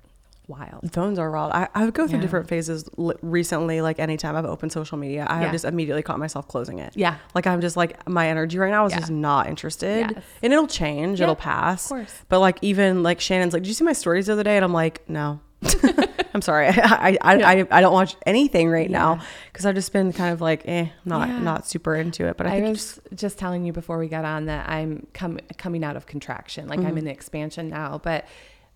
wild. 0.47 0.91
phones 0.93 1.19
are 1.19 1.31
wild. 1.31 1.53
I, 1.53 1.69
I 1.75 1.85
would 1.85 1.93
go 1.93 2.07
through 2.07 2.19
Yeah. 2.19 2.23
different 2.23 2.49
phases 2.49 2.89
li- 2.97 3.15
recently. 3.21 3.83
Like 3.83 3.99
anytime 3.99 4.35
I've 4.37 4.47
opened 4.47 4.73
social 4.73 4.97
media, 4.97 5.27
I 5.29 5.37
Yeah. 5.37 5.43
have 5.43 5.53
just 5.53 5.67
immediately 5.67 6.03
caught 6.03 6.19
myself 6.19 6.49
closing 6.49 6.79
it. 6.79 6.95
Yeah. 6.97 7.17
like 7.35 7.47
I'm 7.47 7.61
just 7.61 7.77
like 7.77 8.09
my 8.09 8.29
energy 8.29 8.59
right 8.59 8.71
now 8.71 8.87
is 8.87 8.93
Yeah. 8.93 9.01
just 9.01 9.11
not 9.11 9.49
interested, 9.49 10.13
Yes. 10.15 10.25
and 10.43 10.51
it'll 10.53 10.67
change. 10.67 11.21
It'll 11.21 11.35
pass. 11.37 11.85
of 11.85 11.89
course. 11.91 12.15
But 12.31 12.41
like 12.41 12.57
even 12.63 13.03
like 13.03 13.21
Shannon's 13.21 13.53
like, 13.53 13.63
did 13.65 13.69
you 13.69 13.75
see 13.75 13.85
my 13.85 13.93
stories 13.93 14.27
the 14.27 14.33
other 14.33 14.43
day? 14.43 14.57
And 14.57 14.65
I'm 14.65 14.73
like, 14.73 15.07
no. 15.09 15.41
I'm 16.35 16.43
sorry. 16.43 16.67
I 16.73 17.19
I, 17.21 17.37
I, 17.61 17.67
I 17.71 17.81
don't 17.81 17.93
watch 17.93 18.17
anything 18.27 18.69
right 18.71 18.91
now 18.91 19.21
because 19.53 19.67
I've 19.67 19.75
just 19.75 19.93
been 19.93 20.13
kind 20.13 20.33
of 20.33 20.41
like, 20.41 20.63
eh, 20.67 20.89
not 21.05 21.29
Yeah. 21.29 21.39
not 21.41 21.67
super 21.67 21.95
into 21.95 22.27
it. 22.27 22.37
But 22.37 22.47
I, 22.47 22.51
I, 22.57 22.61
think 22.61 22.69
was 22.69 23.01
just 23.15 23.39
telling 23.39 23.65
you 23.65 23.73
before 23.73 23.99
we 23.99 24.09
got 24.09 24.25
on 24.25 24.47
that 24.47 24.69
I'm 24.69 25.07
com- 25.15 25.41
coming 25.57 25.85
out 25.85 25.97
of 25.97 26.07
contraction. 26.07 26.69
Like 26.69 26.79
Mm-hmm. 26.81 26.89
I'm 26.89 26.99
in 26.99 27.07
expansion 27.09 27.69
now, 27.69 28.01
but 28.03 28.27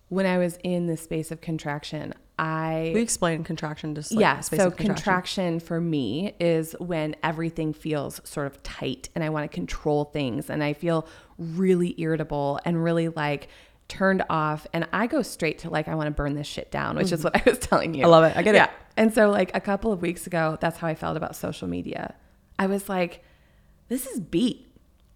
when 0.09 0.25
I 0.25 0.37
was 0.37 0.59
in 0.63 0.87
the 0.87 0.97
space 0.97 1.31
of 1.31 1.41
contraction, 1.41 2.13
I 2.37 2.91
we 2.93 3.01
explain 3.01 3.43
contraction 3.43 3.95
just 3.95 4.11
like 4.11 4.19
yeah. 4.21 4.39
space 4.41 4.59
So 4.59 4.67
of 4.67 4.75
contraction. 4.75 4.95
contraction 5.03 5.59
for 5.59 5.79
me 5.79 6.35
is 6.39 6.75
when 6.79 7.15
everything 7.23 7.73
feels 7.73 8.19
sort 8.23 8.47
of 8.47 8.61
tight, 8.63 9.09
and 9.15 9.23
I 9.23 9.29
want 9.29 9.49
to 9.49 9.53
control 9.55 10.05
things, 10.05 10.49
and 10.49 10.63
I 10.63 10.73
feel 10.73 11.07
really 11.37 11.95
irritable 11.99 12.59
and 12.65 12.83
really 12.83 13.07
like 13.09 13.47
turned 13.87 14.23
off, 14.29 14.65
and 14.73 14.87
I 14.91 15.07
go 15.07 15.21
straight 15.21 15.59
to 15.59 15.69
like 15.69 15.87
I 15.87 15.95
want 15.95 16.07
to 16.07 16.11
burn 16.11 16.35
this 16.35 16.47
shit 16.47 16.71
down, 16.71 16.95
which 16.97 17.11
is 17.11 17.23
what 17.23 17.35
I 17.39 17.49
was 17.49 17.59
telling 17.59 17.93
you. 17.93 18.01
Mm-hmm. 18.01 18.07
I 18.07 18.09
love 18.09 18.23
it. 18.25 18.37
I 18.37 18.41
get 18.41 18.55
it. 18.55 18.59
Yeah. 18.59 18.69
And 18.97 19.13
so 19.13 19.29
like 19.29 19.51
a 19.53 19.61
couple 19.61 19.91
of 19.91 20.01
weeks 20.01 20.27
ago, 20.27 20.57
that's 20.61 20.77
how 20.77 20.87
I 20.87 20.95
felt 20.95 21.17
about 21.17 21.35
social 21.35 21.67
media. 21.67 22.15
I 22.59 22.67
was 22.67 22.89
like, 22.89 23.23
this 23.89 24.05
is 24.05 24.19
beat. 24.19 24.69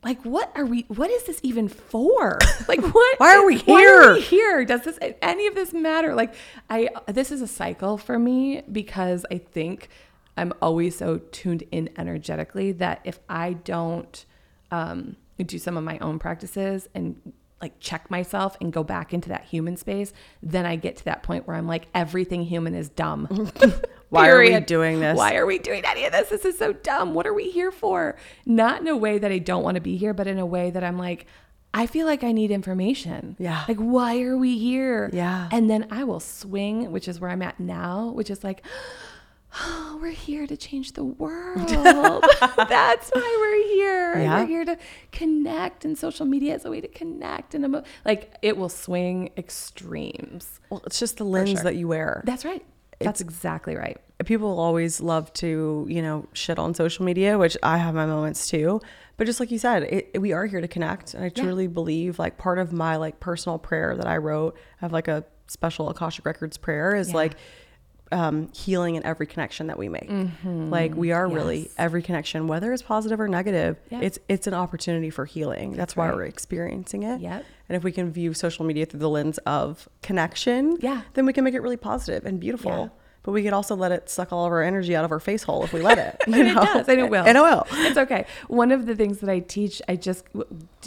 Like, 0.04 0.24
what 0.24 0.52
are 0.56 0.66
we? 0.66 0.86
What 0.90 1.10
is 1.10 1.24
this 1.24 1.40
even 1.44 1.68
for? 1.68 2.40
Like, 2.68 2.82
what? 2.82 3.20
Why 3.20 3.36
are 3.36 3.46
we 3.46 3.58
here? 3.58 3.74
Why 3.74 3.86
are 3.86 4.14
we 4.14 4.22
here? 4.22 4.60
here? 4.60 4.66
Does 4.66 4.84
this 4.84 5.00
any 5.22 5.48
of 5.48 5.56
this 5.56 5.72
matter? 5.72 6.14
Like, 6.14 6.36
I 6.70 6.90
this 7.08 7.32
is 7.32 7.42
a 7.42 7.48
cycle 7.48 7.98
for 7.98 8.20
me 8.20 8.62
because 8.70 9.26
I 9.32 9.38
think 9.38 9.88
I'm 10.36 10.54
always 10.62 10.98
so 10.98 11.20
tuned 11.32 11.64
in 11.72 11.90
energetically 11.98 12.74
that 12.74 13.02
if 13.06 13.20
I 13.30 13.54
don't 13.54 14.26
um, 14.70 15.16
do 15.38 15.58
some 15.58 15.78
of 15.78 15.84
my 15.84 15.98
own 16.00 16.20
practices 16.20 16.88
and 16.94 17.34
like 17.62 17.80
check 17.80 18.10
myself 18.12 18.56
and 18.62 18.72
go 18.72 18.84
back 18.84 19.14
into 19.14 19.30
that 19.30 19.46
human 19.46 19.78
space, 19.78 20.14
then 20.44 20.66
I 20.66 20.76
get 20.76 20.98
to 20.98 21.06
that 21.06 21.24
point 21.24 21.48
where 21.48 21.58
I'm 21.58 21.68
like, 21.68 21.88
everything 21.94 22.44
human 22.44 22.76
is 22.76 22.90
dumb. 22.90 23.52
Why 24.10 24.30
are 24.30 24.40
we 24.40 24.58
doing 24.62 25.00
this? 25.00 25.18
Why 25.18 25.36
are 25.36 25.46
we 25.46 25.58
doing 25.58 25.84
any 25.86 26.06
of 26.06 26.12
this? 26.14 26.30
This 26.30 26.46
is 26.46 26.58
so 26.58 26.72
dumb. 26.72 27.14
What 27.14 27.28
are 27.28 27.34
we 27.34 27.52
here 27.52 27.72
for? 27.72 28.16
Not 28.46 28.82
in 28.82 28.88
a 28.88 28.96
way 28.96 29.18
that 29.18 29.32
I 29.32 29.40
don't 29.40 29.64
want 29.64 29.76
to 29.76 29.82
be 29.82 29.98
here, 29.98 30.14
but 30.14 30.28
in 30.28 30.40
a 30.40 30.46
way 30.46 30.70
that 30.70 30.84
I'm 30.84 30.98
like, 30.98 31.26
I 31.74 31.88
feel 31.88 32.06
like 32.06 32.24
I 32.24 32.32
need 32.32 32.50
information. 32.50 33.36
Yeah. 33.38 33.66
Like, 33.68 33.78
why 33.78 34.22
are 34.22 34.38
we 34.38 34.58
here? 34.58 35.10
Yeah. 35.12 35.50
And 35.52 35.70
then 35.70 35.88
I 35.92 36.06
will 36.06 36.22
swing, 36.22 36.92
which 36.92 37.08
is 37.08 37.20
where 37.20 37.30
I'm 37.30 37.42
at 37.42 37.60
now, 37.60 38.12
which 38.12 38.30
is 38.30 38.44
like, 38.44 38.66
oh, 39.62 39.98
we're 40.02 40.12
here 40.12 40.48
to 40.48 40.58
change 40.58 40.94
the 40.94 41.04
world. 41.24 41.68
That's 42.58 43.10
why 43.10 43.38
we're 43.40 43.68
here. 43.76 44.20
Yeah. 44.22 44.40
We're 44.42 44.48
here 44.48 44.66
to 44.66 44.78
connect, 45.12 45.86
and 45.86 45.98
social 45.98 46.26
media 46.26 46.56
is 46.56 46.66
a 46.66 46.70
way 46.70 46.82
to 46.82 46.88
connect. 46.88 47.56
And 47.56 47.66
emo- 47.66 47.84
like, 48.06 48.36
it 48.42 48.58
will 48.58 48.70
swing 48.70 49.32
extremes. 49.38 50.60
Well, 50.70 50.82
it's 50.86 51.00
just 51.00 51.18
the 51.18 51.24
lens 51.24 51.50
sure. 51.52 51.64
that 51.64 51.76
you 51.76 51.88
wear. 51.88 52.22
That's 52.26 52.46
right. 52.46 52.64
That's 53.00 53.22
exactly 53.22 53.76
right. 53.76 53.98
people 54.26 54.60
always 54.60 55.00
love 55.00 55.32
to, 55.34 55.86
you 55.88 56.02
know, 56.02 56.28
shit 56.34 56.58
on 56.58 56.74
social 56.74 57.06
media, 57.06 57.38
which 57.38 57.56
I 57.62 57.78
have 57.78 57.94
my 57.94 58.08
moments 58.08 58.48
too. 58.48 58.82
But 59.18 59.28
just 59.28 59.40
like 59.40 59.52
you 59.52 59.60
said, 59.60 59.84
it, 59.84 60.20
we 60.20 60.34
are 60.34 60.48
here 60.48 60.62
to 60.62 60.68
connect. 60.68 61.14
And 61.14 61.24
I 61.24 61.30
truly 61.30 61.68
believe 61.68 62.18
like 62.18 62.40
part 62.40 62.58
of 62.58 62.74
my 62.74 62.96
like 62.96 63.20
personal 63.20 63.60
prayer 63.60 63.96
that 63.96 64.08
I 64.08 64.18
wrote, 64.18 64.56
I 64.82 64.86
have 64.86 64.94
like 64.94 65.08
a 65.08 65.24
special 65.46 65.90
Akashic 65.90 66.26
Records 66.26 66.58
prayer 66.58 66.96
is 66.96 67.10
Yeah. 67.10 67.16
like 67.18 67.34
um, 68.12 68.50
healing 68.54 68.96
in 68.96 69.06
every 69.06 69.28
connection 69.28 69.68
that 69.68 69.78
we 69.78 69.90
make. 69.90 70.10
Like 70.44 70.96
we 70.96 71.12
are 71.12 71.28
really 71.28 71.70
every 71.78 72.02
connection, 72.02 72.48
whether 72.48 72.72
it's 72.74 72.82
positive 72.82 73.20
or 73.20 73.28
negative, 73.28 73.78
Yeah. 73.90 74.02
it's 74.02 74.20
it's 74.30 74.48
an 74.48 74.54
opportunity 74.54 75.10
for 75.10 75.26
healing. 75.26 75.74
That's, 75.74 75.96
why 75.96 76.08
right. 76.08 76.16
we're 76.16 76.24
experiencing 76.26 77.04
it. 77.04 77.22
Yep. 77.22 77.46
And 77.70 77.76
if 77.76 77.84
we 77.84 77.92
can 77.92 78.12
view 78.12 78.34
social 78.34 78.66
media 78.66 78.86
through 78.86 79.02
the 79.02 79.10
lens 79.10 79.38
of 79.40 79.90
connection, 80.02 80.78
Yeah. 80.80 81.02
then 81.16 81.26
we 81.26 81.34
can 81.34 81.44
make 81.44 81.54
it 81.54 81.60
really 81.62 81.78
positive 81.78 82.26
and 82.26 82.40
beautiful. 82.40 82.72
Yeah. 82.72 82.88
But 83.24 83.34
we 83.34 83.44
could 83.44 83.52
also 83.52 83.76
let 83.76 83.92
it 83.92 84.10
suck 84.10 84.32
all 84.32 84.46
of 84.46 84.54
our 84.54 84.64
energy 84.64 84.96
out 84.96 85.04
of 85.04 85.12
our 85.12 85.20
face 85.20 85.44
hole 85.44 85.62
if 85.66 85.74
we 85.74 85.82
let 85.82 85.98
it. 85.98 86.16
You 86.28 86.46
and 86.46 86.56
know? 86.56 86.62
it 86.62 86.66
does, 86.66 86.88
and 86.88 87.00
it 87.02 87.10
will. 87.10 87.26
And 87.26 87.38
it 87.38 87.42
will. 87.42 87.68
It's 87.72 87.98
okay. 87.98 88.26
One 88.48 88.72
of 88.72 88.86
the 88.86 88.96
things 88.96 89.18
that 89.20 89.30
I 89.30 89.40
teach, 89.40 89.82
I 89.90 89.98
just 89.98 90.24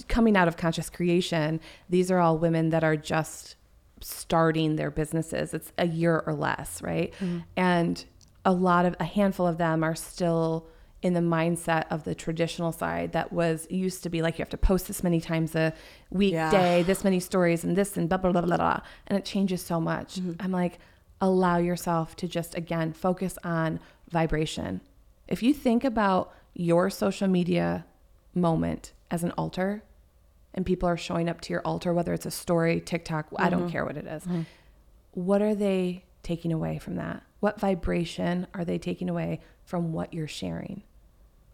coming 0.09 0.37
out 0.39 0.49
of 0.49 0.57
conscious 0.57 0.89
creation. 0.89 1.61
These 1.91 2.11
are 2.11 2.19
all 2.19 2.39
women 2.39 2.71
that 2.71 2.83
are 2.83 2.97
just 2.97 3.57
starting 4.01 4.77
their 4.77 4.91
businesses. 4.91 5.55
It's 5.55 5.73
a 5.79 5.87
year 5.87 6.23
or 6.27 6.35
less, 6.35 6.83
right? 6.83 7.13
Mm-hmm. 7.15 7.39
And 7.57 8.05
a 8.45 8.53
lot 8.53 8.87
of 8.87 8.97
a 8.99 9.05
handful 9.05 9.47
of 9.47 9.59
them 9.59 9.85
are 9.85 9.95
still 9.95 10.67
in 11.03 11.15
the 11.15 11.21
mindset 11.21 11.87
of 11.91 12.05
the 12.05 12.15
traditional 12.15 12.73
side 12.73 13.13
that 13.13 13.33
was 13.33 13.67
used 13.71 14.03
to 14.03 14.11
be 14.11 14.21
like 14.21 14.39
you 14.39 14.43
have 14.43 14.51
to 14.51 14.59
post 14.59 14.87
this 14.87 15.03
many 15.03 15.21
times 15.21 15.55
a 15.55 15.73
weekday, 16.11 16.83
this 16.83 17.05
many 17.05 17.19
stories, 17.21 17.65
and 17.65 17.77
this 17.77 17.97
and 17.97 18.09
blah 18.09 18.19
blah 18.19 18.33
blah 18.33 18.43
blah 18.43 18.57
blah, 18.57 18.81
and 19.07 19.19
it 19.19 19.25
changes 19.25 19.63
so 19.63 19.81
much. 19.81 20.19
I'm 20.41 20.53
like, 20.53 20.79
allow 21.21 21.57
yourself 21.59 22.17
to 22.17 22.29
just 22.29 22.55
again 22.55 22.93
focus 22.93 23.39
on 23.45 23.81
vibration. 24.11 24.81
If 25.27 25.43
you 25.43 25.55
think 25.55 25.85
about 25.85 26.35
your 26.55 26.91
social 26.91 27.29
media 27.29 27.87
moment 28.35 28.93
as 29.11 29.25
an 29.25 29.31
altar, 29.33 29.83
and 30.55 30.67
people 30.67 30.89
are 30.89 30.97
showing 30.97 31.29
up 31.29 31.41
to 31.43 31.53
your 31.53 31.63
altar, 31.63 31.93
whether 31.93 32.13
it's 32.13 32.27
a 32.27 32.31
story, 32.31 32.81
TikTok, 32.81 33.29
I 33.37 33.49
don't 33.49 33.63
mm-hmm. 33.63 33.71
care 33.71 33.85
what 33.85 33.97
it 33.97 34.07
is. 34.07 34.25
Mm-hmm. 34.25 34.43
What 35.13 35.43
are 35.43 35.55
they 35.55 36.05
taking 36.23 36.53
away 36.53 36.79
from 36.79 36.97
that? 36.97 37.23
What 37.41 37.61
vibration 37.61 38.47
are 38.55 38.65
they 38.65 38.79
taking 38.79 39.09
away 39.09 39.41
from 39.65 39.93
what 39.93 40.13
you're 40.13 40.29
sharing? 40.29 40.83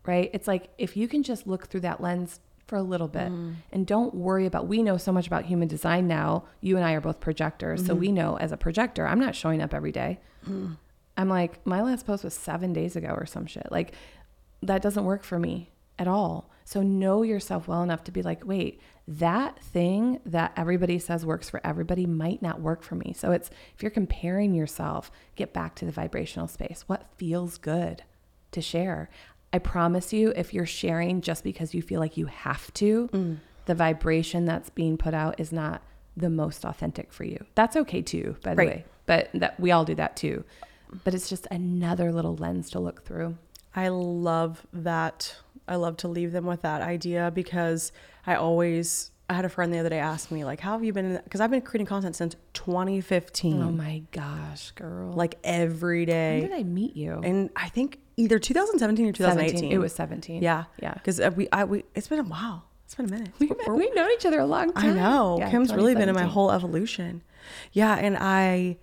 Right? 0.04 0.30
It's 0.32 0.48
like 0.48 0.70
if 0.78 0.96
you 0.96 1.08
can 1.08 1.22
just 1.22 1.46
look 1.46 1.66
through 1.66 1.80
that 1.80 2.00
lens 2.00 2.40
for 2.66 2.76
a 2.76 2.82
little 2.82 3.08
bit 3.08 3.28
mm-hmm. 3.28 3.52
and 3.72 3.86
don't 3.86 4.14
worry 4.14 4.44
about 4.44 4.66
we 4.66 4.82
know 4.82 4.96
so 4.96 5.12
much 5.12 5.26
about 5.26 5.44
human 5.44 5.68
design 5.68 6.08
now 6.08 6.44
you 6.60 6.76
and 6.76 6.84
i 6.84 6.94
are 6.94 7.00
both 7.00 7.20
projectors 7.20 7.86
so 7.86 7.94
we 7.94 8.10
know 8.10 8.36
as 8.38 8.50
a 8.50 8.56
projector 8.56 9.06
i'm 9.06 9.20
not 9.20 9.36
showing 9.36 9.62
up 9.62 9.72
every 9.72 9.92
day. 9.92 10.18
i'm 11.16 11.28
like 11.28 11.64
my 11.64 11.80
last 11.80 12.04
post 12.06 12.24
was 12.24 12.34
seven 12.34 12.72
days 12.72 12.96
ago 12.96 13.14
or 13.16 13.24
some 13.24 13.46
shit 13.46 13.68
like 13.70 13.92
that 14.62 14.82
doesn't 14.82 15.04
work 15.04 15.22
for 15.22 15.38
me 15.38 15.70
at 15.96 16.08
all 16.08 16.50
so 16.66 16.82
know 16.82 17.22
yourself 17.22 17.66
well 17.66 17.82
enough 17.82 18.04
to 18.04 18.12
be 18.12 18.22
like 18.22 18.44
wait 18.44 18.80
that 19.08 19.58
thing 19.60 20.20
that 20.26 20.52
everybody 20.56 20.98
says 20.98 21.24
works 21.24 21.48
for 21.48 21.64
everybody 21.64 22.04
might 22.04 22.42
not 22.42 22.60
work 22.60 22.82
for 22.82 22.96
me 22.96 23.14
so 23.16 23.32
it's 23.32 23.48
if 23.74 23.82
you're 23.82 23.90
comparing 23.90 24.52
yourself 24.52 25.10
get 25.36 25.54
back 25.54 25.74
to 25.74 25.86
the 25.86 25.92
vibrational 25.92 26.48
space 26.48 26.84
what 26.86 27.06
feels 27.16 27.56
good 27.56 28.02
to 28.56 28.60
share. 28.60 29.08
I 29.52 29.58
promise 29.58 30.12
you, 30.12 30.32
if 30.34 30.52
you're 30.52 30.66
sharing 30.66 31.20
just 31.20 31.44
because 31.44 31.72
you 31.72 31.80
feel 31.80 32.00
like 32.00 32.16
you 32.16 32.26
have 32.26 32.74
to, 32.74 33.08
mm. 33.12 33.38
the 33.66 33.74
vibration 33.74 34.44
that's 34.44 34.70
being 34.70 34.98
put 34.98 35.14
out 35.14 35.38
is 35.38 35.52
not 35.52 35.82
the 36.16 36.28
most 36.28 36.64
authentic 36.64 37.12
for 37.12 37.24
you. 37.24 37.44
That's 37.54 37.76
okay 37.76 38.02
too, 38.02 38.36
by 38.42 38.54
the 38.54 38.56
Right. 38.56 38.68
way. 38.68 38.84
But 39.06 39.30
that 39.34 39.60
we 39.60 39.70
all 39.70 39.84
do 39.84 39.94
that 39.94 40.16
too. 40.16 40.44
But 41.04 41.14
it's 41.14 41.28
just 41.28 41.46
another 41.50 42.12
little 42.12 42.34
lens 42.34 42.70
to 42.70 42.80
look 42.80 43.04
through. 43.04 43.36
I 43.74 43.88
love 43.88 44.66
that. 44.72 45.36
I 45.68 45.76
love 45.76 45.96
to 45.98 46.08
leave 46.08 46.32
them 46.32 46.46
with 46.46 46.62
that 46.62 46.82
idea 46.82 47.30
because 47.34 47.92
I 48.26 48.34
always. 48.36 49.10
I 49.28 49.34
had 49.34 49.44
a 49.44 49.48
friend 49.48 49.74
the 49.74 49.78
other 49.80 49.88
day 49.88 49.98
ask 49.98 50.30
me 50.30 50.44
like, 50.44 50.60
"How 50.60 50.72
have 50.72 50.84
you 50.84 50.92
been?" 50.92 51.20
Because 51.24 51.40
I've 51.40 51.50
been 51.50 51.60
creating 51.60 51.86
content 51.86 52.14
since 52.14 52.36
2015, 52.52 53.60
Oh 53.62 53.72
my 53.72 54.02
gosh, 54.12 54.70
girl. 54.72 55.12
like 55.12 55.36
every 55.42 56.04
day. 56.06 56.40
when 56.42 56.50
did 56.50 56.58
I 56.58 56.62
meet 56.62 56.94
you? 56.96 57.20
and 57.24 57.50
I 57.56 57.68
think 57.68 57.98
either 58.16 58.38
2017 58.38 59.06
or 59.08 59.12
2018. 59.12 59.56
17. 59.56 59.72
It 59.72 59.78
was 59.78 59.92
17. 59.94 60.42
Yeah, 60.42 60.64
Yeah. 60.80 60.94
Because 60.94 61.18
uh, 61.20 61.30
we, 61.34 61.48
I, 61.52 61.64
we, 61.64 61.84
it's 61.94 62.08
been 62.08 62.20
a 62.20 62.24
while. 62.24 62.64
It's 62.84 62.94
been 62.94 63.06
a 63.06 63.10
minute. 63.10 63.30
We've, 63.40 63.50
We're- 63.50 63.76
we've 63.76 63.94
known 63.96 64.10
each 64.12 64.24
other 64.24 64.38
a 64.38 64.46
long 64.46 64.72
time. 64.72 64.92
I 64.92 64.94
know. 64.94 65.36
Yeah, 65.40 65.50
Kim's 65.50 65.74
really 65.74 65.94
been 65.96 66.08
in 66.08 66.14
my 66.14 66.22
whole 66.22 66.52
evolution. 66.52 67.22
Yeah, 67.72 67.94
and 67.96 68.16
I, 68.16 68.76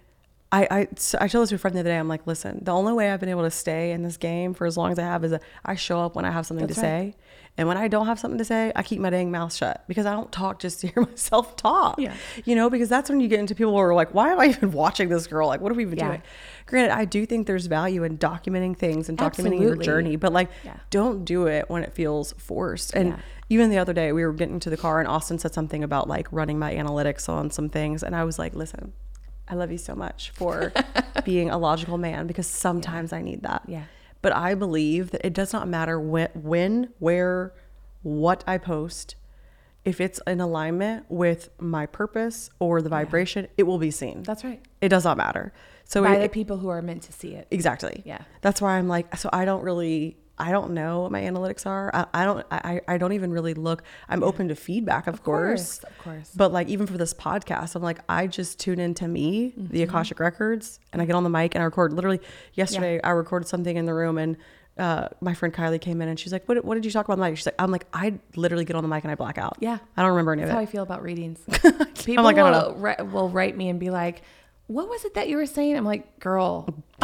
I, 0.54 0.68
I, 0.70 0.80
I 1.20 1.28
told 1.28 1.42
this 1.44 1.50
to 1.50 1.56
a 1.56 1.58
friend 1.58 1.76
the 1.76 1.80
other 1.80 1.90
day. 1.90 1.98
I'm 1.98 2.08
like, 2.08 2.28
listen, 2.28 2.60
the 2.64 2.72
only 2.72 2.94
way 2.94 3.12
I've 3.12 3.20
been 3.20 3.30
able 3.30 3.42
to 3.42 3.50
stay 3.52 3.92
in 3.92 4.04
this 4.04 4.18
game 4.18 4.54
for 4.54 4.68
as 4.68 4.78
long 4.78 4.92
as 4.92 5.00
I 5.00 5.04
have 5.04 5.24
is 5.26 5.32
that 5.32 5.42
I 5.66 5.74
show 5.74 6.00
up 6.00 6.16
when 6.16 6.26
I 6.26 6.32
have 6.32 6.46
something 6.46 6.68
That's 6.68 6.80
to 6.80 6.86
right. 6.86 7.14
say, 7.14 7.16
and 7.58 7.68
when 7.68 7.76
I 7.78 7.88
don't 7.88 8.06
have 8.06 8.20
something 8.20 8.38
to 8.38 8.46
say, 8.46 8.72
I 8.76 8.84
keep 8.84 9.00
my 9.00 9.10
dang 9.10 9.32
mouth 9.32 9.52
shut 9.54 9.84
because 9.88 10.06
I 10.06 10.12
don't 10.12 10.32
talk 10.32 10.60
just 10.60 10.82
to 10.82 10.88
hear 10.94 11.04
myself 11.04 11.56
talk. 11.56 11.98
Yeah. 12.00 12.14
you 12.46 12.54
know, 12.56 12.70
because 12.70 12.88
that's 12.88 13.10
when 13.10 13.20
you 13.20 13.28
get 13.28 13.40
into 13.40 13.56
people 13.56 13.72
who 13.74 13.80
are 13.80 13.96
like, 13.96 14.14
why 14.14 14.32
am 14.32 14.40
I 14.40 14.46
even 14.48 14.72
watching 14.84 15.10
this 15.10 15.26
girl? 15.26 15.48
Like, 15.48 15.60
what 15.60 15.72
are 15.72 15.76
we 15.76 15.84
even 15.84 15.98
Yeah. 15.98 16.08
doing? 16.10 16.22
Granted, 16.68 16.94
I 16.96 17.06
do 17.06 17.26
think 17.26 17.48
there's 17.48 17.66
value 17.66 18.04
in 18.04 18.20
documenting 18.20 18.78
things 18.78 19.10
and 19.10 19.18
documenting 19.18 19.60
your 19.60 19.76
journey, 19.76 20.16
but 20.18 20.34
like, 20.34 20.50
Yeah. 20.64 20.78
don't 20.92 21.26
do 21.26 21.48
it 21.48 21.68
when 21.70 21.84
it 21.84 21.94
feels 21.94 22.34
forced. 22.38 22.94
And 22.94 23.10
Yeah. 23.10 23.20
even 23.50 23.70
the 23.72 23.80
other 23.80 23.94
day, 23.94 24.12
we 24.12 24.24
were 24.24 24.34
getting 24.34 24.60
to 24.60 24.70
the 24.70 24.78
car, 24.78 25.00
and 25.00 25.08
Austin 25.08 25.40
said 25.40 25.54
something 25.54 25.84
about 25.84 26.08
like 26.08 26.28
running 26.32 26.60
my 26.60 26.74
analytics 26.76 27.28
on 27.28 27.50
some 27.50 27.70
things, 27.70 28.04
and 28.04 28.16
I 28.16 28.24
was 28.24 28.38
like, 28.38 28.54
listen, 28.56 28.94
I 29.48 29.56
love 29.56 29.72
you 29.72 29.78
so 29.78 29.96
much 29.96 30.32
for 30.32 30.72
being 31.26 31.50
a 31.50 31.58
logical 31.58 31.98
man 31.98 32.28
because 32.28 32.48
sometimes 32.48 33.12
I 33.14 33.22
need 33.22 33.44
that. 33.44 33.64
Yeah. 33.68 33.84
But 34.22 34.34
I 34.34 34.56
believe 34.56 35.12
that 35.12 35.26
it 35.26 35.34
does 35.34 35.52
not 35.52 35.68
matter 35.68 36.00
when, 36.00 36.30
when, 36.34 36.90
where, 37.00 37.54
what 38.04 38.44
I 38.48 38.58
post. 38.58 39.16
If 39.84 40.00
it's 40.00 40.22
in 40.26 40.40
alignment 40.40 41.06
with 41.10 41.50
my 41.60 41.86
purpose 41.86 42.50
or 42.58 42.82
the 42.82 42.88
vibration, 42.88 43.50
it 43.58 43.64
will 43.64 43.80
be 43.80 43.92
seen. 43.92 44.24
That's 44.24 44.46
right. 44.46 44.62
It 44.80 44.88
does 44.90 45.04
not 45.04 45.18
matter. 45.18 45.52
So 45.84 46.04
By 46.04 46.16
it, 46.16 46.22
the 46.22 46.30
people 46.30 46.58
who 46.58 46.70
are 46.70 46.82
meant 46.82 47.04
to 47.04 47.12
see 47.12 47.34
it. 47.34 47.48
Exactly. 47.52 48.02
Yeah. 48.06 48.22
That's 48.40 48.62
why 48.62 48.78
I'm 48.78 48.88
like, 48.88 49.14
so 49.18 49.30
I 49.34 49.44
don't 49.44 49.62
really, 49.62 50.16
I 50.40 50.52
don't 50.52 50.72
know 50.72 51.02
what 51.02 51.12
my 51.12 51.22
analytics 51.22 51.66
are. 51.68 51.92
I, 51.94 52.06
I 52.14 52.26
don't, 52.26 52.46
I, 52.52 52.82
I 52.88 52.98
don't 52.98 53.14
even 53.14 53.32
really 53.32 53.54
look. 53.54 53.84
I'm 54.10 54.24
open 54.24 54.48
to 54.48 54.56
feedback, 54.56 55.06
of, 55.08 55.24
course. 55.24 55.80
course, 55.80 55.92
of 55.92 55.98
course. 56.00 56.32
But 56.36 56.52
like, 56.52 56.68
even 56.70 56.88
for 56.88 56.98
this 56.98 57.14
podcast, 57.14 57.76
I'm 57.76 57.84
like, 57.84 58.00
I 58.10 58.26
just 58.28 58.60
tune 58.60 58.80
into 58.80 59.08
me, 59.08 59.52
Mm-hmm. 59.52 59.68
the 59.74 59.84
Akashic 59.84 60.20
Records, 60.20 60.80
and 60.92 61.02
I 61.02 61.06
get 61.06 61.16
on 61.16 61.24
the 61.24 61.30
mic 61.30 61.54
and 61.56 61.62
I 61.62 61.66
record. 61.66 61.94
Literally, 61.94 62.20
yesterday, 62.54 63.00
I 63.04 63.12
recorded 63.12 63.48
something 63.48 63.76
in 63.78 63.86
the 63.86 63.94
room 63.94 64.18
and. 64.18 64.38
Uh, 64.76 65.08
my 65.22 65.36
friend 65.36 65.54
Kylie 65.54 65.80
came 65.80 66.02
in 66.02 66.10
and 66.10 66.20
she's 66.20 66.32
like, 66.34 66.50
"What? 66.50 66.66
What 66.66 66.74
did 66.74 66.84
you 66.84 66.90
talk 66.90 67.06
about 67.06 67.14
on 67.14 67.20
the 67.20 67.26
mic?" 67.30 67.38
She's 67.38 67.46
like, 67.46 67.54
"I'm 67.60 67.70
like, 67.70 67.86
I 67.94 68.16
literally 68.36 68.66
get 68.66 68.76
on 68.76 68.82
the 68.82 68.88
mic 68.88 69.04
and 69.04 69.12
I 69.12 69.14
black 69.14 69.38
out. 69.38 69.56
Yeah. 69.60 69.78
I 69.96 70.02
don't 70.02 70.10
remember 70.10 70.32
any 70.32 70.42
That's 70.42 70.50
of 70.50 70.56
how. 70.56 70.62
I 70.62 70.66
feel 70.66 70.82
about 70.82 71.04
readings. 71.04 71.40
People 72.04 72.24
like, 72.24 72.38
will, 72.38 72.74
ri- 72.74 73.04
will 73.04 73.30
write 73.30 73.56
me 73.56 73.70
and 73.70 73.80
be 73.80 73.92
like, 73.92 74.24
"What 74.66 74.90
was 74.90 75.06
it 75.06 75.14
that 75.14 75.30
you 75.30 75.38
were 75.38 75.46
saying?" 75.46 75.78
I'm 75.78 75.86
like, 75.86 76.20
"Girl, 76.20 76.68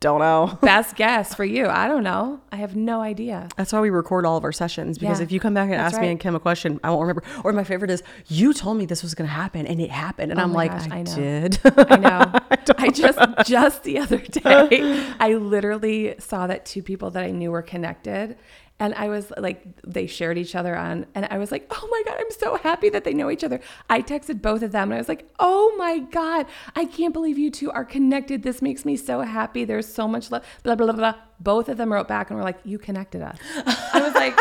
Don't 0.00 0.20
know." 0.20 0.58
best 0.62 0.96
guess 0.96 1.34
for 1.34 1.44
you. 1.44 1.66
I 1.66 1.86
don't 1.88 2.02
know. 2.02 2.40
I 2.50 2.56
have 2.56 2.74
no 2.74 3.00
idea." 3.00 3.48
That's 3.56 3.72
why 3.72 3.80
we 3.80 3.90
record 3.90 4.26
all 4.26 4.36
of 4.36 4.44
our 4.44 4.52
sessions 4.52 4.98
because 4.98 5.20
Yeah, 5.20 5.24
if 5.24 5.32
you 5.32 5.40
come 5.40 5.54
back 5.54 5.64
and 5.70 5.74
that's 5.74 5.94
ask 5.94 6.00
me 6.00 6.08
and 6.08 6.18
Kim 6.18 6.34
a 6.34 6.40
question, 6.40 6.80
I 6.82 6.90
won't 6.90 7.02
remember. 7.02 7.22
Or 7.44 7.52
my 7.52 7.64
favorite 7.64 7.90
is, 7.90 8.02
you 8.28 8.52
told 8.52 8.78
me 8.78 8.86
this 8.86 9.02
was 9.02 9.14
going 9.14 9.28
to 9.28 9.34
happen 9.34 9.66
and 9.66 9.80
it 9.80 9.90
happened. 9.90 10.32
And 10.32 10.40
Oh 10.40 10.44
I'm 10.44 10.52
like, 10.52 10.72
gosh, 10.72 10.88
I, 10.90 10.98
I 10.98 11.02
did. 11.02 11.58
I 11.64 11.96
know. 11.96 12.32
I, 12.78 12.90
just 12.90 13.18
just 13.46 13.82
the 13.84 13.98
other 13.98 14.18
day, 14.18 15.12
I 15.18 15.34
literally 15.34 16.14
saw 16.18 16.46
that 16.46 16.64
two 16.66 16.82
people 16.82 17.10
that 17.10 17.22
I 17.22 17.30
knew 17.30 17.50
were 17.50 17.62
connected. 17.62 18.36
And 18.80 18.94
I 18.94 19.08
was 19.08 19.30
like, 19.36 19.62
they 19.86 20.06
shared 20.06 20.38
each 20.38 20.54
other 20.54 20.74
on, 20.74 21.06
and 21.14 21.26
I 21.30 21.36
was 21.36 21.52
like, 21.52 21.66
oh 21.70 21.88
my 21.90 22.02
God, 22.06 22.18
I'm 22.18 22.30
so 22.30 22.56
happy 22.56 22.88
that 22.88 23.04
they 23.04 23.12
know 23.12 23.30
each 23.30 23.44
other. 23.44 23.60
I 23.88 24.00
texted 24.00 24.40
both 24.40 24.62
of 24.62 24.72
them 24.72 24.84
and 24.84 24.94
I 24.94 24.98
was 24.98 25.08
like, 25.08 25.28
oh 25.38 25.74
my 25.76 25.98
God, 25.98 26.46
I 26.74 26.86
can't 26.86 27.12
believe 27.12 27.38
you 27.38 27.50
two 27.50 27.70
are 27.70 27.84
connected. 27.84 28.42
This 28.42 28.62
makes 28.62 28.86
me 28.86 28.96
so 28.96 29.20
happy. 29.20 29.64
There's 29.64 29.86
so 29.86 30.08
much 30.08 30.30
love, 30.30 30.44
blah, 30.62 30.74
blah, 30.74 30.86
blah, 30.86 30.96
blah. 30.96 31.14
Both 31.38 31.68
of 31.68 31.76
them 31.76 31.92
wrote 31.92 32.08
back 32.08 32.30
and 32.30 32.38
were 32.38 32.44
like, 32.44 32.58
you 32.64 32.78
connected 32.78 33.20
us. 33.20 33.38
I 33.66 34.00
was 34.02 34.14
like, 34.14 34.38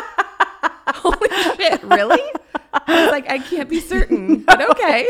holy 0.96 1.56
shit, 1.58 1.84
really? 1.84 2.22
I 2.74 3.04
was 3.04 3.12
like, 3.12 3.30
I 3.30 3.40
can't 3.40 3.70
be 3.70 3.80
certain, 3.80 4.38
but 4.44 4.70
okay. 4.72 5.10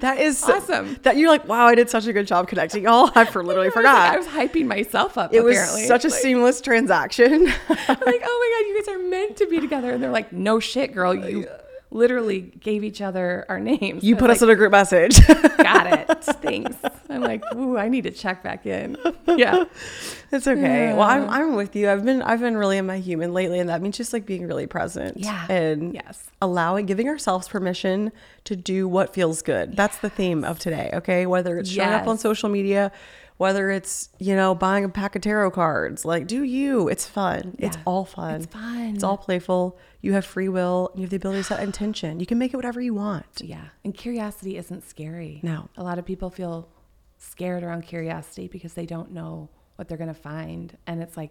that 0.00 0.18
is 0.18 0.38
so- 0.38 0.56
Awesome. 0.56 0.96
That 1.02 1.16
you're 1.16 1.28
like, 1.30 1.46
wow, 1.46 1.66
I 1.66 1.74
did 1.74 1.88
such 1.90 2.06
a 2.06 2.12
good 2.12 2.26
job 2.26 2.48
connecting 2.48 2.82
y'all. 2.84 3.10
I 3.16 3.24
for 3.24 3.42
literally 3.42 3.66
I 3.66 3.68
was 3.68 3.76
like- 3.76 3.84
forgot. 3.84 4.14
I 4.14 4.16
was 4.18 4.26
hyping 4.26 4.66
myself 4.66 5.16
up. 5.18 5.32
it 5.32 5.42
was 5.44 5.56
apparently. 5.56 5.86
such 5.86 6.04
a 6.04 6.08
Like- 6.08 6.18
seamless 6.20 6.60
transaction. 6.60 7.32
I'm 7.68 7.98
like, 8.06 8.22
oh 8.24 8.38
my 8.40 8.64
god, 8.64 8.68
you 8.68 8.74
guys 8.78 8.88
are 8.88 8.98
meant 9.08 9.36
to 9.38 9.46
be 9.46 9.60
together. 9.60 9.92
And 9.92 10.02
they're 10.02 10.10
like, 10.10 10.32
no 10.32 10.58
shit, 10.60 10.92
girl. 10.92 11.14
You 11.14 11.46
literally 11.90 12.40
gave 12.40 12.84
each 12.84 13.00
other 13.00 13.44
our 13.48 13.58
names. 13.60 14.04
you 14.04 14.14
put 14.16 14.28
was 14.28 14.38
us 14.38 14.42
in 14.42 14.50
a 14.50 14.54
group 14.54 14.70
message. 14.72 15.18
got 15.58 15.86
it. 15.86 16.24
Thanks. 16.24 16.76
I'm 17.08 17.20
like, 17.22 17.42
ooh, 17.54 17.76
I 17.76 17.88
need 17.88 18.02
to 18.04 18.10
check 18.10 18.42
back 18.42 18.64
in. 18.66 18.96
Yeah. 19.26 19.64
it's 20.32 20.46
okay. 20.46 20.92
Well, 20.92 21.02
I'm 21.02 21.28
I'm 21.28 21.54
with 21.56 21.74
you. 21.74 21.90
I've 21.90 22.04
been 22.04 22.22
I've 22.22 22.40
been 22.40 22.56
really 22.56 22.78
in 22.78 22.86
my 22.86 22.98
human 22.98 23.34
lately, 23.34 23.58
and 23.58 23.68
that 23.68 23.82
means 23.82 23.96
just 23.96 24.12
like 24.12 24.26
being 24.26 24.46
really 24.46 24.66
present. 24.66 25.16
Yeah. 25.18 25.46
And 25.48 25.92
Yes. 25.94 26.30
allowing 26.40 26.86
giving 26.86 27.08
ourselves 27.08 27.48
permission 27.48 28.12
to 28.44 28.54
do 28.56 28.86
what 28.86 29.12
feels 29.12 29.42
good. 29.42 29.76
That's 29.76 29.98
the 29.98 30.10
theme 30.10 30.44
of 30.44 30.58
today, 30.58 30.90
okay? 30.94 31.26
Whether 31.26 31.58
it's 31.58 31.70
showing 31.70 31.88
up 31.90 32.06
on 32.06 32.18
social 32.18 32.48
media, 32.48 32.92
whether 33.40 33.70
it's, 33.70 34.10
you 34.18 34.36
know, 34.36 34.54
buying 34.54 34.84
a 34.84 34.88
pack 34.90 35.16
of 35.16 35.22
tarot 35.22 35.50
cards, 35.52 36.04
like 36.04 36.26
do 36.26 36.42
you. 36.42 36.88
It's 36.88 37.06
fun. 37.06 37.56
It's 37.58 37.78
all 37.86 38.04
fun. 38.04 38.34
It's 38.34 38.52
fun. 38.52 38.94
It's 38.94 39.02
all 39.02 39.16
playful. 39.16 39.78
You 40.02 40.12
have 40.12 40.26
free 40.26 40.50
will. 40.50 40.92
You 40.94 41.00
have 41.00 41.10
the 41.10 41.16
ability 41.16 41.40
to 41.40 41.44
set 41.44 41.62
intention. 41.62 42.20
You 42.20 42.26
can 42.26 42.36
make 42.36 42.52
it 42.52 42.56
whatever 42.56 42.82
you 42.82 42.92
want. 42.92 43.40
Yeah. 43.42 43.64
And 43.82 43.94
curiosity 43.94 44.58
isn't 44.58 44.86
scary. 44.86 45.40
No. 45.42 45.70
A 45.78 45.82
lot 45.82 45.98
of 45.98 46.04
people 46.04 46.28
feel 46.28 46.68
scared 47.16 47.62
around 47.62 47.84
curiosity 47.86 48.46
because 48.46 48.74
they 48.74 48.84
don't 48.84 49.10
know 49.10 49.48
what 49.76 49.88
they're 49.88 49.96
going 49.96 50.08
to 50.08 50.20
find. 50.20 50.76
And 50.86 51.02
it's 51.02 51.16
like, 51.16 51.30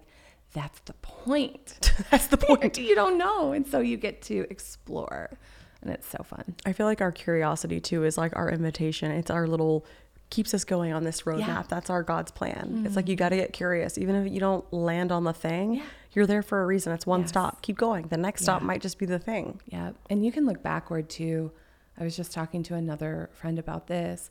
that's 0.52 0.80
the 0.80 0.94
point. 0.94 1.92
That's 2.10 2.26
the 2.26 2.38
point. 2.48 2.76
you 2.80 2.96
don't 2.96 3.20
know. 3.20 3.52
And 3.52 3.68
so 3.68 3.82
you 3.82 3.98
get 3.98 4.24
to 4.24 4.48
explore. 4.50 5.38
And 5.84 5.92
it's 5.92 6.08
so 6.08 6.24
fun. 6.24 6.56
I 6.66 6.74
feel 6.74 6.88
like 6.88 7.02
our 7.02 7.12
curiosity 7.12 7.80
too 7.80 8.04
is 8.04 8.18
like 8.18 8.36
our 8.36 8.50
invitation. 8.50 9.12
It's 9.12 9.30
our 9.30 9.46
little 9.46 9.86
keeps 10.30 10.54
us 10.54 10.64
going 10.64 10.94
on 10.94 11.04
this 11.04 11.24
roadmap. 11.24 11.40
Yeah. 11.40 11.64
That's 11.68 11.90
our 11.90 12.04
God's 12.04 12.32
plan. 12.32 12.84
It's 12.86 12.96
like 12.96 13.06
mm-hmm. 13.06 13.12
you 13.12 13.16
got 13.16 13.30
to 13.30 13.36
get 13.36 13.54
curious, 13.54 13.98
even 13.98 14.16
if 14.16 14.32
you 14.32 14.40
don't 14.40 14.72
land 14.72 15.12
on 15.12 15.24
the 15.24 15.34
thing. 15.34 15.76
Yeah. 15.76 15.84
You're 16.12 16.28
there 16.28 16.42
for 16.42 16.62
a 16.62 16.66
reason. 16.66 16.92
It's 16.94 17.06
one 17.06 17.22
Yes. 17.22 17.30
stop. 17.30 17.62
Keep 17.62 17.78
going. 17.78 18.08
The 18.08 18.18
next 18.18 18.44
stop 18.44 18.62
might 18.62 18.82
just 18.82 18.98
be 18.98 19.06
the 19.06 19.20
thing. 19.20 19.62
Yeah. 19.68 19.92
And 20.10 20.26
you 20.26 20.32
can 20.32 20.46
look 20.46 20.64
backward 20.64 21.10
too. 21.10 21.52
I 22.00 22.04
was 22.04 22.16
just 22.16 22.32
talking 22.32 22.64
to 22.64 22.76
another 22.76 23.30
friend 23.34 23.60
about 23.60 23.88
this. 23.88 24.30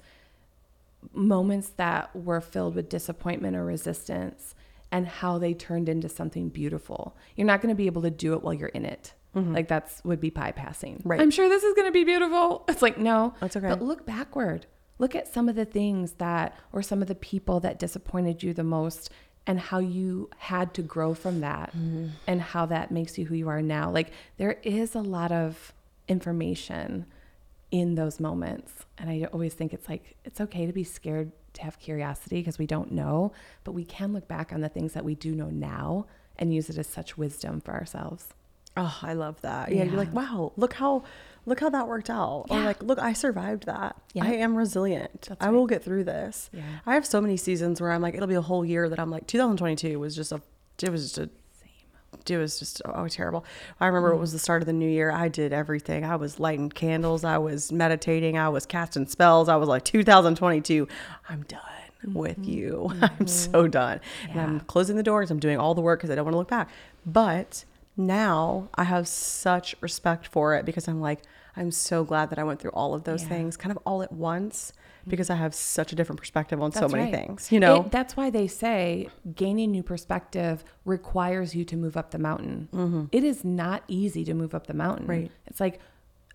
Moments 1.12 1.68
that 1.76 2.14
were 2.14 2.40
filled 2.40 2.74
with 2.74 2.88
disappointment 2.88 3.56
or 3.56 3.64
resistance 3.64 4.54
and 4.90 5.06
how 5.06 5.38
they 5.38 5.54
turned 5.54 5.88
into 5.88 6.08
something 6.08 6.48
beautiful. 6.48 7.16
You're 7.36 7.46
not 7.46 7.60
going 7.60 7.72
to 7.72 7.76
be 7.76 7.86
able 7.86 8.02
to 8.02 8.10
do 8.10 8.32
it 8.34 8.42
while 8.42 8.54
you're 8.54 8.68
in 8.68 8.84
it. 8.84 9.14
Mm-hmm. 9.36 9.54
Like 9.54 9.68
that's 9.68 10.02
would 10.04 10.20
be 10.20 10.30
bypassing. 10.30 11.02
Right. 11.04 11.20
I'm 11.20 11.30
sure 11.30 11.48
this 11.48 11.62
is 11.62 11.74
going 11.74 11.86
to 11.86 11.92
be 11.92 12.04
beautiful. 12.04 12.64
It's 12.68 12.82
like 12.82 12.98
no. 12.98 13.34
That's 13.40 13.56
okay. 13.56 13.68
But 13.68 13.82
look 13.82 14.06
backward. 14.06 14.66
Look 14.98 15.14
at 15.14 15.32
some 15.32 15.48
of 15.48 15.54
the 15.54 15.64
things 15.64 16.12
that 16.14 16.56
or 16.72 16.82
some 16.82 17.02
of 17.02 17.08
the 17.08 17.14
people 17.14 17.60
that 17.60 17.78
disappointed 17.78 18.42
you 18.42 18.52
the 18.52 18.64
most 18.64 19.10
and 19.46 19.58
how 19.58 19.78
you 19.78 20.28
had 20.38 20.74
to 20.74 20.82
grow 20.82 21.14
from 21.14 21.40
that 21.40 21.70
mm-hmm. 21.70 22.08
and 22.26 22.42
how 22.42 22.66
that 22.66 22.90
makes 22.90 23.16
you 23.16 23.26
who 23.26 23.34
you 23.34 23.48
are 23.48 23.62
now. 23.62 23.90
Like 23.90 24.10
there 24.36 24.58
is 24.62 24.94
a 24.94 25.00
lot 25.00 25.32
of 25.32 25.72
information 26.06 27.06
in 27.70 27.94
those 27.94 28.18
moments. 28.18 28.72
And 28.96 29.10
I 29.10 29.26
always 29.32 29.54
think 29.54 29.72
it's 29.72 29.88
like 29.88 30.16
it's 30.24 30.40
okay 30.40 30.66
to 30.66 30.72
be 30.72 30.84
scared 30.84 31.32
to 31.54 31.62
have 31.62 31.78
curiosity 31.78 32.40
because 32.40 32.58
we 32.58 32.66
don't 32.66 32.92
know, 32.92 33.32
but 33.64 33.72
we 33.72 33.84
can 33.84 34.12
look 34.12 34.28
back 34.28 34.52
on 34.52 34.60
the 34.60 34.68
things 34.68 34.92
that 34.92 35.04
we 35.04 35.14
do 35.14 35.34
know 35.34 35.50
now 35.50 36.06
and 36.38 36.54
use 36.54 36.70
it 36.70 36.78
as 36.78 36.86
such 36.86 37.18
wisdom 37.18 37.60
for 37.60 37.72
ourselves. 37.72 38.28
Oh, 38.76 38.98
I 39.02 39.14
love 39.14 39.40
that. 39.42 39.72
Yeah, 39.72 39.84
you're 39.84 39.96
like, 39.96 40.12
wow, 40.14 40.52
look 40.56 40.74
how 40.74 41.02
look 41.48 41.60
how 41.60 41.70
that 41.70 41.88
worked 41.88 42.10
out. 42.10 42.46
Or 42.50 42.60
like, 42.60 42.82
look, 42.82 42.98
I 42.98 43.12
survived 43.12 43.66
that. 43.66 43.96
Yeah. 44.12 44.24
I 44.24 44.34
am 44.34 44.56
resilient. 44.56 45.22
That's 45.28 45.42
I 45.42 45.46
right. 45.46 45.54
will 45.54 45.66
get 45.66 45.82
through 45.82 46.04
this. 46.04 46.50
Yeah. 46.52 46.62
I 46.86 46.94
have 46.94 47.06
so 47.06 47.20
many 47.20 47.36
seasons 47.36 47.80
where 47.80 47.90
I'm 47.90 48.02
like, 48.02 48.14
it'll 48.14 48.26
be 48.26 48.34
a 48.34 48.42
whole 48.42 48.64
year 48.64 48.88
that 48.88 48.98
I'm 48.98 49.10
like, 49.10 49.26
2022 49.26 49.98
was 49.98 50.14
just 50.14 50.32
a, 50.32 50.40
it 50.82 50.90
was 50.90 51.04
just 51.04 51.18
a, 51.18 51.30
it 52.28 52.36
was 52.36 52.58
just 52.58 52.82
oh 52.84 53.08
terrible. 53.08 53.44
I 53.80 53.86
remember 53.86 54.12
it 54.12 54.18
was 54.18 54.32
the 54.32 54.38
start 54.38 54.62
of 54.62 54.66
the 54.66 54.72
new 54.72 54.88
year. 54.88 55.10
I 55.10 55.28
did 55.28 55.52
everything. 55.52 56.04
I 56.04 56.16
was 56.16 56.38
lighting 56.38 56.70
candles. 56.70 57.24
I 57.24 57.38
was 57.38 57.70
meditating. 57.72 58.38
I 58.38 58.48
was 58.48 58.66
casting 58.66 59.06
spells. 59.06 59.48
I 59.48 59.56
was 59.56 59.68
like, 59.68 59.84
2022, 59.84 60.88
I'm 61.28 61.42
done 61.42 61.60
with 62.04 62.40
mm-hmm. 62.40 62.50
you. 62.50 62.88
I'm 63.02 63.08
mm-hmm. 63.08 63.26
so 63.26 63.66
done. 63.66 64.00
And 64.30 64.40
I'm 64.40 64.60
closing 64.60 64.96
the 64.96 65.02
doors. 65.02 65.30
I'm 65.30 65.40
doing 65.40 65.58
all 65.58 65.74
the 65.74 65.80
work 65.80 66.00
because 66.00 66.10
I 66.10 66.14
don't 66.14 66.24
want 66.24 66.34
to 66.34 66.38
look 66.38 66.48
back. 66.48 66.68
But 67.04 67.64
now 67.96 68.68
I 68.74 68.84
have 68.84 69.08
such 69.08 69.74
respect 69.80 70.26
for 70.26 70.54
it 70.54 70.64
because 70.64 70.88
I'm 70.88 71.00
like, 71.00 71.20
I'm 71.58 71.70
so 71.70 72.04
glad 72.04 72.30
that 72.30 72.38
I 72.38 72.44
went 72.44 72.60
through 72.60 72.70
all 72.72 72.94
of 72.94 73.04
those 73.04 73.22
Yeah. 73.22 73.28
things 73.30 73.56
kind 73.56 73.72
of 73.72 73.78
all 73.84 74.02
at 74.02 74.12
once 74.12 74.72
because 75.06 75.30
I 75.30 75.36
have 75.36 75.54
such 75.54 75.92
a 75.92 75.96
different 75.96 76.20
perspective 76.20 76.60
on 76.62 76.70
so 76.70 76.86
many 76.88 77.04
right. 77.04 77.14
things, 77.14 77.50
you 77.50 77.58
know? 77.58 77.80
It- 77.82 77.90
that's 77.90 78.16
why 78.16 78.30
they 78.30 78.46
say 78.46 79.08
gaining 79.34 79.70
new 79.70 79.82
perspective 79.82 80.62
requires 80.84 81.54
you 81.54 81.64
to 81.64 81.76
move 81.76 81.96
up 81.96 82.10
the 82.10 82.18
mountain. 82.18 83.08
It 83.10 83.24
is 83.24 83.44
not 83.44 83.82
easy 83.88 84.24
to 84.24 84.34
move 84.34 84.54
up 84.54 84.66
the 84.66 84.74
mountain. 84.74 85.04
Mm-hmm. 85.04 85.22
Right. 85.22 85.30
It's 85.46 85.60
like 85.60 85.80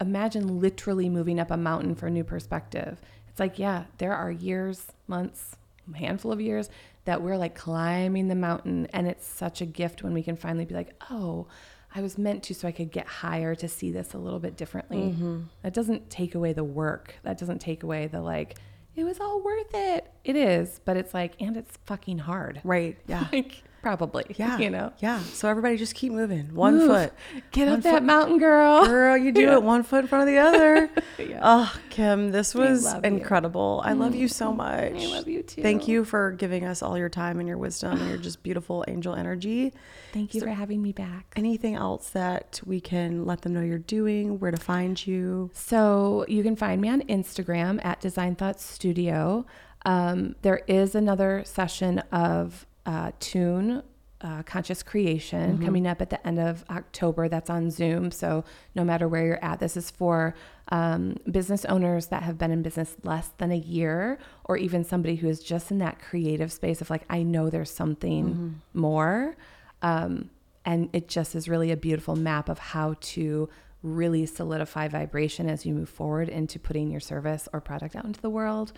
imagine 0.01 0.59
literally 0.59 1.07
moving 1.07 1.39
up 1.39 1.51
a 1.51 1.57
mountain 1.57 1.95
for 1.95 2.07
a 2.07 2.11
new 2.11 2.23
perspective. 2.23 2.99
It's 3.29 3.39
like, 3.39 3.57
yeah, 3.57 3.85
there 3.99 4.13
are 4.13 4.31
years, 4.31 4.87
months, 5.07 5.55
handful 5.95 6.31
of 6.31 6.41
years 6.41 6.69
that 7.05 7.21
we're 7.21 7.37
like 7.37 7.55
climbing 7.55 8.27
the 8.27 8.35
mountain. 8.35 8.87
And 8.93 9.07
it's 9.07 9.25
such 9.25 9.61
a 9.61 9.65
gift 9.65 10.03
when 10.03 10.13
we 10.13 10.23
can 10.23 10.35
finally 10.35 10.65
be 10.65 10.73
like, 10.73 10.93
oh, 11.09 11.47
I 11.95 12.01
was 12.01 12.17
meant 12.17 12.43
to 12.43 12.53
so 12.55 12.67
I 12.67 12.71
could 12.71 12.91
get 12.91 13.07
higher 13.07 13.53
to 13.55 13.67
see 13.67 13.91
this 13.91 14.13
a 14.13 14.17
little 14.17 14.39
bit 14.39 14.57
differently. 14.57 14.97
Mm-hmm. 14.97 15.41
That 15.61 15.73
doesn't 15.73 16.09
take 16.09 16.33
away 16.35 16.53
the 16.53 16.63
work. 16.63 17.15
That 17.23 17.37
doesn't 17.37 17.59
take 17.59 17.83
away 17.83 18.07
the 18.07 18.21
like, 18.21 18.57
it 18.95 19.03
was 19.03 19.19
all 19.19 19.41
worth 19.43 19.73
it. 19.73 20.11
It 20.23 20.35
is, 20.35 20.79
but 20.85 20.97
it's 20.97 21.13
like, 21.13 21.33
and 21.39 21.55
it's 21.57 21.77
fucking 21.85 22.19
hard. 22.19 22.61
right. 22.63 22.97
Yeah. 23.07 23.27
Like, 23.31 23.63
probably. 23.83 24.23
Yeah. 24.35 24.57
You 24.57 24.71
know? 24.71 24.91
Yeah. 24.97 25.19
So 25.33 25.47
everybody 25.47 25.77
just 25.77 25.93
keep 25.93 26.11
moving. 26.11 26.55
One 26.55 26.77
Move. 26.79 26.87
foot. 26.89 27.13
Get 27.51 27.67
One 27.67 27.77
up 27.77 27.83
that 27.83 28.03
mountain, 28.03 28.39
girl. 28.39 28.85
Girl, 28.87 29.15
you 29.15 29.31
do 29.39 29.41
Yeah. 29.41 29.53
it 29.55 29.63
one 29.63 29.83
foot 29.83 29.99
in 30.05 30.07
front 30.07 30.27
of 30.27 30.33
the 30.33 30.39
other. 30.39 30.89
Yeah. 31.19 31.39
Oh, 31.43 31.73
Kim, 31.91 32.31
this 32.31 32.55
was 32.55 32.83
love 32.85 33.05
you. 33.05 33.11
Incredible. 33.11 33.81
I 33.85 33.93
love 33.93 34.15
you 34.15 34.27
so 34.27 34.51
much. 34.51 34.93
I 34.93 35.05
love 35.05 35.27
you 35.27 35.43
too. 35.43 35.61
Thank 35.61 35.87
you 35.87 36.03
for 36.03 36.31
giving 36.31 36.65
us 36.65 36.81
all 36.81 36.97
your 36.97 37.07
time 37.09 37.39
and 37.39 37.47
your 37.47 37.57
wisdom 37.59 37.99
and 37.99 38.09
your 38.09 38.17
just 38.17 38.41
beautiful 38.41 38.83
angel 38.87 39.13
energy. 39.13 39.73
Thank 40.11 40.33
you 40.33 40.41
for 40.41 40.49
having 40.49 40.81
me 40.81 40.91
back. 40.91 41.31
Anything 41.35 41.75
else 41.75 42.09
that 42.09 42.59
we 42.65 42.81
can 42.81 43.25
let 43.25 43.41
them 43.43 43.53
know 43.53 43.61
you're 43.61 43.77
doing, 43.77 44.39
where 44.39 44.51
to 44.51 44.57
find 44.57 45.05
you? 45.05 45.51
So 45.53 46.25
you 46.27 46.41
can 46.43 46.55
find 46.55 46.81
me 46.81 46.89
on 46.89 47.01
Instagram 47.03 47.83
at 47.85 48.01
Design 48.01 48.35
Thoughts 48.35 48.65
Studio. 48.65 49.45
Um, 49.85 50.35
there 50.41 50.61
is 50.67 50.95
another 50.95 51.43
session 51.45 51.99
of 52.11 52.65
uh, 52.85 53.11
Tune 53.19 53.83
uh, 54.21 54.41
Conscious 54.43 54.81
Creation 54.83 55.63
coming 55.65 55.85
up 55.85 56.01
at 56.01 56.09
the 56.09 56.25
end 56.25 56.39
of 56.39 56.63
October. 56.69 57.27
That's 57.27 57.49
on 57.49 57.69
Zoom. 57.69 58.09
So 58.09 58.45
no 58.73 58.83
matter 58.85 59.07
where 59.07 59.25
you're 59.25 59.43
at, 59.43 59.59
this 59.59 59.75
is 59.75 59.91
for 59.91 60.33
um, 60.69 61.17
business 61.29 61.65
owners 61.65 62.07
that 62.07 62.23
have 62.23 62.37
been 62.37 62.51
in 62.51 62.61
business 62.61 62.95
less 63.03 63.29
than 63.37 63.51
a 63.51 63.57
year, 63.57 64.17
or 64.45 64.55
even 64.55 64.85
somebody 64.85 65.15
who 65.17 65.27
is 65.27 65.43
just 65.43 65.71
in 65.71 65.79
that 65.79 65.99
creative 65.99 66.53
space 66.53 66.79
of 66.79 66.89
like, 66.89 67.03
I 67.09 67.23
know 67.23 67.49
there's 67.49 67.69
something 67.69 68.61
more. 68.73 69.35
Um, 69.81 70.29
and 70.63 70.89
it 70.93 71.09
just 71.09 71.35
is 71.35 71.49
really 71.49 71.71
a 71.71 71.77
beautiful 71.77 72.15
map 72.15 72.47
of 72.47 72.59
how 72.59 72.95
to 73.01 73.49
really 73.81 74.25
solidify 74.25 74.87
vibration 74.87 75.49
as 75.49 75.65
you 75.65 75.73
move 75.73 75.89
forward 75.89 76.29
into 76.29 76.57
putting 76.57 76.89
your 76.89 77.01
service 77.01 77.49
or 77.51 77.59
product 77.59 77.97
out 77.97 78.05
into 78.05 78.21
the 78.21 78.29
world. 78.29 78.71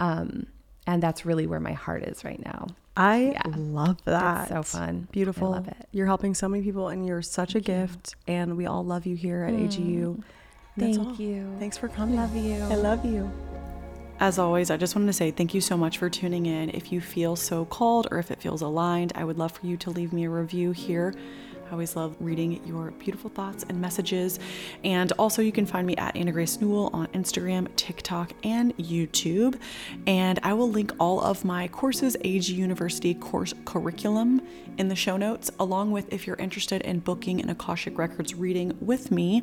Um, 0.00 0.48
and 0.88 1.02
that's 1.02 1.26
really 1.26 1.46
where 1.46 1.60
my 1.60 1.74
heart 1.74 2.02
is 2.02 2.24
right 2.24 2.42
now. 2.42 2.66
I 2.96 3.32
Yeah. 3.32 3.42
love 3.56 4.02
that. 4.06 4.48
so 4.48 4.62
fun. 4.62 5.06
Beautiful. 5.12 5.48
I 5.48 5.56
love 5.58 5.68
it. 5.68 5.86
You're 5.92 6.06
helping 6.06 6.34
so 6.34 6.48
many 6.48 6.64
people 6.64 6.88
and 6.88 7.06
you're 7.06 7.20
such 7.20 7.54
a 7.54 7.60
gift. 7.60 8.16
And 8.26 8.56
we 8.56 8.64
all 8.64 8.82
love 8.82 9.04
you 9.04 9.14
here 9.14 9.42
at 9.42 9.52
mm. 9.52 9.68
AGU. 9.68 10.22
That's 10.78 10.96
Thank 10.96 11.08
all. 11.08 11.14
you. 11.16 11.54
Thanks 11.58 11.76
for 11.76 11.88
coming. 11.88 12.16
Love 12.16 12.34
you. 12.34 12.54
I 12.54 12.76
love 12.76 13.04
you. 13.04 13.30
As 14.18 14.38
always, 14.38 14.70
I 14.70 14.78
just 14.78 14.96
wanted 14.96 15.08
to 15.08 15.12
say 15.12 15.30
thank 15.30 15.52
you 15.52 15.60
so 15.60 15.76
much 15.76 15.98
for 15.98 16.08
tuning 16.08 16.46
in. 16.46 16.70
If 16.70 16.90
you 16.90 17.02
feel 17.02 17.36
so 17.36 17.66
called 17.66 18.08
or 18.10 18.18
if 18.18 18.30
it 18.30 18.40
feels 18.40 18.62
aligned, 18.62 19.12
I 19.14 19.24
would 19.24 19.36
love 19.36 19.52
for 19.52 19.66
you 19.66 19.76
to 19.76 19.90
leave 19.90 20.14
me 20.14 20.24
a 20.24 20.30
review 20.30 20.72
here. 20.72 21.14
I 21.68 21.72
always 21.72 21.96
love 21.96 22.16
reading 22.18 22.64
your 22.64 22.92
beautiful 22.92 23.28
thoughts 23.28 23.64
and 23.68 23.78
messages. 23.78 24.38
And 24.84 25.12
also, 25.12 25.42
you 25.42 25.52
can 25.52 25.66
find 25.66 25.86
me 25.86 25.94
at 25.96 26.16
Anna 26.16 26.32
Grace 26.32 26.58
Newell 26.62 26.88
on 26.94 27.08
Instagram, 27.08 27.68
TikTok, 27.76 28.32
and 28.42 28.74
YouTube. 28.78 29.60
And 30.06 30.38
I 30.42 30.54
will 30.54 30.70
link 30.70 30.92
all 30.98 31.20
of 31.20 31.44
my 31.44 31.68
courses, 31.68 32.16
AG 32.22 32.50
University 32.50 33.12
course 33.12 33.52
curriculum, 33.66 34.40
in 34.78 34.88
the 34.88 34.96
show 34.96 35.18
notes, 35.18 35.50
along 35.60 35.90
with 35.90 36.10
if 36.10 36.26
you're 36.26 36.36
interested 36.36 36.80
in 36.82 37.00
booking 37.00 37.40
an 37.42 37.50
Akashic 37.50 37.98
Records 37.98 38.34
reading 38.34 38.74
with 38.80 39.10
me. 39.10 39.42